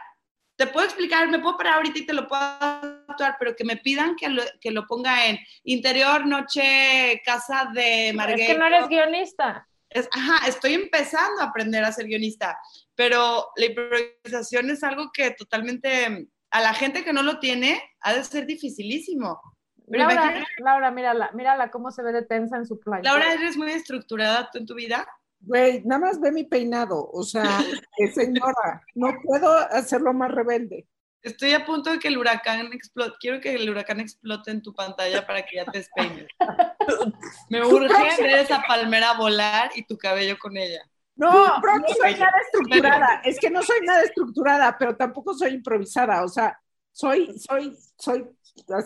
Te 0.57 0.67
puedo 0.67 0.85
explicar, 0.85 1.29
me 1.29 1.39
puedo 1.39 1.57
parar 1.57 1.75
ahorita 1.75 1.99
y 1.99 2.07
te 2.07 2.13
lo 2.13 2.29
puedo 2.29 2.96
actuar, 3.09 3.37
pero 3.39 3.55
que 3.55 3.65
me 3.65 3.77
pidan 3.77 4.17
que 4.17 4.29
lo, 4.29 4.43
que 4.61 4.71
lo 4.71 4.87
ponga 4.87 5.27
en 5.27 5.39
interior, 5.65 6.27
noche, 6.27 7.21
casa 7.25 7.71
de 7.75 8.13
Marguerite. 8.15 8.47
Es 8.47 8.53
que 8.53 8.59
no 8.59 8.67
eres 8.67 8.89
guionista. 8.89 9.69
Es, 9.89 10.09
ajá, 10.13 10.47
estoy 10.49 10.75
empezando 10.75 11.41
a 11.41 11.47
aprender 11.47 11.85
a 11.85 11.93
ser 11.93 12.07
guionista, 12.07 12.59
pero 12.95 13.49
la 13.57 13.67
improvisación 13.67 14.71
es 14.71 14.83
algo 14.83 15.11
que 15.13 15.31
totalmente 15.31 16.29
a 16.51 16.61
la 16.61 16.75
gente 16.75 17.05
que 17.05 17.13
no 17.13 17.23
lo 17.23 17.39
tiene 17.39 17.81
ha 18.01 18.15
de 18.15 18.25
ser 18.25 18.47
dificilísimo. 18.47 19.41
Laura, 19.89 20.45
Laura, 20.59 20.91
mírala, 20.91 21.31
mírala 21.33 21.71
cómo 21.71 21.91
se 21.91 22.03
ve 22.03 22.13
de 22.13 22.23
tensa 22.23 22.57
en 22.57 22.67
su 22.67 22.81
playa. 22.81 23.03
Laura, 23.05 23.33
¿eres 23.33 23.57
muy 23.57 23.71
estructurada 23.71 24.51
tú 24.51 24.59
en 24.59 24.67
tu 24.67 24.75
vida? 24.75 25.07
Güey, 25.41 25.83
nada 25.85 26.01
más 26.01 26.21
ve 26.21 26.33
mi 26.33 26.45
peinado, 26.45 27.09
o 27.13 27.23
sea, 27.23 27.45
señora, 28.15 28.83
no 28.95 29.15
puedo 29.23 29.53
hacerlo 29.53 30.13
más 30.13 30.33
rebelde. 30.33 30.89
Estoy 31.27 31.55
a 31.55 31.67
punto 31.67 31.91
de 31.91 31.99
que 31.99 32.07
el 32.07 32.19
huracán 32.19 32.73
explote. 32.73 33.17
Quiero 33.19 33.41
que 33.41 33.57
el 33.57 33.69
huracán 33.69 33.99
explote 33.99 34.53
en 34.53 34.63
tu 34.63 34.73
pantalla 34.73 35.27
para 35.27 35.45
que 35.45 35.57
ya 35.57 35.65
te 35.65 35.79
despeines. 35.79 36.29
Me 37.51 37.65
urge 37.65 38.23
ver 38.23 38.39
esa 38.39 38.63
palmera 38.63 39.15
volar 39.15 39.73
y 39.75 39.85
tu 39.85 39.99
cabello 39.99 40.39
con 40.39 40.57
ella. 40.57 40.89
No, 41.17 41.59
no 41.59 41.89
soy 42.01 42.15
nada 42.15 42.33
estructurada. 42.45 43.23
Es 43.25 43.41
que 43.41 43.51
no 43.51 43.61
soy 43.65 43.81
nada 43.85 44.05
estructurada, 44.05 44.79
pero 44.79 44.97
tampoco 44.97 45.35
soy 45.35 45.55
improvisada. 45.55 46.23
O 46.23 46.29
sea, 46.29 46.61
soy, 46.93 47.37
soy, 47.41 47.77
soy 47.99 48.29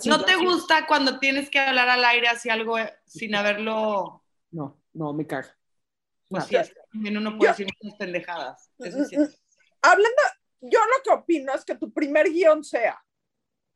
¿No 0.06 0.24
te 0.24 0.36
gusta 0.36 0.86
cuando 0.86 1.18
tienes 1.18 1.50
que 1.50 1.60
hablar 1.60 1.90
al 1.90 2.04
aire 2.06 2.28
así 2.28 2.48
algo 2.48 2.78
eh, 2.78 2.90
sin 3.04 3.34
haberlo? 3.34 4.24
No, 4.50 4.80
no, 4.94 5.12
me 5.12 5.26
caga. 5.26 5.54
Pues 6.30 6.44
sí, 6.44 6.56
uno 6.94 7.20
no 7.20 7.36
puede 7.36 7.50
decir 7.50 7.66
muchas 7.66 7.98
pendejadas. 7.98 8.70
Mm, 8.78 8.84
mm, 8.84 9.28
hablando, 9.82 10.22
yo 10.60 10.78
lo 10.78 11.02
que 11.02 11.10
opino 11.10 11.54
es 11.54 11.64
que 11.64 11.74
tu 11.74 11.92
primer 11.92 12.28
guion 12.30 12.62
sea 12.64 13.02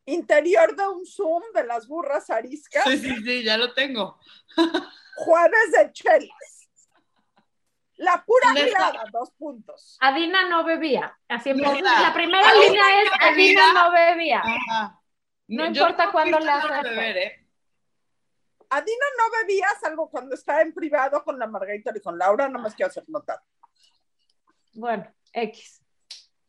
interior 0.06 0.76
de 0.76 0.86
un 0.86 1.06
Zoom 1.06 1.42
de 1.54 1.64
las 1.64 1.86
burras 1.86 2.28
ariscas. 2.30 2.84
Sí, 2.84 2.98
sí, 2.98 3.16
sí, 3.24 3.42
ya 3.42 3.56
lo 3.56 3.72
tengo. 3.72 4.18
Juárez 5.16 5.72
de 5.72 5.92
Chelas. 5.92 6.70
La 7.96 8.24
pura 8.24 8.52
mirada, 8.52 9.04
dos 9.12 9.30
puntos. 9.32 9.96
Adina 10.00 10.48
no 10.48 10.64
bebía. 10.64 11.16
Así 11.28 11.54
la 11.54 12.12
primera 12.12 12.54
línea 12.54 13.02
es 13.02 13.10
Adina 13.20 13.72
no 13.72 13.92
bebía. 13.92 14.42
No 15.46 15.66
importa 15.66 16.10
cuándo 16.10 16.40
le 16.40 16.50
haces. 16.50 16.86
¿eh? 16.86 17.46
Adina 18.70 19.06
no 19.16 19.40
bebía, 19.40 19.68
salvo 19.80 20.10
cuando 20.10 20.34
estaba 20.34 20.62
en 20.62 20.74
privado 20.74 21.22
con 21.22 21.38
la 21.38 21.46
Margarita 21.46 21.92
y 21.94 22.00
con 22.00 22.18
Laura, 22.18 22.48
no 22.48 22.58
más 22.58 22.74
quiero 22.74 22.90
hacer 22.90 23.04
notar. 23.06 23.40
Bueno, 24.72 25.06
X. 25.32 25.83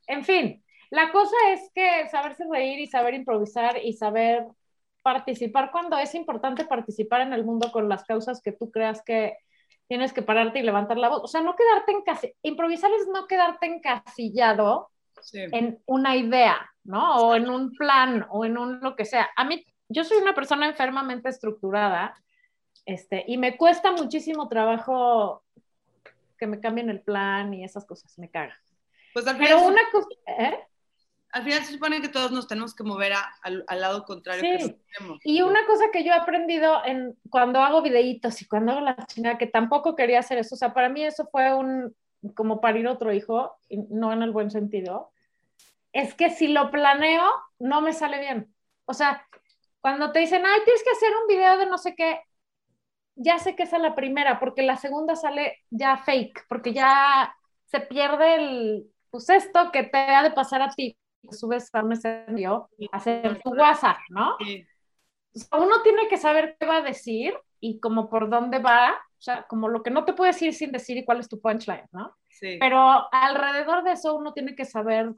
En 0.07 0.23
fin, 0.23 0.63
la 0.89 1.11
cosa 1.11 1.35
es 1.51 1.71
que 1.73 2.07
saberse 2.09 2.45
reír 2.49 2.79
y 2.79 2.87
saber 2.87 3.13
improvisar 3.13 3.77
y 3.83 3.93
saber 3.93 4.45
participar 5.01 5.71
cuando 5.71 5.97
es 5.97 6.15
importante 6.15 6.65
participar 6.65 7.21
en 7.21 7.33
el 7.33 7.45
mundo 7.45 7.71
con 7.71 7.89
las 7.89 8.03
causas 8.05 8.41
que 8.41 8.51
tú 8.51 8.71
creas 8.71 9.03
que 9.03 9.37
tienes 9.87 10.13
que 10.13 10.21
pararte 10.21 10.59
y 10.59 10.63
levantar 10.63 10.97
la 10.97 11.09
voz. 11.09 11.21
O 11.23 11.27
sea, 11.27 11.41
no 11.41 11.55
quedarte 11.55 11.91
en 11.91 12.31
improvisar 12.43 12.91
es 12.91 13.07
no 13.07 13.27
quedarte 13.27 13.67
encasillado 13.67 14.89
en 15.33 15.79
una 15.85 16.15
idea, 16.15 16.71
¿no? 16.83 17.17
O 17.17 17.35
en 17.35 17.49
un 17.49 17.73
plan 17.73 18.25
o 18.29 18.45
en 18.45 18.57
un 18.57 18.79
lo 18.79 18.95
que 18.95 19.05
sea. 19.05 19.29
A 19.35 19.43
mí, 19.43 19.63
yo 19.89 20.03
soy 20.03 20.17
una 20.17 20.33
persona 20.33 20.67
enfermamente 20.67 21.29
estructurada 21.29 22.15
este, 22.85 23.23
y 23.27 23.37
me 23.37 23.57
cuesta 23.57 23.91
muchísimo 23.91 24.47
trabajo 24.47 25.43
que 26.37 26.47
me 26.47 26.59
cambien 26.59 26.89
el 26.89 27.01
plan 27.01 27.53
y 27.53 27.63
esas 27.63 27.85
cosas, 27.85 28.17
me 28.17 28.29
caga. 28.29 28.55
Pues 29.15 29.27
al 29.27 29.37
final, 29.37 29.53
Pero 29.53 29.67
una 29.67 29.81
cosa, 29.93 30.09
¿eh? 30.27 30.59
Al 31.31 31.43
final 31.43 31.63
se 31.63 31.71
supone 31.71 32.01
que 32.01 32.09
todos 32.09 32.33
nos 32.33 32.49
tenemos 32.49 32.75
que 32.75 32.83
mover 32.83 33.13
al, 33.43 33.63
lado 33.69 34.03
contrario 34.03 34.43
sí. 34.59 34.75
Y 35.23 35.41
una 35.41 35.65
cosa 35.65 35.85
que 35.93 36.03
yo 36.03 36.11
he 36.11 36.17
aprendido 36.17 36.83
en, 36.83 37.17
cuando 37.29 37.61
hago 37.61 37.81
videitos 37.81 38.41
y 38.41 38.45
cuando 38.45 38.73
hago 38.73 38.81
la 38.81 38.97
chingada, 39.05 39.37
que 39.37 39.47
tampoco 39.47 39.95
quería 39.95 40.19
hacer 40.19 40.39
eso, 40.39 40.55
o 40.55 40.57
sea, 40.57 40.73
para 40.73 40.89
mí 40.89 41.01
eso 41.01 41.29
fue 41.31 41.53
un, 41.53 41.95
como 42.35 42.59
parir 42.59 42.89
otro 42.89 43.13
hijo, 43.13 43.57
no 43.89 44.11
en 44.11 44.21
el 44.21 44.31
buen 44.31 44.51
sentido, 44.51 45.13
es 45.93 46.13
que 46.13 46.29
si 46.29 46.49
lo 46.49 46.69
planeo, 46.69 47.23
no 47.57 47.79
me 47.79 47.93
sale 47.93 48.19
bien. 48.19 48.53
O 48.83 48.93
sea, 48.93 49.25
cuando 49.79 50.11
te 50.11 50.19
dicen, 50.19 50.45
ay, 50.45 50.59
tienes 50.65 50.83
que 50.83 50.91
hacer 50.91 51.13
un 51.21 51.27
video 51.27 51.57
de 51.57 51.67
no 51.67 51.77
sé 51.77 51.95
qué, 51.95 52.19
ya 53.15 53.39
sé 53.39 53.55
que 53.55 53.63
esa 53.63 53.77
es 53.77 53.81
la 53.81 53.95
primera, 53.95 54.41
porque 54.41 54.61
la 54.61 54.75
segunda 54.75 55.15
sale 55.15 55.63
ya 55.69 55.95
fake, 55.95 56.47
porque 56.49 56.73
ya 56.73 57.33
se 57.63 57.79
pierde 57.79 58.35
el, 58.35 58.91
pues 59.15 59.29
esto 59.29 59.71
que 59.71 59.83
te 59.83 59.97
ha 59.97 60.23
de 60.23 60.31
pasar 60.31 60.61
a 60.61 60.69
ti, 60.71 60.97
subes 61.31 61.73
a 61.73 61.81
un 61.81 61.93
escenario, 61.93 62.69
hacer 62.91 63.41
tu 63.41 63.51
WhatsApp, 63.51 63.95
¿no? 64.09 64.35
uno 65.53 65.81
tiene 65.83 66.09
que 66.09 66.17
saber 66.17 66.57
qué 66.59 66.65
va 66.65 66.77
a 66.77 66.81
decir 66.81 67.33
y 67.61 67.79
como 67.79 68.09
por 68.09 68.29
dónde 68.29 68.59
va, 68.59 68.91
o 68.91 69.21
sea, 69.21 69.43
como 69.43 69.69
lo 69.69 69.83
que 69.83 69.89
no 69.89 70.03
te 70.03 70.11
puede 70.11 70.33
decir 70.33 70.53
sin 70.53 70.73
decir 70.73 70.97
y 70.97 71.05
cuál 71.05 71.21
es 71.21 71.29
tu 71.29 71.39
punchline, 71.39 71.87
¿no? 71.93 72.13
Sí. 72.29 72.57
Pero 72.59 73.07
alrededor 73.13 73.85
de 73.85 73.93
eso 73.93 74.15
uno 74.15 74.33
tiene 74.33 74.53
que 74.53 74.65
saber 74.65 75.13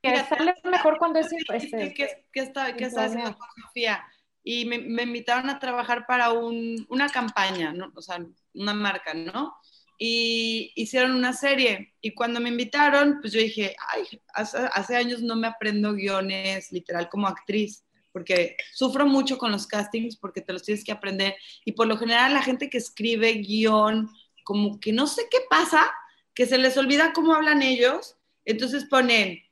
que 0.00 0.16
sale 0.16 0.54
mejor 0.62 0.98
cuando 0.98 1.18
es 1.18 1.32
este, 1.32 1.92
que, 1.92 2.24
que, 2.32 2.40
está, 2.40 2.72
que 2.76 2.84
está 2.84 3.06
haciendo 3.06 3.36
Sofía 3.64 4.06
y 4.44 4.64
me, 4.64 4.78
me, 4.78 5.02
invitaron 5.02 5.50
a 5.50 5.58
trabajar 5.58 6.06
para 6.06 6.30
un, 6.30 6.86
una 6.88 7.08
campaña, 7.08 7.72
¿no? 7.72 7.90
o 7.96 8.00
sea, 8.00 8.24
una 8.54 8.74
marca, 8.74 9.12
¿no? 9.12 9.56
Y 9.98 10.72
hicieron 10.76 11.12
una 11.12 11.32
serie 11.32 11.94
y 12.00 12.14
cuando 12.14 12.40
me 12.40 12.50
invitaron, 12.50 13.18
pues 13.20 13.32
yo 13.32 13.40
dije, 13.40 13.74
ay, 13.92 14.20
hace, 14.32 14.58
hace 14.72 14.96
años 14.96 15.22
no 15.22 15.34
me 15.34 15.48
aprendo 15.48 15.92
guiones 15.92 16.70
literal 16.70 17.08
como 17.08 17.26
actriz 17.26 17.84
porque 18.12 18.56
sufro 18.72 19.06
mucho 19.06 19.38
con 19.38 19.52
los 19.52 19.66
castings 19.66 20.16
porque 20.16 20.40
te 20.40 20.52
los 20.52 20.62
tienes 20.62 20.84
que 20.84 20.92
aprender 20.92 21.36
y 21.64 21.72
por 21.72 21.86
lo 21.86 21.96
general 21.96 22.32
la 22.32 22.42
gente 22.42 22.70
que 22.70 22.78
escribe 22.78 23.32
guion, 23.34 24.08
como 24.44 24.80
que 24.80 24.92
no 24.92 25.06
sé 25.06 25.22
qué 25.30 25.38
pasa, 25.50 25.90
que 26.34 26.46
se 26.46 26.58
les 26.58 26.76
olvida 26.76 27.12
cómo 27.12 27.34
hablan 27.34 27.62
ellos, 27.62 28.16
entonces 28.44 28.84
ponen 28.84 29.42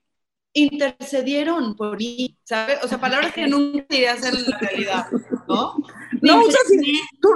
intercedieron 0.53 1.77
por 1.77 1.99
mí, 1.99 2.39
¿sabes? 2.45 2.79
O 2.83 2.89
sea, 2.89 2.99
palabras 2.99 3.35
que 3.35 3.47
nunca 3.47 3.85
dirías 3.91 4.25
en 4.25 4.51
la 4.51 4.59
realidad, 4.59 5.07
¿no? 5.47 5.77
¿No 6.23 6.41
usas, 6.41 6.62
¿tú, 7.21 7.29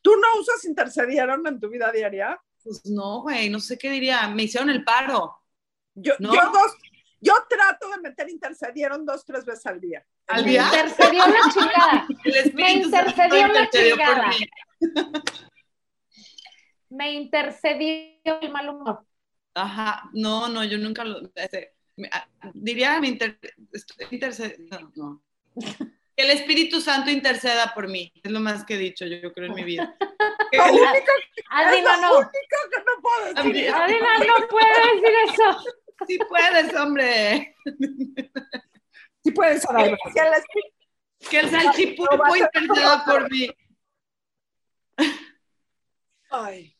¿Tú 0.00 0.12
no 0.12 0.40
usas 0.40 0.64
intercedieron 0.64 1.44
en 1.46 1.58
tu 1.58 1.68
vida 1.68 1.90
diaria? 1.90 2.40
Pues 2.62 2.86
no, 2.86 3.22
güey, 3.22 3.48
no 3.50 3.60
sé 3.60 3.78
qué 3.78 3.90
diría, 3.90 4.28
me 4.28 4.44
hicieron 4.44 4.70
el 4.70 4.84
paro. 4.84 5.42
Yo, 5.94 6.14
yo 6.18 6.30
dos, 6.30 6.76
yo 7.20 7.34
trato 7.48 7.88
de 7.90 7.98
meter 7.98 8.28
intercedieron 8.28 9.04
dos, 9.04 9.24
tres 9.24 9.44
veces 9.44 9.66
al 9.66 9.80
día. 9.80 10.04
¿Al 10.26 10.44
día? 10.44 10.68
Me 10.70 10.78
intercedió 10.78 11.26
la 11.26 11.40
chingada. 11.52 12.08
Me 12.54 12.72
intercedió 12.72 13.48
la 13.48 13.70
chingada. 13.70 14.30
Me 16.90 17.12
intercedió 17.12 18.40
el 18.40 18.50
mal 18.50 18.68
humor. 18.70 19.06
Ajá, 19.54 20.08
no, 20.14 20.48
no, 20.48 20.64
yo 20.64 20.78
nunca 20.78 21.04
lo... 21.04 21.20
Este, 21.34 21.74
Ah, 22.12 22.28
diría, 22.54 23.00
me 23.00 23.08
inter, 23.08 23.38
no, 24.70 24.92
no. 24.94 25.22
Que 26.18 26.24
el 26.24 26.30
Espíritu 26.32 26.80
Santo 26.80 27.10
interceda 27.10 27.72
por 27.74 27.86
mí. 27.86 28.12
Es 28.24 28.32
lo 28.32 28.40
más 28.40 28.64
que 28.64 28.74
he 28.74 28.78
dicho, 28.78 29.06
yo, 29.06 29.32
creo, 29.32 29.46
en 29.46 29.54
mi 29.54 29.62
vida. 29.62 29.96
Lo 30.52 30.64
único 30.64 30.82
que, 30.82 31.42
Adina 31.50 31.94
es 31.94 32.00
lo 32.00 32.06
no. 32.08 32.18
único 32.18 32.30
que 32.72 32.78
no 32.80 33.02
puedo 33.02 33.34
decir. 33.52 33.70
Adina 33.72 34.18
no 34.18 34.48
puede 34.48 34.94
decir 34.94 35.12
eso. 35.28 35.64
Sí 36.08 36.18
puedes, 36.28 36.74
hombre. 36.74 37.54
Sí 39.22 39.30
puedes, 39.30 39.64
Adela. 39.68 39.96
Que 40.12 40.20
el 40.20 40.32
Espíritu- 40.32 41.28
Que 41.30 41.38
el 41.40 41.50
salchipulpo 41.50 42.36
interceda 42.36 43.04
por 43.04 43.30
mí. 43.30 43.50
Ay, 46.30 46.74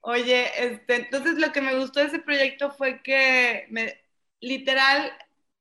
Oye, 0.00 0.50
este, 0.64 0.96
entonces 0.96 1.34
lo 1.38 1.52
que 1.52 1.60
me 1.60 1.78
gustó 1.78 2.00
de 2.00 2.06
ese 2.06 2.18
proyecto 2.20 2.70
fue 2.70 3.02
que 3.02 3.66
me, 3.68 4.02
literal 4.40 5.12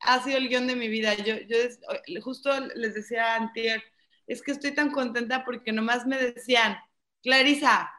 ha 0.01 0.23
sido 0.23 0.37
el 0.37 0.49
guion 0.49 0.67
de 0.67 0.75
mi 0.75 0.87
vida. 0.87 1.13
Yo, 1.15 1.35
yo 1.47 2.21
justo 2.21 2.49
les 2.75 2.93
decía 2.93 3.33
a 3.33 3.35
Antier, 3.35 3.83
es 4.27 4.41
que 4.41 4.51
estoy 4.51 4.71
tan 4.71 4.91
contenta 4.91 5.43
porque 5.43 5.71
nomás 5.71 6.05
me 6.05 6.17
decían, 6.17 6.77
Clarisa, 7.21 7.91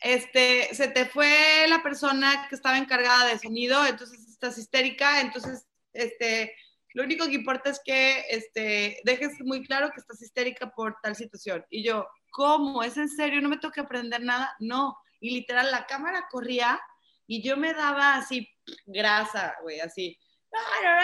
este, 0.00 0.74
se 0.74 0.88
te 0.88 1.06
fue 1.06 1.66
la 1.68 1.82
persona 1.82 2.46
que 2.48 2.54
estaba 2.54 2.78
encargada 2.78 3.26
de 3.26 3.38
sonido, 3.38 3.84
entonces 3.86 4.28
estás 4.28 4.58
histérica, 4.58 5.20
entonces, 5.20 5.66
este, 5.92 6.54
lo 6.94 7.04
único 7.04 7.26
que 7.26 7.34
importa 7.34 7.70
es 7.70 7.80
que, 7.84 8.24
este, 8.30 9.00
dejes 9.04 9.40
muy 9.40 9.64
claro 9.64 9.90
que 9.90 10.00
estás 10.00 10.20
histérica 10.20 10.70
por 10.70 10.96
tal 11.02 11.16
situación. 11.16 11.64
Y 11.70 11.84
yo, 11.84 12.06
¿cómo? 12.30 12.82
¿Es 12.82 12.96
en 12.96 13.08
serio? 13.08 13.40
¿No 13.40 13.48
me 13.48 13.58
que 13.58 13.80
aprender 13.80 14.22
nada? 14.22 14.54
No. 14.58 14.98
Y 15.20 15.30
literal, 15.30 15.70
la 15.70 15.86
cámara 15.86 16.26
corría 16.30 16.80
y 17.26 17.42
yo 17.42 17.56
me 17.56 17.72
daba 17.72 18.16
así 18.16 18.48
grasa, 18.86 19.54
güey, 19.62 19.80
así. 19.80 20.18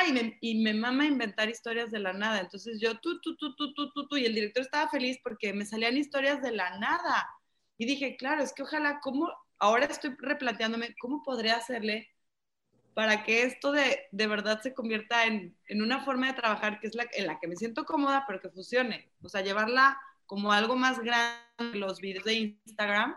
Y 0.07 0.13
me, 0.13 0.39
y 0.41 0.63
me 0.63 0.75
mama 0.75 1.05
inventar 1.07 1.49
historias 1.49 1.91
de 1.91 1.99
la 1.99 2.13
nada. 2.13 2.41
Entonces 2.41 2.81
yo, 2.81 2.99
tú, 2.99 3.21
tú, 3.21 3.37
tú, 3.37 3.55
tú, 3.57 3.75
tú, 3.75 3.93
tú, 3.93 4.09
tú. 4.09 4.17
Y 4.17 4.27
el 4.27 4.35
director 4.35 4.63
estaba 4.63 4.89
feliz 4.89 5.19
porque 5.23 5.53
me 5.53 5.65
salían 5.65 5.97
historias 5.97 6.43
de 6.43 6.53
la 6.53 6.79
nada. 6.79 7.29
Y 7.77 7.87
dije, 7.87 8.17
claro, 8.17 8.43
es 8.43 8.53
que 8.53 8.63
ojalá, 8.63 9.01
¿cómo? 9.01 9.31
Ahora 9.59 9.87
estoy 9.87 10.15
replanteándome, 10.19 10.95
¿cómo 11.01 11.23
podría 11.23 11.57
hacerle 11.57 12.09
para 12.95 13.23
que 13.23 13.43
esto 13.43 13.71
de, 13.73 14.07
de 14.11 14.27
verdad 14.27 14.61
se 14.61 14.75
convierta 14.75 15.25
en, 15.27 15.57
en 15.67 15.83
una 15.83 16.05
forma 16.05 16.27
de 16.29 16.33
trabajar 16.35 16.81
que 16.81 16.89
es 16.89 16.95
la 16.95 17.07
en 17.13 17.27
la 17.27 17.39
que 17.39 17.47
me 17.47 17.57
siento 17.57 17.85
cómoda, 17.85 18.25
pero 18.27 18.41
que 18.41 18.51
funcione? 18.51 19.11
O 19.23 19.29
sea, 19.29 19.43
llevarla 19.43 19.99
como 20.27 20.53
algo 20.53 20.77
más 20.77 21.01
grande, 21.01 21.79
los 21.79 22.01
videos 22.01 22.25
de 22.25 22.35
Instagram, 22.35 23.17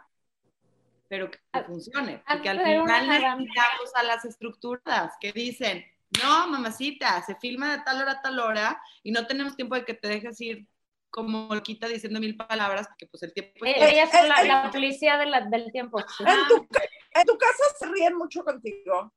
pero 1.08 1.30
que 1.30 1.40
Ah, 1.52 1.64
funcione. 1.66 2.24
Porque 2.26 2.50
al 2.50 2.60
final 2.60 3.08
necesitamos 3.08 3.96
a 3.96 4.04
las 4.04 4.24
estructuras 4.24 5.14
que 5.20 5.34
dicen, 5.34 5.86
no, 6.22 6.48
mamacita, 6.48 7.22
se 7.24 7.36
filma 7.36 7.78
de 7.78 7.84
tal 7.84 8.02
hora 8.02 8.12
a 8.14 8.22
tal 8.22 8.40
hora 8.40 8.82
y 9.04 9.12
no 9.12 9.26
tenemos 9.28 9.56
tiempo 9.56 9.76
de 9.76 9.86
que 9.86 9.94
te 9.94 10.08
dejes 10.08 10.40
ir 10.42 10.68
como 11.10 11.54
loquita 11.54 11.88
diciendo 11.88 12.20
mil 12.20 12.38
palabras, 12.38 12.88
porque 12.88 13.08
pues 13.08 13.24
el 13.24 13.34
tiempo... 13.34 13.66
Eh, 13.66 13.76
Ella 13.78 14.04
es 14.04 14.28
la, 14.28 14.44
la 14.44 14.72
policía 14.72 15.18
de 15.18 15.26
la- 15.26 15.42
del 15.42 15.72
tiempo. 15.72 16.00
¿En 16.00 16.48
tu, 16.48 16.68
en 17.14 17.26
tu 17.26 17.38
casa 17.38 17.64
se 17.78 17.86
ríen 17.88 18.16
mucho 18.18 18.44
contigo. 18.44 19.14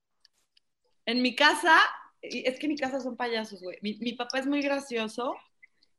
En 1.06 1.22
mi 1.22 1.36
casa, 1.36 1.78
y 2.22 2.48
es 2.48 2.58
que 2.58 2.66
en 2.66 2.72
mi 2.72 2.78
casa 2.78 3.00
son 3.00 3.16
payasos, 3.16 3.60
güey. 3.60 3.78
Mi, 3.82 3.94
mi 3.98 4.14
papá 4.14 4.38
es 4.38 4.46
muy 4.46 4.62
gracioso 4.62 5.36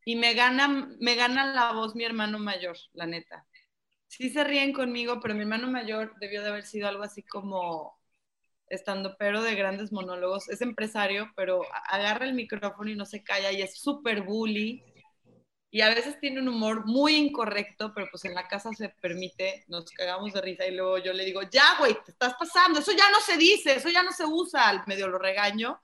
y 0.04 0.16
me 0.16 0.34
gana, 0.34 0.90
me 1.00 1.16
gana 1.16 1.46
la 1.54 1.72
voz 1.74 1.96
mi 1.96 2.04
hermano 2.04 2.40
mayor, 2.40 2.78
la 2.94 3.06
neta. 3.06 3.46
Sí 4.08 4.30
se 4.30 4.44
ríen 4.44 4.74
conmigo, 4.74 5.20
pero 5.20 5.34
mi 5.34 5.42
hermano 5.42 5.68
mayor 5.68 6.14
debió 6.20 6.42
de 6.42 6.50
haber 6.50 6.66
sido 6.66 6.88
algo 6.88 7.04
así 7.04 7.24
como 7.24 7.95
estando 8.70 9.16
pero 9.18 9.42
de 9.42 9.56
grandes 9.56 9.92
monólogos. 9.92 10.50
Es 10.50 10.62
empresario, 10.62 11.32
pero 11.36 11.62
agarra 11.90 12.26
el 12.26 12.34
micrófono 12.34 12.90
y 12.90 12.96
no 12.96 13.06
se 13.06 13.24
calla 13.24 13.52
y 13.52 13.62
es 13.62 13.78
súper 13.80 14.22
bully. 14.24 14.84
Y 15.72 15.82
a 15.82 15.90
veces 15.90 16.18
tiene 16.22 16.40
un 16.40 16.48
humor 16.48 16.86
muy 16.86 17.16
incorrecto, 17.18 17.94
pero 17.94 18.08
pues 18.10 18.24
en 18.24 18.34
la 18.34 18.48
casa 18.48 18.72
se 18.74 18.88
permite, 18.90 19.66
nos 19.68 19.92
cagamos 19.92 20.32
de 20.32 20.40
risa 20.42 20.66
y 20.66 20.74
luego 20.74 21.00
yo 21.00 21.12
le 21.12 21.26
digo, 21.26 21.42
ya, 21.44 21.78
güey, 21.80 21.98
te 22.06 22.12
estás 22.12 22.34
pasando, 22.36 22.80
eso 22.80 22.94
ya 22.94 23.10
no 23.12 23.20
se 23.20 23.36
dice, 23.36 23.76
eso 23.76 23.90
ya 23.90 24.02
no 24.02 24.14
se 24.14 24.26
usa, 24.26 24.70
al 24.70 24.84
medio 24.88 25.10
lo 25.10 25.18
regaño. 25.18 25.82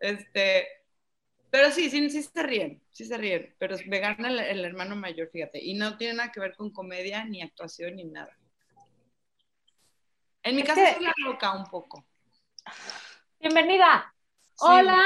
Este, 0.00 0.66
pero 1.50 1.70
sí, 1.70 1.88
sí, 1.88 2.10
sí 2.10 2.22
se 2.24 2.42
ríen, 2.42 2.82
sí 2.90 3.04
se 3.04 3.16
ríen, 3.16 3.54
pero 3.58 3.76
me 3.86 4.00
gana 4.00 4.28
el, 4.28 4.40
el 4.40 4.64
hermano 4.64 4.96
mayor, 4.96 5.30
fíjate, 5.30 5.62
y 5.64 5.74
no 5.74 5.96
tiene 5.96 6.14
nada 6.14 6.32
que 6.32 6.40
ver 6.40 6.56
con 6.56 6.72
comedia, 6.72 7.24
ni 7.24 7.40
actuación, 7.40 7.94
ni 7.94 8.04
nada. 8.04 8.36
En 10.42 10.56
mi 10.56 10.62
Es 10.62 10.66
casa 10.68 10.84
que- 10.84 10.94
soy 10.94 11.04
la 11.04 11.14
loca 11.24 11.52
un 11.52 11.64
poco. 11.66 12.04
Bienvenida. 13.40 14.14
Sí. 14.54 14.66
Hola, 14.66 15.00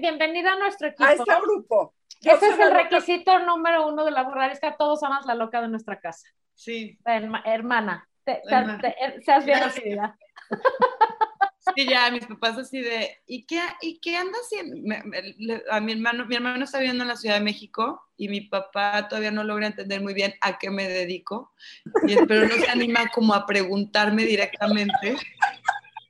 bienvenida 0.00 0.52
a 0.52 0.56
nuestro 0.56 0.88
equipo. 0.88 1.04
A 1.04 1.12
este 1.12 1.40
grupo. 1.40 1.94
Yo 2.20 2.32
Ese 2.32 2.48
es 2.48 2.58
el 2.58 2.68
loca. 2.70 2.82
requisito 2.82 3.38
número 3.40 3.86
uno 3.88 4.04
de 4.04 4.10
la 4.10 4.22
burrarisca. 4.24 4.76
Todos 4.76 5.00
somos 5.00 5.24
la 5.26 5.34
loca 5.34 5.60
de 5.62 5.68
nuestra 5.68 5.98
casa. 6.00 6.28
Sí, 6.54 6.98
Herma- 7.04 7.42
hermana, 7.46 8.08
te- 8.24 8.42
te- 8.46 8.54
Hermana. 8.54 8.78
te- 8.80 8.88
eh, 8.88 9.20
seas 9.24 9.44
bien 9.46 9.60
recibida. 9.64 10.18
sí, 11.76 11.86
ya, 11.88 12.10
mis 12.10 12.26
papás 12.26 12.58
así 12.58 12.80
de, 12.80 13.16
¿y 13.26 13.46
qué, 13.46 13.60
y 13.80 14.00
qué 14.00 14.16
anda 14.16 14.36
haciendo? 14.42 14.76
Me- 14.82 15.02
me- 15.04 15.22
le- 15.38 15.62
a 15.70 15.80
mi 15.80 15.92
hermano, 15.92 16.26
mi 16.26 16.34
hermano 16.34 16.64
está 16.64 16.78
viviendo 16.78 17.04
en 17.04 17.08
la 17.08 17.16
Ciudad 17.16 17.36
de 17.36 17.44
México 17.44 18.02
y 18.16 18.28
mi 18.28 18.40
papá 18.42 19.06
todavía 19.08 19.30
no 19.30 19.44
logra 19.44 19.68
entender 19.68 20.00
muy 20.02 20.14
bien 20.14 20.34
a 20.40 20.58
qué 20.58 20.70
me 20.70 20.88
dedico, 20.88 21.52
y, 22.08 22.16
pero 22.26 22.48
no 22.48 22.54
se 22.56 22.68
anima 22.68 23.08
como 23.14 23.32
a 23.34 23.46
preguntarme 23.46 24.24
directamente 24.24 25.16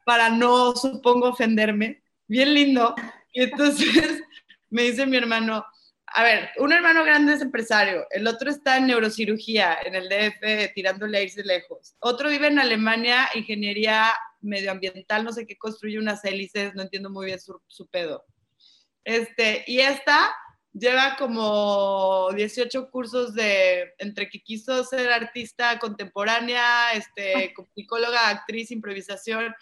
para 0.09 0.31
no, 0.31 0.75
supongo, 0.75 1.29
ofenderme. 1.29 2.03
Bien 2.27 2.55
lindo. 2.55 2.95
Y 3.31 3.43
entonces 3.43 4.23
me 4.71 4.85
dice 4.85 5.05
mi 5.05 5.19
hermano, 5.19 5.67
a 6.07 6.23
ver, 6.23 6.49
un 6.57 6.73
hermano 6.73 7.05
grande 7.05 7.35
es 7.35 7.43
empresario, 7.43 8.07
el 8.11 8.27
otro 8.27 8.49
está 8.49 8.79
en 8.79 8.87
neurocirugía, 8.87 9.77
en 9.85 9.95
el 9.95 10.09
DF, 10.09 10.73
tirándole 10.75 11.19
a 11.19 11.23
irse 11.25 11.45
lejos. 11.45 11.95
Otro 11.99 12.31
vive 12.31 12.47
en 12.47 12.59
Alemania, 12.59 13.29
ingeniería 13.35 14.15
medioambiental, 14.41 15.25
no 15.25 15.33
sé 15.33 15.47
qué, 15.47 15.59
construye 15.59 15.99
unas 15.99 16.25
hélices, 16.25 16.75
no 16.75 16.81
entiendo 16.81 17.11
muy 17.11 17.27
bien 17.27 17.39
su, 17.39 17.61
su 17.67 17.87
pedo. 17.89 18.25
Este, 19.05 19.63
y 19.67 19.81
esta 19.81 20.35
lleva 20.73 21.17
como 21.19 22.31
18 22.35 22.91
cursos 22.91 23.35
de, 23.35 23.93
entre 23.99 24.29
que 24.29 24.41
quiso 24.41 24.85
ser 24.85 25.11
artista 25.13 25.79
contemporánea, 25.79 26.93
este, 26.93 27.55
psicóloga, 27.75 28.29
actriz, 28.29 28.71
improvisación. 28.71 29.55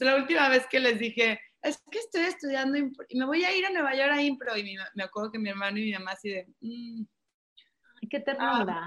La 0.00 0.16
última 0.16 0.48
vez 0.48 0.66
que 0.66 0.80
les 0.80 0.98
dije, 0.98 1.40
es 1.62 1.80
que 1.90 1.98
estoy 1.98 2.22
estudiando 2.22 2.76
impro 2.76 3.04
y 3.08 3.18
me 3.18 3.26
voy 3.26 3.44
a 3.44 3.54
ir 3.56 3.64
a 3.66 3.70
Nueva 3.70 3.94
York 3.94 4.12
a 4.12 4.22
impro. 4.22 4.56
Y 4.56 4.64
mi- 4.64 4.76
me 4.94 5.04
acuerdo 5.04 5.30
que 5.30 5.38
mi 5.38 5.48
hermano 5.50 5.78
y 5.78 5.82
mi 5.84 5.92
mamá 5.92 6.12
así 6.12 6.30
de, 6.30 6.46
"Mm". 6.60 7.04
Qué 8.10 8.20
ternura. 8.20 8.86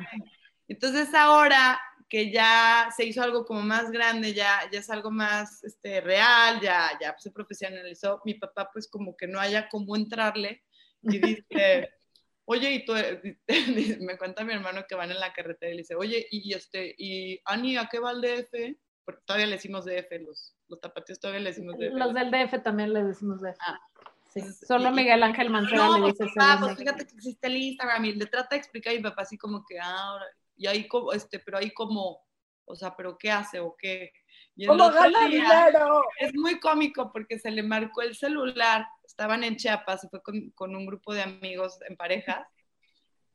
entonces 0.68 1.14
ahora 1.14 1.80
que 2.10 2.32
ya 2.32 2.90
se 2.96 3.06
hizo 3.06 3.24
algo 3.24 3.46
como 3.46 3.62
más 3.62 3.90
grande, 3.92 4.34
ya, 4.34 4.70
ya 4.72 4.80
es 4.80 4.90
algo 4.90 5.10
más 5.10 5.64
este, 5.64 6.02
real, 6.02 6.60
ya, 6.62 6.92
ya 7.02 7.16
se 7.18 7.32
profesionalizó, 7.32 8.22
mi 8.26 8.36
papá 8.36 8.70
pues 8.72 8.88
como 8.88 9.16
que 9.16 9.28
no 9.28 9.40
haya 9.40 9.70
cómo 9.70 9.96
entrarle 9.96 10.64
y 11.02 11.18
dice, 11.46 11.90
oye, 12.46 12.72
y 12.74 12.86
tú, 12.86 12.94
me 14.02 14.18
cuenta 14.18 14.44
mi 14.44 14.54
hermano 14.54 14.86
que 14.88 14.96
van 14.96 15.12
en 15.12 15.20
la 15.20 15.34
carretera 15.34 15.72
y 15.72 15.76
le 15.76 15.82
dice, 15.82 15.96
oye, 15.96 16.28
y, 16.30 16.54
este, 16.54 16.94
y 16.98 17.40
Ani, 17.46 17.78
¿a 17.78 17.88
qué 17.88 18.00
va 18.00 18.12
el 18.12 18.22
DF? 18.22 18.78
Porque 19.06 19.22
todavía 19.26 19.46
le 19.48 19.56
decimos 19.56 19.86
DF, 19.86 20.12
los, 20.26 20.56
los 20.68 20.82
tapatíos 20.82 21.20
todavía 21.20 21.42
le 21.42 21.50
decimos 21.52 21.78
DF. 21.78 21.94
Los 21.94 22.14
del 22.14 22.32
DF 22.32 22.64
también 22.64 22.92
le 22.94 23.04
decimos 23.04 23.40
DF. 23.42 23.58
Ah. 23.62 23.80
Sí, 24.34 24.42
Solo 24.68 24.92
Miguel 24.92 25.24
Ángel 25.24 25.50
Mancera 25.50 25.86
no, 25.86 26.00
le 26.00 26.08
dice 26.12 26.26
papá, 26.36 26.58
pues 26.60 26.78
fíjate 26.78 27.06
que 27.08 27.14
existe 27.16 27.48
el 27.48 27.56
Instagram 27.56 28.04
y 28.04 28.16
le 28.16 28.26
trata 28.26 28.50
de 28.52 28.58
explicar 28.58 28.92
y 28.94 28.98
mi 28.98 29.04
papá 29.04 29.22
así 29.22 29.38
como 29.38 29.64
que, 29.66 29.80
ah, 29.80 29.98
ahora- 30.10 30.26
y 30.58 30.68
ahí 30.68 30.88
como, 30.90 31.14
este, 31.14 31.40
pero 31.40 31.58
ahí 31.58 31.72
como, 31.72 32.22
o 32.66 32.76
sea, 32.76 32.96
pero 32.98 33.18
¿qué 33.18 33.32
hace 33.32 33.62
o 33.62 33.76
qué? 33.80 34.12
Y 34.58 34.66
¿Cómo 34.66 34.90
gana 34.92 35.28
día- 35.28 35.42
dinero? 35.70 36.02
es 36.20 36.34
muy 36.34 36.60
cómico 36.60 37.12
porque 37.14 37.40
se 37.40 37.50
le 37.52 37.64
marcó 37.64 38.02
el 38.02 38.14
celular, 38.16 38.86
estaban 39.06 39.44
en 39.46 39.56
Chiapas, 39.56 40.02
se 40.02 40.10
fue 40.10 40.22
con, 40.22 40.50
con 40.52 40.76
un 40.76 40.86
grupo 40.86 41.14
de 41.14 41.22
amigos 41.22 41.80
en 41.88 41.96
parejas, 41.96 42.46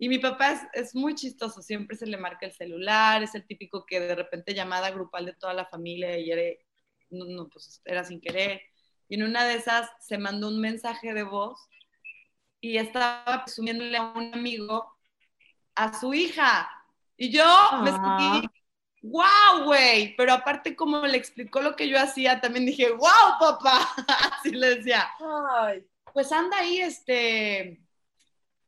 y 0.01 0.09
mi 0.09 0.18
papá 0.18 0.53
es, 0.53 0.61
es 0.72 0.94
muy 0.94 1.14
chistoso, 1.14 1.61
siempre 1.62 1.96
se 1.96 2.07
le 2.07 2.16
marca 2.16 2.46
el 2.46 2.53
celular, 2.53 3.22
es 3.22 3.34
el 3.34 3.46
típico 3.46 3.84
que 3.86 4.01
de 4.01 4.14
repente 4.14 4.55
llamada 4.55 4.90
grupal 4.90 5.26
de 5.26 5.34
toda 5.34 5.53
la 5.55 5.66
familia 5.66 6.18
y 6.18 6.30
era, 6.32 6.42
no, 7.11 7.26
no, 7.26 7.48
pues 7.48 7.82
era 7.84 8.03
sin 8.03 8.20
querer. 8.20 8.62
Y 9.09 9.16
en 9.16 9.24
una 9.24 9.44
de 9.44 9.55
esas 9.55 9.90
se 10.01 10.16
mandó 10.18 10.48
un 10.48 10.61
mensaje 10.61 11.12
de 11.12 11.22
voz 11.22 11.68
y 12.61 12.78
estaba 12.78 13.44
presumiéndole 13.44 13.96
a 13.98 14.05
un 14.05 14.32
amigo 14.34 14.96
a 15.74 15.98
su 15.98 16.14
hija. 16.14 16.70
Y 17.16 17.30
yo 17.30 17.44
me 17.82 17.90
Ah. 17.92 18.40
sentí, 18.40 18.48
wow, 19.03 19.64
güey. 19.64 20.14
Pero 20.16 20.32
aparte, 20.32 20.74
como 20.76 21.07
le 21.07 21.18
explicó 21.18 21.61
lo 21.61 21.76
que 21.76 21.88
yo 21.88 21.98
hacía, 21.98 22.40
también 22.40 22.64
dije, 22.66 22.90
wow, 22.90 23.38
papá. 23.38 23.86
Así 24.42 24.53
le 24.53 24.76
decía, 24.76 25.11
Ay, 25.61 25.84
pues 26.14 26.32
anda 26.32 26.59
ahí, 26.59 26.80
este, 26.80 27.80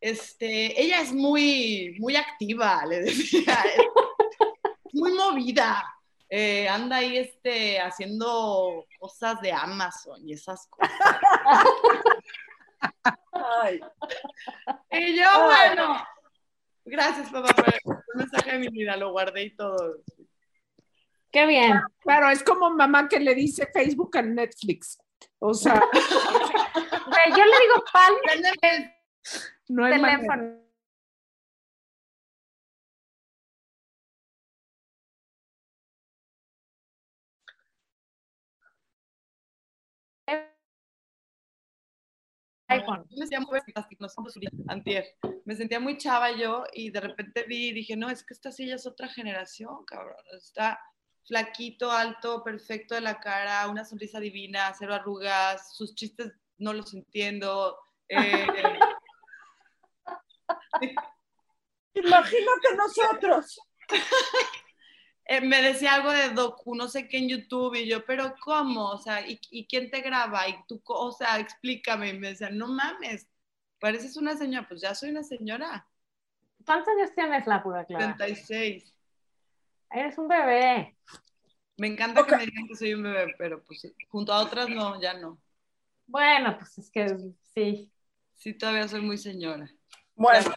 este, 0.03 0.81
ella 0.81 1.01
es 1.01 1.13
muy, 1.13 1.97
muy 1.99 2.17
activa, 2.17 2.85
le 2.87 3.01
decía, 3.05 3.65
es 4.85 4.95
muy 4.95 5.13
movida, 5.13 5.83
eh, 6.29 6.69
anda 6.69 6.97
ahí, 6.97 7.17
este, 7.17 7.81
haciendo 7.81 8.85
cosas 8.99 9.41
de 9.41 9.53
Amazon 9.53 10.29
y 10.29 10.35
esas 10.35 10.67
cosas. 10.67 10.93
ay. 13.33 13.81
Y 14.91 15.17
yo, 15.17 15.27
Ay. 15.27 15.75
bueno, 15.75 16.05
Gracias, 16.85 17.31
papá, 17.31 17.55
por 17.55 17.69
el 17.69 17.81
mensaje 18.15 18.53
de 18.53 18.59
mi 18.59 18.69
vida, 18.69 18.97
lo 18.97 19.13
guardé 19.13 19.45
y 19.45 19.57
todo. 19.57 20.03
Qué 21.31 21.47
bien. 21.47 21.81
Claro, 22.01 22.29
es 22.29 22.43
como 22.43 22.71
mamá 22.71 23.09
que 23.09 23.21
le 23.21 23.35
dice 23.35 23.69
Facebook 23.73 24.17
a 24.19 24.23
Netflix. 24.23 24.99
O 25.39 25.55
sea, 25.55 25.75
yo 27.37 27.45
le 27.45 27.61
digo 27.61 27.85
pal 27.93 28.13
no 29.73 29.85
hay 29.85 29.99
manera. 29.99 30.19
teléfono. 30.21 30.63
iPhone. 42.69 43.05
Yo 43.11 43.19
me 43.19 43.27
sentía 43.27 43.41
muy 43.41 43.61
antier. 44.69 45.05
Me 45.45 45.55
sentía 45.55 45.81
muy 45.81 45.99
chava 45.99 46.33
yo 46.33 46.65
y 46.73 46.91
de 46.91 47.01
repente 47.01 47.45
vi 47.47 47.69
y 47.69 47.73
dije, 47.73 47.97
no, 47.97 48.09
es 48.09 48.25
que 48.25 48.33
esta 48.35 48.51
silla 48.51 48.77
es 48.77 48.87
otra 48.87 49.09
generación, 49.09 49.85
cabrón. 49.87 50.17
Está 50.37 50.81
flaquito, 51.27 51.91
alto, 51.91 52.43
perfecto 52.43 52.95
de 52.95 53.03
la 53.03 53.21
cara, 53.21 53.69
una 53.69 53.85
sonrisa 53.85 54.21
divina, 54.21 54.73
cero 54.79 54.95
arrugas, 54.95 55.77
sus 55.77 55.95
chistes 55.95 56.33
no 56.59 56.73
los 56.73 56.95
entiendo. 56.95 57.77
eh, 58.09 58.17
Imagínate 61.95 62.77
nosotros. 62.77 63.61
eh, 65.27 65.41
me 65.41 65.63
decía 65.63 65.95
algo 65.95 66.11
de 66.13 66.31
docu, 66.31 66.75
no 66.75 66.89
sé 66.89 67.09
qué 67.09 67.19
en 67.19 67.29
YouTube, 67.29 67.75
y 67.75 67.87
yo, 67.87 68.05
pero 68.05 68.35
¿cómo? 68.41 68.91
O 68.91 68.99
sea, 68.99 69.27
¿y, 69.27 69.39
y 69.51 69.67
quién 69.67 69.91
te 69.91 70.01
graba? 70.01 70.49
Y 70.49 70.57
tú, 70.67 70.83
o 70.87 71.13
sea, 71.13 71.39
explícame. 71.39 72.11
Y 72.11 72.19
me 72.19 72.29
decía, 72.29 72.51
no 72.51 72.69
mames, 72.69 73.29
pareces 73.79 74.17
una 74.17 74.37
señora. 74.37 74.67
Pues 74.69 74.81
ya 74.81 74.95
soy 74.95 75.11
una 75.11 75.23
señora, 75.23 75.87
¿Cuántos 76.65 76.89
años 76.95 77.15
tienes, 77.15 77.47
la 77.47 77.63
pura 77.63 77.85
Clara? 77.85 78.17
36. 78.17 78.95
Eres 79.91 80.17
un 80.19 80.29
bebé. 80.29 80.97
Me 81.77 81.89
encanta 81.89 82.25
que 82.25 82.37
me 82.37 82.47
digan 82.47 82.67
que 82.69 82.77
soy 82.77 82.95
un 82.95 83.03
bebé, 83.03 83.35
pero 83.39 83.63
pues 83.63 83.93
junto 84.09 84.33
a 84.33 84.41
otras 84.41 84.69
no, 84.69 85.01
ya 85.01 85.15
no. 85.15 85.39
Bueno, 86.07 86.57
pues 86.59 86.79
es 86.79 86.91
que 86.91 87.09
sí. 87.55 87.91
Sí, 88.37 88.55
todavía 88.55 88.89
soy 88.89 89.03
muy 89.03 89.19
señora. 89.19 89.71
Bueno, 90.15 90.51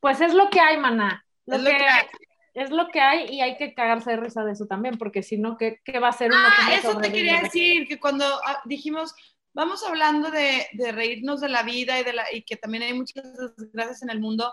Pues 0.00 0.20
es 0.20 0.34
lo 0.34 0.50
que 0.50 0.60
hay, 0.60 0.76
maná. 0.78 1.24
Lo 1.46 1.56
Es 1.56 1.62
lo 1.62 1.70
que, 1.70 1.76
que 1.76 1.84
hay. 1.84 2.06
es 2.54 2.70
lo 2.70 2.88
que 2.88 3.00
hay 3.00 3.34
y 3.34 3.40
hay 3.40 3.56
que 3.56 3.74
cagarse 3.74 4.10
de 4.10 4.16
risa 4.16 4.44
de 4.44 4.52
eso 4.52 4.66
también, 4.66 4.98
porque 4.98 5.22
si 5.22 5.38
no, 5.38 5.56
¿qué, 5.56 5.80
qué 5.84 5.98
va 5.98 6.10
a 6.10 6.16
uno? 6.24 6.34
Ah, 6.36 6.74
eso 6.74 6.96
te 6.98 7.12
quería 7.12 7.40
decir, 7.40 7.86
que 7.86 7.98
cuando 7.98 8.24
ah, 8.24 8.60
dijimos, 8.64 9.14
vamos 9.52 9.82
hablando 9.84 10.30
de, 10.30 10.66
de 10.72 10.92
reírnos 10.92 11.40
de 11.40 11.48
la 11.48 11.62
vida 11.62 11.98
y, 11.98 12.04
de 12.04 12.12
la, 12.12 12.24
y 12.32 12.42
que 12.42 12.56
también 12.56 12.82
hay 12.82 12.94
muchas 12.94 13.24
desgracias 13.56 14.02
en 14.02 14.10
el 14.10 14.20
mundo, 14.20 14.52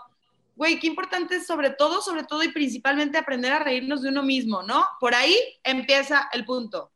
güey, 0.56 0.78
qué 0.78 0.86
importante 0.86 1.36
es 1.36 1.46
sobre 1.46 1.70
todo, 1.70 2.00
sobre 2.00 2.24
todo 2.24 2.42
y 2.42 2.52
principalmente 2.52 3.18
aprender 3.18 3.52
a 3.52 3.58
reírnos 3.58 4.02
de 4.02 4.08
uno 4.08 4.22
mismo, 4.22 4.62
¿no? 4.62 4.84
Por 5.00 5.14
ahí 5.14 5.36
empieza 5.62 6.28
el 6.32 6.44
punto. 6.44 6.90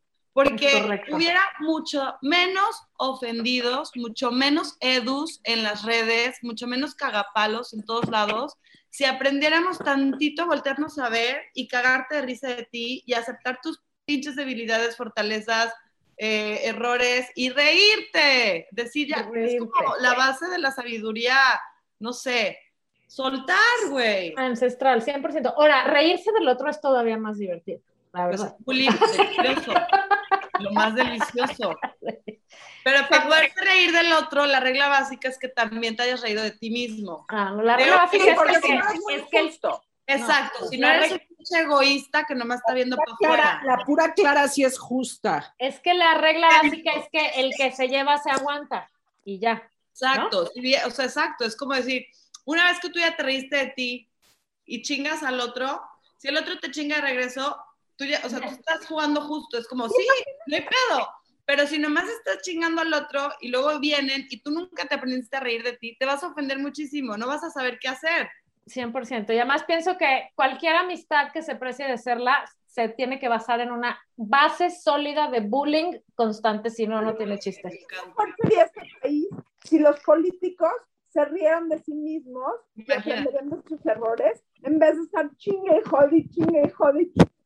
Porque 0.45 0.83
Correcto. 0.83 1.17
hubiera 1.17 1.41
mucho 1.59 2.15
menos 2.23 2.81
ofendidos, 2.97 3.91
mucho 3.97 4.31
menos 4.31 4.77
edus 4.79 5.41
en 5.43 5.65
las 5.65 5.83
redes, 5.83 6.37
mucho 6.43 6.69
menos 6.69 6.95
cagapalos 6.95 7.75
en 7.75 7.85
todos 7.85 8.09
lados, 8.09 8.55
si 8.89 9.05
aprendiéramos 9.05 9.79
tantito 9.79 10.43
a 10.43 10.47
voltearnos 10.47 10.97
a 11.01 11.09
ver 11.09 11.41
y 11.55 11.67
cagarte 11.67 12.15
de 12.15 12.23
risa 12.23 12.49
de 12.55 12.69
ti 12.71 13.03
y 13.05 13.15
aceptar 13.15 13.59
tus 13.61 13.83
pinches 14.05 14.37
debilidades, 14.37 14.97
fortalezas, 14.97 15.75
eh, 16.17 16.61
errores 16.67 17.27
y 17.35 17.51
reírte. 17.51 18.69
Decir 18.71 19.09
ya, 19.09 19.29
es 19.35 19.59
como 19.59 19.97
la 19.97 20.15
base 20.15 20.47
de 20.47 20.59
la 20.59 20.71
sabiduría, 20.71 21.37
no 21.99 22.13
sé, 22.13 22.57
soltar, 23.09 23.57
güey. 23.91 24.35
Ancestral, 24.37 25.03
100%. 25.03 25.53
Ahora, 25.57 25.83
reírse 25.83 26.31
del 26.31 26.47
otro 26.47 26.71
es 26.71 26.81
todavía 26.81 27.19
más 27.19 27.39
divertido, 27.39 27.81
la 28.13 28.29
Pues, 28.29 28.41
verdad. 28.41 28.57
Delicioso. 28.61 29.73
Lo 30.61 30.71
más 30.73 30.95
delicioso. 30.95 31.77
Pero 32.85 33.09
para 33.09 33.25
poder 33.25 33.53
reír 33.57 33.93
del 33.93 34.13
otro, 34.13 34.47
la 34.47 34.61
regla 34.61 34.89
básica 34.89 35.29
es 35.29 35.39
que 35.39 35.49
también 35.49 35.97
te 35.97 36.05
hayas 36.05 36.23
reído 36.23 36.43
de 36.43 36.53
ti 36.53 36.71
mismo. 36.71 37.27
Ah, 37.29 37.51
no, 37.51 37.63
la 37.63 37.77
regla 37.77 37.97
básica 37.97 38.25
es 38.33 38.39
si 38.63 38.63
que, 38.63 38.75
no 38.77 38.89
es 38.89 39.23
es 39.23 39.29
que 39.31 39.39
el-. 39.41 39.59
Exacto. 40.07 40.61
No, 40.63 40.67
si 40.69 40.79
no 40.79 40.89
eres 40.89 41.13
un 41.13 41.19
pinche 41.19 41.61
egoísta 41.61 42.25
que 42.25 42.35
nomás 42.35 42.61
está 42.61 42.73
viendo 42.73 42.97
para 42.97 43.13
afuera. 43.13 43.63
la 43.65 43.85
pura 43.85 44.15
Clara 44.15 44.49
sí 44.49 44.65
es 44.65 44.79
justa. 44.79 45.55
es 45.59 45.81
que 45.81 45.93
la 45.93 46.15
regla 46.15 46.49
básica 46.63 46.93
es 46.93 47.09
que 47.13 47.41
el 47.41 47.53
que 47.55 47.73
se 47.73 47.89
lleva 47.89 48.17
se 48.17 48.31
aguanta 48.31 48.89
y 49.25 49.39
ya. 49.39 49.71
Exacto. 49.93 50.47
si 50.47 50.61
bien- 50.61 50.81
o 50.87 50.91
sea, 50.91 51.05
exacto. 51.05 51.45
Es 51.45 51.55
como 51.57 51.75
decir, 51.75 52.07
una 52.47 52.71
vez 52.71 52.81
que 52.81 52.89
tú 52.89 52.99
ya 53.01 53.15
te 53.17 53.23
reíste 53.23 53.57
de 53.57 53.67
ti 53.77 54.09
y 54.65 54.81
chingas 54.81 55.23
al 55.23 55.41
otro, 55.41 55.83
si 56.17 56.29
el 56.29 56.37
otro 56.39 56.59
te 56.59 56.71
chinga 56.71 56.97
de 56.97 57.03
regreso, 57.03 57.59
tú 57.99 58.05
ya, 58.05 58.21
o 58.25 58.29
sea, 58.29 58.41
tú 58.41 58.49
estás 58.49 58.87
jugando 58.87 59.21
justo. 59.21 59.59
Es 59.59 59.69
como, 59.69 59.89
sí, 59.89 60.07
no 60.47 60.57
hay 60.57 60.63
pedo. 60.63 61.09
Pero 61.45 61.67
si 61.67 61.79
nomás 61.79 62.09
estás 62.09 62.43
chingando 62.43 62.83
al 62.83 62.93
otro 62.93 63.31
y 63.41 63.49
luego 63.49 63.79
vienen 63.81 64.27
y 64.31 64.41
tú 64.41 64.51
nunca 64.51 64.87
te 64.87 64.95
aprendiste 64.95 65.37
a 65.37 65.41
reír 65.41 65.63
de 65.63 65.73
ti, 65.73 65.97
te 65.99 66.07
vas 66.07 66.23
a 66.23 66.29
ofender 66.29 66.59
muchísimo, 66.59 67.17
no 67.17 67.27
vas 67.27 67.43
a 67.43 67.51
saber 67.51 67.79
qué 67.79 67.89
hacer. 67.89 68.29
100%. 68.67 69.33
Y 69.33 69.39
además 69.39 69.65
pienso 69.65 69.97
que 69.97 70.29
cualquier 70.35 70.77
amistad 70.77 71.33
que 71.33 71.43
se 71.43 71.57
precie 71.57 71.89
de 71.89 71.97
serla 71.97 72.45
se 72.67 72.91
tiene 72.91 73.19
que 73.19 73.29
basar 73.29 73.61
en 73.61 73.73
una 73.73 73.99
base 74.17 74.71
sólida 74.71 75.31
de 75.31 75.41
bullying 75.41 75.99
constante, 76.15 76.69
si 76.69 76.87
no, 76.87 77.01
no 77.01 77.17
tiene 77.17 77.39
chiste. 77.39 77.87
¿Cuál 78.15 78.35
sería 78.43 78.65
este 78.65 78.83
país 79.01 79.27
si 79.65 79.79
los 79.79 79.99
políticos 80.01 80.73
se 81.09 81.25
rieran 81.25 81.71
de 81.71 81.79
sí 81.79 81.95
mismos 81.95 82.53
y 82.77 82.93
aprenderían 82.93 83.49
de 83.49 83.63
sus 83.67 83.85
errores 83.87 84.45
en 84.63 84.79
vez 84.79 84.97
de 84.97 85.03
estar 85.05 85.35
chingue 85.37 85.81
y 85.83 85.89
jode 85.89 86.29
chingue 86.29 86.63
y 86.67 86.71
jode 86.71 87.11
chingue 87.11 87.38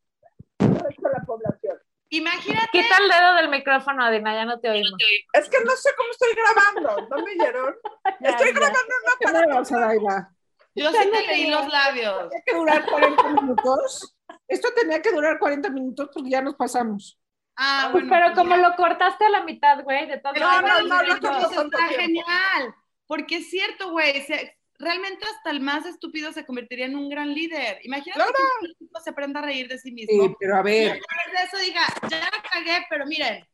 resto 0.62 1.08
de 1.08 1.12
la 1.12 1.24
población? 1.24 1.78
Imagínate, 2.10 2.68
Quita 2.72 2.96
el 3.00 3.08
dedo 3.08 3.34
del 3.36 3.48
micrófono, 3.48 4.04
Adina, 4.04 4.34
ya 4.34 4.44
no 4.44 4.60
te 4.60 4.68
oímos. 4.68 5.00
Es 5.32 5.48
que 5.48 5.64
no 5.64 5.70
sé 5.76 5.90
cómo 5.96 6.10
estoy 6.10 6.28
grabando, 6.34 7.08
¿no 7.08 7.24
me 7.24 7.30
oyeron? 7.32 7.74
Ya, 8.20 8.30
Estoy 8.30 8.48
ya. 8.48 8.52
grabando 8.52 8.78
en 8.80 9.18
¿Qué 9.18 9.26
una 9.30 9.40
me 9.40 9.46
vas 9.54 9.72
a 9.72 10.32
yo 10.74 10.90
sí 10.90 11.10
te 11.10 11.26
leí 11.26 11.50
los 11.50 11.68
labios. 11.68 12.28
Tenía 12.30 12.42
que 12.46 12.54
durar 12.54 12.86
40 12.86 13.28
minutos. 13.28 14.16
Esto 14.48 14.68
tenía 14.74 15.02
que 15.02 15.10
durar 15.12 15.38
40 15.38 15.68
minutos 15.70 16.08
porque 16.12 16.30
ya 16.30 16.40
nos 16.40 16.54
pasamos. 16.54 17.18
Ah, 17.56 17.88
Pues, 17.92 18.04
bueno. 18.04 18.08
pero 18.10 18.26
pues 18.34 18.38
como 18.38 18.56
ya. 18.56 18.68
lo 18.68 18.76
cortaste 18.76 19.24
a 19.26 19.30
la 19.30 19.42
mitad, 19.42 19.82
güey, 19.82 20.06
de 20.06 20.18
todas 20.18 20.32
Pero 20.34 20.46
No, 20.46 20.52
maneras, 20.62 20.84
no, 20.84 20.88
no, 20.96 21.02
yo- 21.04 21.14
no, 21.16 21.20
no, 21.20 21.30
no, 21.40 21.46
Eso 21.50 21.54
no, 21.54 21.62
está 21.62 21.76
tiempo. 21.88 21.94
genial. 21.96 22.74
Porque 23.06 23.36
es 23.36 23.50
cierto, 23.50 23.90
güey. 23.90 24.22
se- 24.22 24.56
Realmente 24.82 25.24
hasta 25.24 25.50
el 25.50 25.60
más 25.60 25.86
estúpido 25.86 26.32
se 26.32 26.44
convertiría 26.44 26.86
en 26.86 26.96
un 26.96 27.08
gran 27.08 27.32
líder. 27.32 27.78
Imagínate 27.84 28.18
Claro. 28.18 28.32
que 28.60 28.84
un 28.84 29.02
se 29.02 29.10
aprenda 29.10 29.38
a 29.38 29.44
reír 29.44 29.68
de 29.68 29.78
sí 29.78 29.92
mismo. 29.92 30.24
Sí, 30.24 30.34
pero 30.40 30.56
a 30.56 30.60
Y 30.60 30.64
ver, 30.64 30.90
a 30.90 30.98
través 30.98 31.32
de 31.32 31.46
eso 31.46 31.64
diga, 31.64 31.80
ya 32.10 32.18
la 32.18 32.42
cagué, 32.50 32.84
pero 32.90 33.06
miren, 33.06 33.46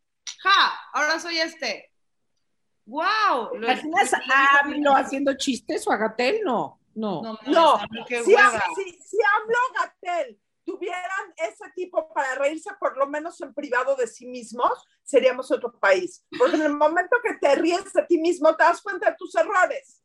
ja, 0.43 0.73
ahora 0.95 1.21
soy 1.21 1.39
este. 1.39 1.93
¡Wow! 2.87 3.55
Lo- 3.55 3.67
¿imaginas 3.67 4.15
a 4.15 4.59
AMLO 4.65 4.95
haciendo 4.97 5.37
chistes 5.37 5.87
o 5.87 5.93
a 5.93 5.99
Gatel? 5.99 6.41
No, 6.43 6.81
no. 6.95 7.21
No, 7.23 7.39
No, 7.47 7.81
qué 8.07 8.25
Si, 8.25 8.35
hueva. 8.35 8.63
si, 8.75 8.91
si 8.93 9.19
AMLO 9.37 9.59
Gatel 9.79 10.41
tuvieran 10.65 11.35
ese 11.37 11.65
tipo 11.75 12.13
para 12.15 12.35
reírse 12.37 12.71
por 12.81 12.97
lo 12.97 13.07
menos 13.07 13.39
en 13.43 13.53
privado 13.53 13.97
de 13.97 14.07
sí 14.07 14.27
mismos, 14.27 14.73
seríamos 15.03 15.51
otro 15.51 15.79
país. 15.79 16.25
Porque 16.39 16.57
en 16.57 16.63
el 16.63 16.75
momento 16.75 17.17
que 17.23 17.35
te 17.35 17.55
ríes 17.57 17.93
de 17.93 18.03
ti 18.05 18.17
mismo, 18.19 18.57
te 18.57 18.65
das 18.65 18.81
cuenta 18.81 19.11
de 19.11 19.17
tus 19.17 19.35
errores. 19.35 20.03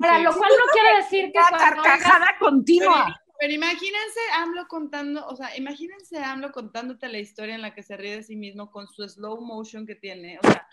Ahora, 0.00 0.16
Sí. 0.18 0.22
lo 0.22 0.32
cual 0.36 0.50
no 0.58 0.72
quiere 0.72 0.96
decir 0.96 1.32
que 1.32 1.38
Una 1.38 1.48
cuando 1.50 1.82
carcajada 1.82 2.36
continua. 2.38 3.20
Pero 3.40 3.52
imagínense 3.52 4.20
AMLO 4.36 4.66
contando, 4.68 5.26
o 5.26 5.36
sea, 5.36 5.56
imagínense 5.56 6.18
AMLO 6.22 6.52
contándote 6.52 7.08
la 7.08 7.18
historia 7.18 7.54
en 7.54 7.62
la 7.62 7.74
que 7.74 7.82
se 7.82 7.96
ríe 7.96 8.16
de 8.16 8.22
sí 8.22 8.36
mismo 8.36 8.70
con 8.70 8.86
su 8.88 9.06
slow 9.08 9.40
motion 9.40 9.86
que 9.86 9.96
tiene. 9.96 10.38
O 10.42 10.46
sea, 10.46 10.66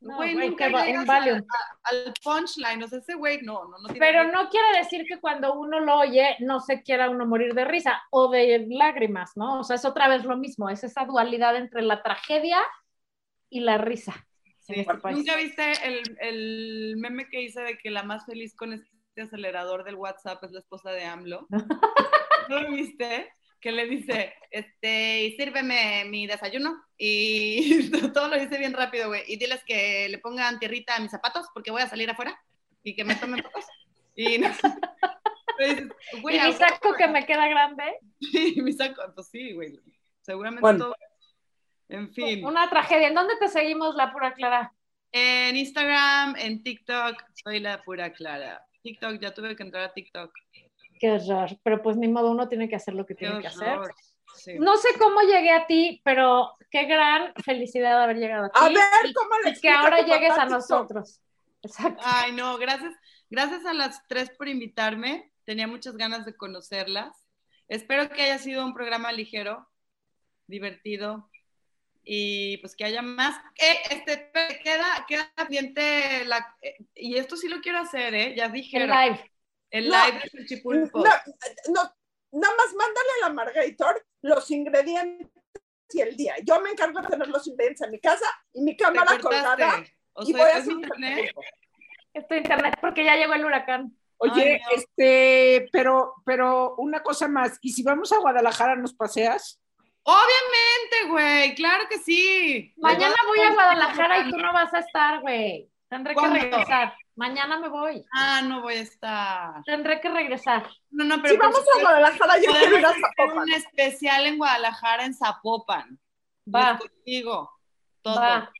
No, 0.00 0.16
güey, 0.16 0.34
güey, 0.34 0.48
nunca 0.50 0.68
llegas 0.68 1.08
a- 1.08 1.14
a- 1.14 1.42
al 1.84 2.14
punchline. 2.22 2.82
O 2.82 2.88
sea, 2.88 2.98
ese 2.98 3.14
güey 3.14 3.40
no, 3.42 3.64
no, 3.64 3.78
no 3.78 3.88
tiene 3.88 3.98
Pero 4.00 4.24
no 4.30 4.48
quiere 4.50 4.78
decir 4.78 5.04
que 5.08 5.18
cuando 5.20 5.54
uno 5.54 5.80
lo 5.80 5.96
oye 5.98 6.36
no 6.40 6.60
se 6.60 6.82
quiera 6.82 7.08
uno 7.10 7.26
morir 7.26 7.54
de 7.54 7.64
risa 7.64 8.02
o 8.10 8.28
de 8.30 8.66
lágrimas, 8.68 9.32
¿no? 9.36 9.60
O 9.60 9.64
sea, 9.64 9.76
es 9.76 9.84
otra 9.84 10.08
vez 10.08 10.24
lo 10.24 10.36
mismo, 10.36 10.68
es 10.68 10.84
esa 10.84 11.04
dualidad 11.06 11.56
entre 11.56 11.82
la 11.82 12.02
tragedia 12.02 12.58
y 13.48 13.60
la 13.60 13.78
risa. 13.78 14.26
Sí. 14.66 14.84
¿Nunca 15.12 15.36
viste 15.36 15.72
el, 15.84 16.16
el 16.20 16.94
meme 16.96 17.28
que 17.28 17.40
hice 17.40 17.60
de 17.60 17.78
que 17.78 17.90
la 17.90 18.02
más 18.02 18.26
feliz 18.26 18.54
con 18.56 18.72
este 18.72 19.22
acelerador 19.22 19.84
del 19.84 19.94
WhatsApp 19.94 20.42
es 20.42 20.50
la 20.50 20.58
esposa 20.58 20.90
de 20.90 21.04
AMLO? 21.04 21.46
¿No 22.48 22.60
lo 22.60 22.72
viste? 22.72 23.32
Que 23.60 23.72
le 23.72 23.86
dice, 23.86 24.34
este, 24.50 25.34
sírveme 25.36 26.04
mi 26.06 26.26
desayuno. 26.26 26.82
Y 26.98 27.90
todo 28.12 28.28
lo 28.28 28.38
dice 28.38 28.58
bien 28.58 28.72
rápido, 28.74 29.08
güey. 29.08 29.22
Y 29.26 29.36
diles 29.36 29.62
que 29.64 30.08
le 30.08 30.18
pongan 30.18 30.58
tierrita 30.58 30.96
a 30.96 31.00
mis 31.00 31.10
zapatos 31.10 31.46
porque 31.54 31.70
voy 31.70 31.82
a 31.82 31.88
salir 31.88 32.10
afuera 32.10 32.38
y 32.82 32.94
que 32.94 33.04
me 33.04 33.14
tomen 33.14 33.42
fotos. 33.42 33.64
Y 34.16 34.38
no. 34.38 34.50
Pues, 35.56 35.82
güey, 36.22 36.38
y 36.38 36.40
mi 36.40 36.52
saco 36.52 36.92
que 36.94 37.08
me 37.08 37.24
queda 37.24 37.48
grande, 37.48 37.84
Sí, 38.20 38.60
mi 38.60 38.72
saco, 38.72 39.00
pues 39.14 39.28
sí, 39.28 39.52
güey. 39.52 39.78
Seguramente 40.22 40.60
Bueno. 40.60 40.86
todo. 40.86 40.96
En 41.88 42.12
fin. 42.12 42.44
una 42.44 42.68
tragedia. 42.68 43.08
¿En 43.08 43.14
dónde 43.14 43.36
te 43.38 43.48
seguimos, 43.48 43.94
la 43.94 44.12
pura 44.12 44.34
Clara? 44.34 44.72
En 45.12 45.56
Instagram, 45.56 46.34
en 46.36 46.62
TikTok, 46.62 47.22
soy 47.32 47.60
la 47.60 47.82
pura 47.82 48.12
Clara. 48.12 48.64
TikTok, 48.82 49.20
ya 49.20 49.32
tuve 49.32 49.56
que 49.56 49.62
entrar 49.62 49.84
a 49.84 49.92
TikTok. 49.92 50.32
Qué 50.98 51.10
horror. 51.10 51.58
Pero 51.62 51.82
pues 51.82 51.96
ni 51.96 52.08
modo, 52.08 52.30
uno 52.30 52.48
tiene 52.48 52.68
que 52.68 52.76
hacer 52.76 52.94
lo 52.94 53.06
que 53.06 53.14
Qué 53.14 53.26
tiene 53.26 53.40
que 53.40 53.48
hacer. 53.48 53.78
Sí. 54.34 54.58
No 54.58 54.76
sé 54.76 54.88
cómo 54.98 55.22
llegué 55.22 55.50
a 55.50 55.66
ti, 55.66 56.00
pero 56.04 56.56
qué 56.70 56.84
gran 56.84 57.32
felicidad 57.42 57.96
de 57.96 58.04
haber 58.04 58.16
llegado 58.18 58.44
a 58.46 58.50
ti. 58.50 58.58
A 58.60 58.68
ver, 58.68 59.14
¿cómo 59.14 59.30
le 59.44 59.50
y 59.50 59.60
que 59.60 59.70
ahora 59.70 60.02
llegues 60.02 60.32
a 60.32 60.42
TikTok? 60.42 60.50
nosotros. 60.50 61.20
Exacto. 61.62 62.02
Ay, 62.04 62.32
no, 62.32 62.58
gracias. 62.58 62.94
Gracias 63.30 63.64
a 63.64 63.72
las 63.72 64.06
tres 64.08 64.30
por 64.30 64.48
invitarme. 64.48 65.32
Tenía 65.44 65.66
muchas 65.66 65.96
ganas 65.96 66.26
de 66.26 66.36
conocerlas. 66.36 67.24
Espero 67.68 68.08
que 68.08 68.22
haya 68.22 68.38
sido 68.38 68.64
un 68.64 68.74
programa 68.74 69.10
ligero, 69.10 69.66
divertido 70.46 71.28
y 72.08 72.56
pues 72.58 72.76
que 72.76 72.84
haya 72.84 73.02
más. 73.02 73.36
Eh, 73.58 73.76
este, 73.90 74.30
queda, 74.62 75.04
queda 75.08 75.32
pendiente 75.36 76.24
la, 76.24 76.56
eh, 76.62 76.76
y 76.94 77.16
esto 77.16 77.36
sí 77.36 77.48
lo 77.48 77.60
quiero 77.60 77.78
hacer, 77.80 78.14
¿eh? 78.14 78.34
Ya 78.36 78.46
El 78.46 78.52
dijeron. 78.52 78.88
live. 78.88 79.32
El 79.70 79.88
No, 79.88 80.06
live 80.06 80.22
de 80.32 80.46
Chipulpo. 80.46 81.00
No, 81.00 81.10
no, 81.68 81.82
nada 82.32 82.54
más 82.56 82.74
mándale 82.74 83.08
a 83.22 83.28
la 83.28 83.34
Margator 83.34 84.06
los 84.22 84.48
ingredientes 84.52 85.28
y 85.90 86.00
el 86.00 86.16
día. 86.16 86.34
Yo 86.44 86.60
me 86.60 86.70
encargo 86.70 87.00
de 87.00 87.08
tener 87.08 87.28
los 87.28 87.44
ingredientes 87.48 87.82
en 87.82 87.90
mi 87.90 88.00
casa 88.00 88.26
y 88.52 88.62
mi 88.62 88.76
cámara 88.76 89.18
colgada. 89.18 89.84
O 90.12 90.22
Y 90.22 90.26
sea, 90.32 90.36
voy 90.36 90.50
a 90.50 90.52
¿es 90.52 90.58
hacer 90.62 90.72
internet? 90.72 91.30
Esto 92.14 92.34
es 92.34 92.40
internet 92.42 92.74
porque 92.80 93.04
ya 93.04 93.16
llegó 93.16 93.34
el 93.34 93.44
huracán. 93.44 93.96
Oye, 94.18 94.54
Ay, 94.54 94.60
no. 94.60 94.80
este, 94.80 95.68
pero, 95.72 96.14
pero 96.24 96.74
una 96.76 97.02
cosa 97.02 97.28
más, 97.28 97.58
¿y 97.60 97.72
si 97.72 97.82
vamos 97.82 98.12
a 98.12 98.18
Guadalajara 98.18 98.74
nos 98.76 98.94
paseas? 98.94 99.60
Obviamente, 100.08 101.08
güey, 101.08 101.54
claro 101.56 101.88
que 101.88 101.98
sí. 101.98 102.72
Mañana 102.76 103.16
voy 103.26 103.40
a 103.40 103.52
Guadalajara 103.52 104.20
y 104.20 104.30
tú 104.30 104.36
no 104.38 104.52
vas 104.52 104.72
a 104.72 104.78
estar, 104.78 105.20
güey. 105.20 105.68
Tendré 105.88 106.14
que 106.14 106.28
regresar. 106.28 106.94
Mañana 107.16 107.58
me 107.58 107.68
voy. 107.68 108.04
Ah, 108.14 108.40
no 108.42 108.62
voy 108.62 108.74
a 108.74 108.80
estar. 108.82 109.64
Tendré 109.64 110.00
que 110.00 110.08
regresar. 110.08 110.64
No, 110.90 111.04
no, 111.04 111.20
pero 111.20 111.34
Si 111.34 111.36
vamos 111.38 111.58
a 111.58 111.80
Guadalajara, 111.80 112.38
yo 112.38 112.52
quiero 112.52 112.78
ir 112.78 112.86
a 112.86 112.92
Zapopan. 112.92 113.38
un 113.38 113.52
especial 113.52 114.26
en 114.26 114.38
Guadalajara, 114.38 115.04
en 115.06 115.14
Zapopan. 115.14 115.98
Va, 116.54 116.78
contigo. 116.78 117.50
Todo. 118.02 118.20
va, 118.20 118.52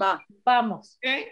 Va, 0.00 0.24
vamos. 0.44 0.98
¿Ok? 0.98 1.26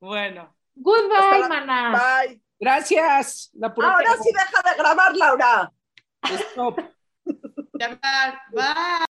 Bueno. 0.00 0.54
Goodbye, 0.74 1.48
maná. 1.48 1.92
bye. 2.26 2.40
Gracias. 2.58 3.50
La 3.54 3.68
Ahora 3.68 4.16
sí 4.22 4.30
deja 4.30 4.70
de 4.70 4.76
grabar, 4.76 5.16
Laura. 5.16 5.72
Stop. 6.22 6.80
Ya 7.80 7.88
va. 7.88 8.36
Bye. 8.52 9.06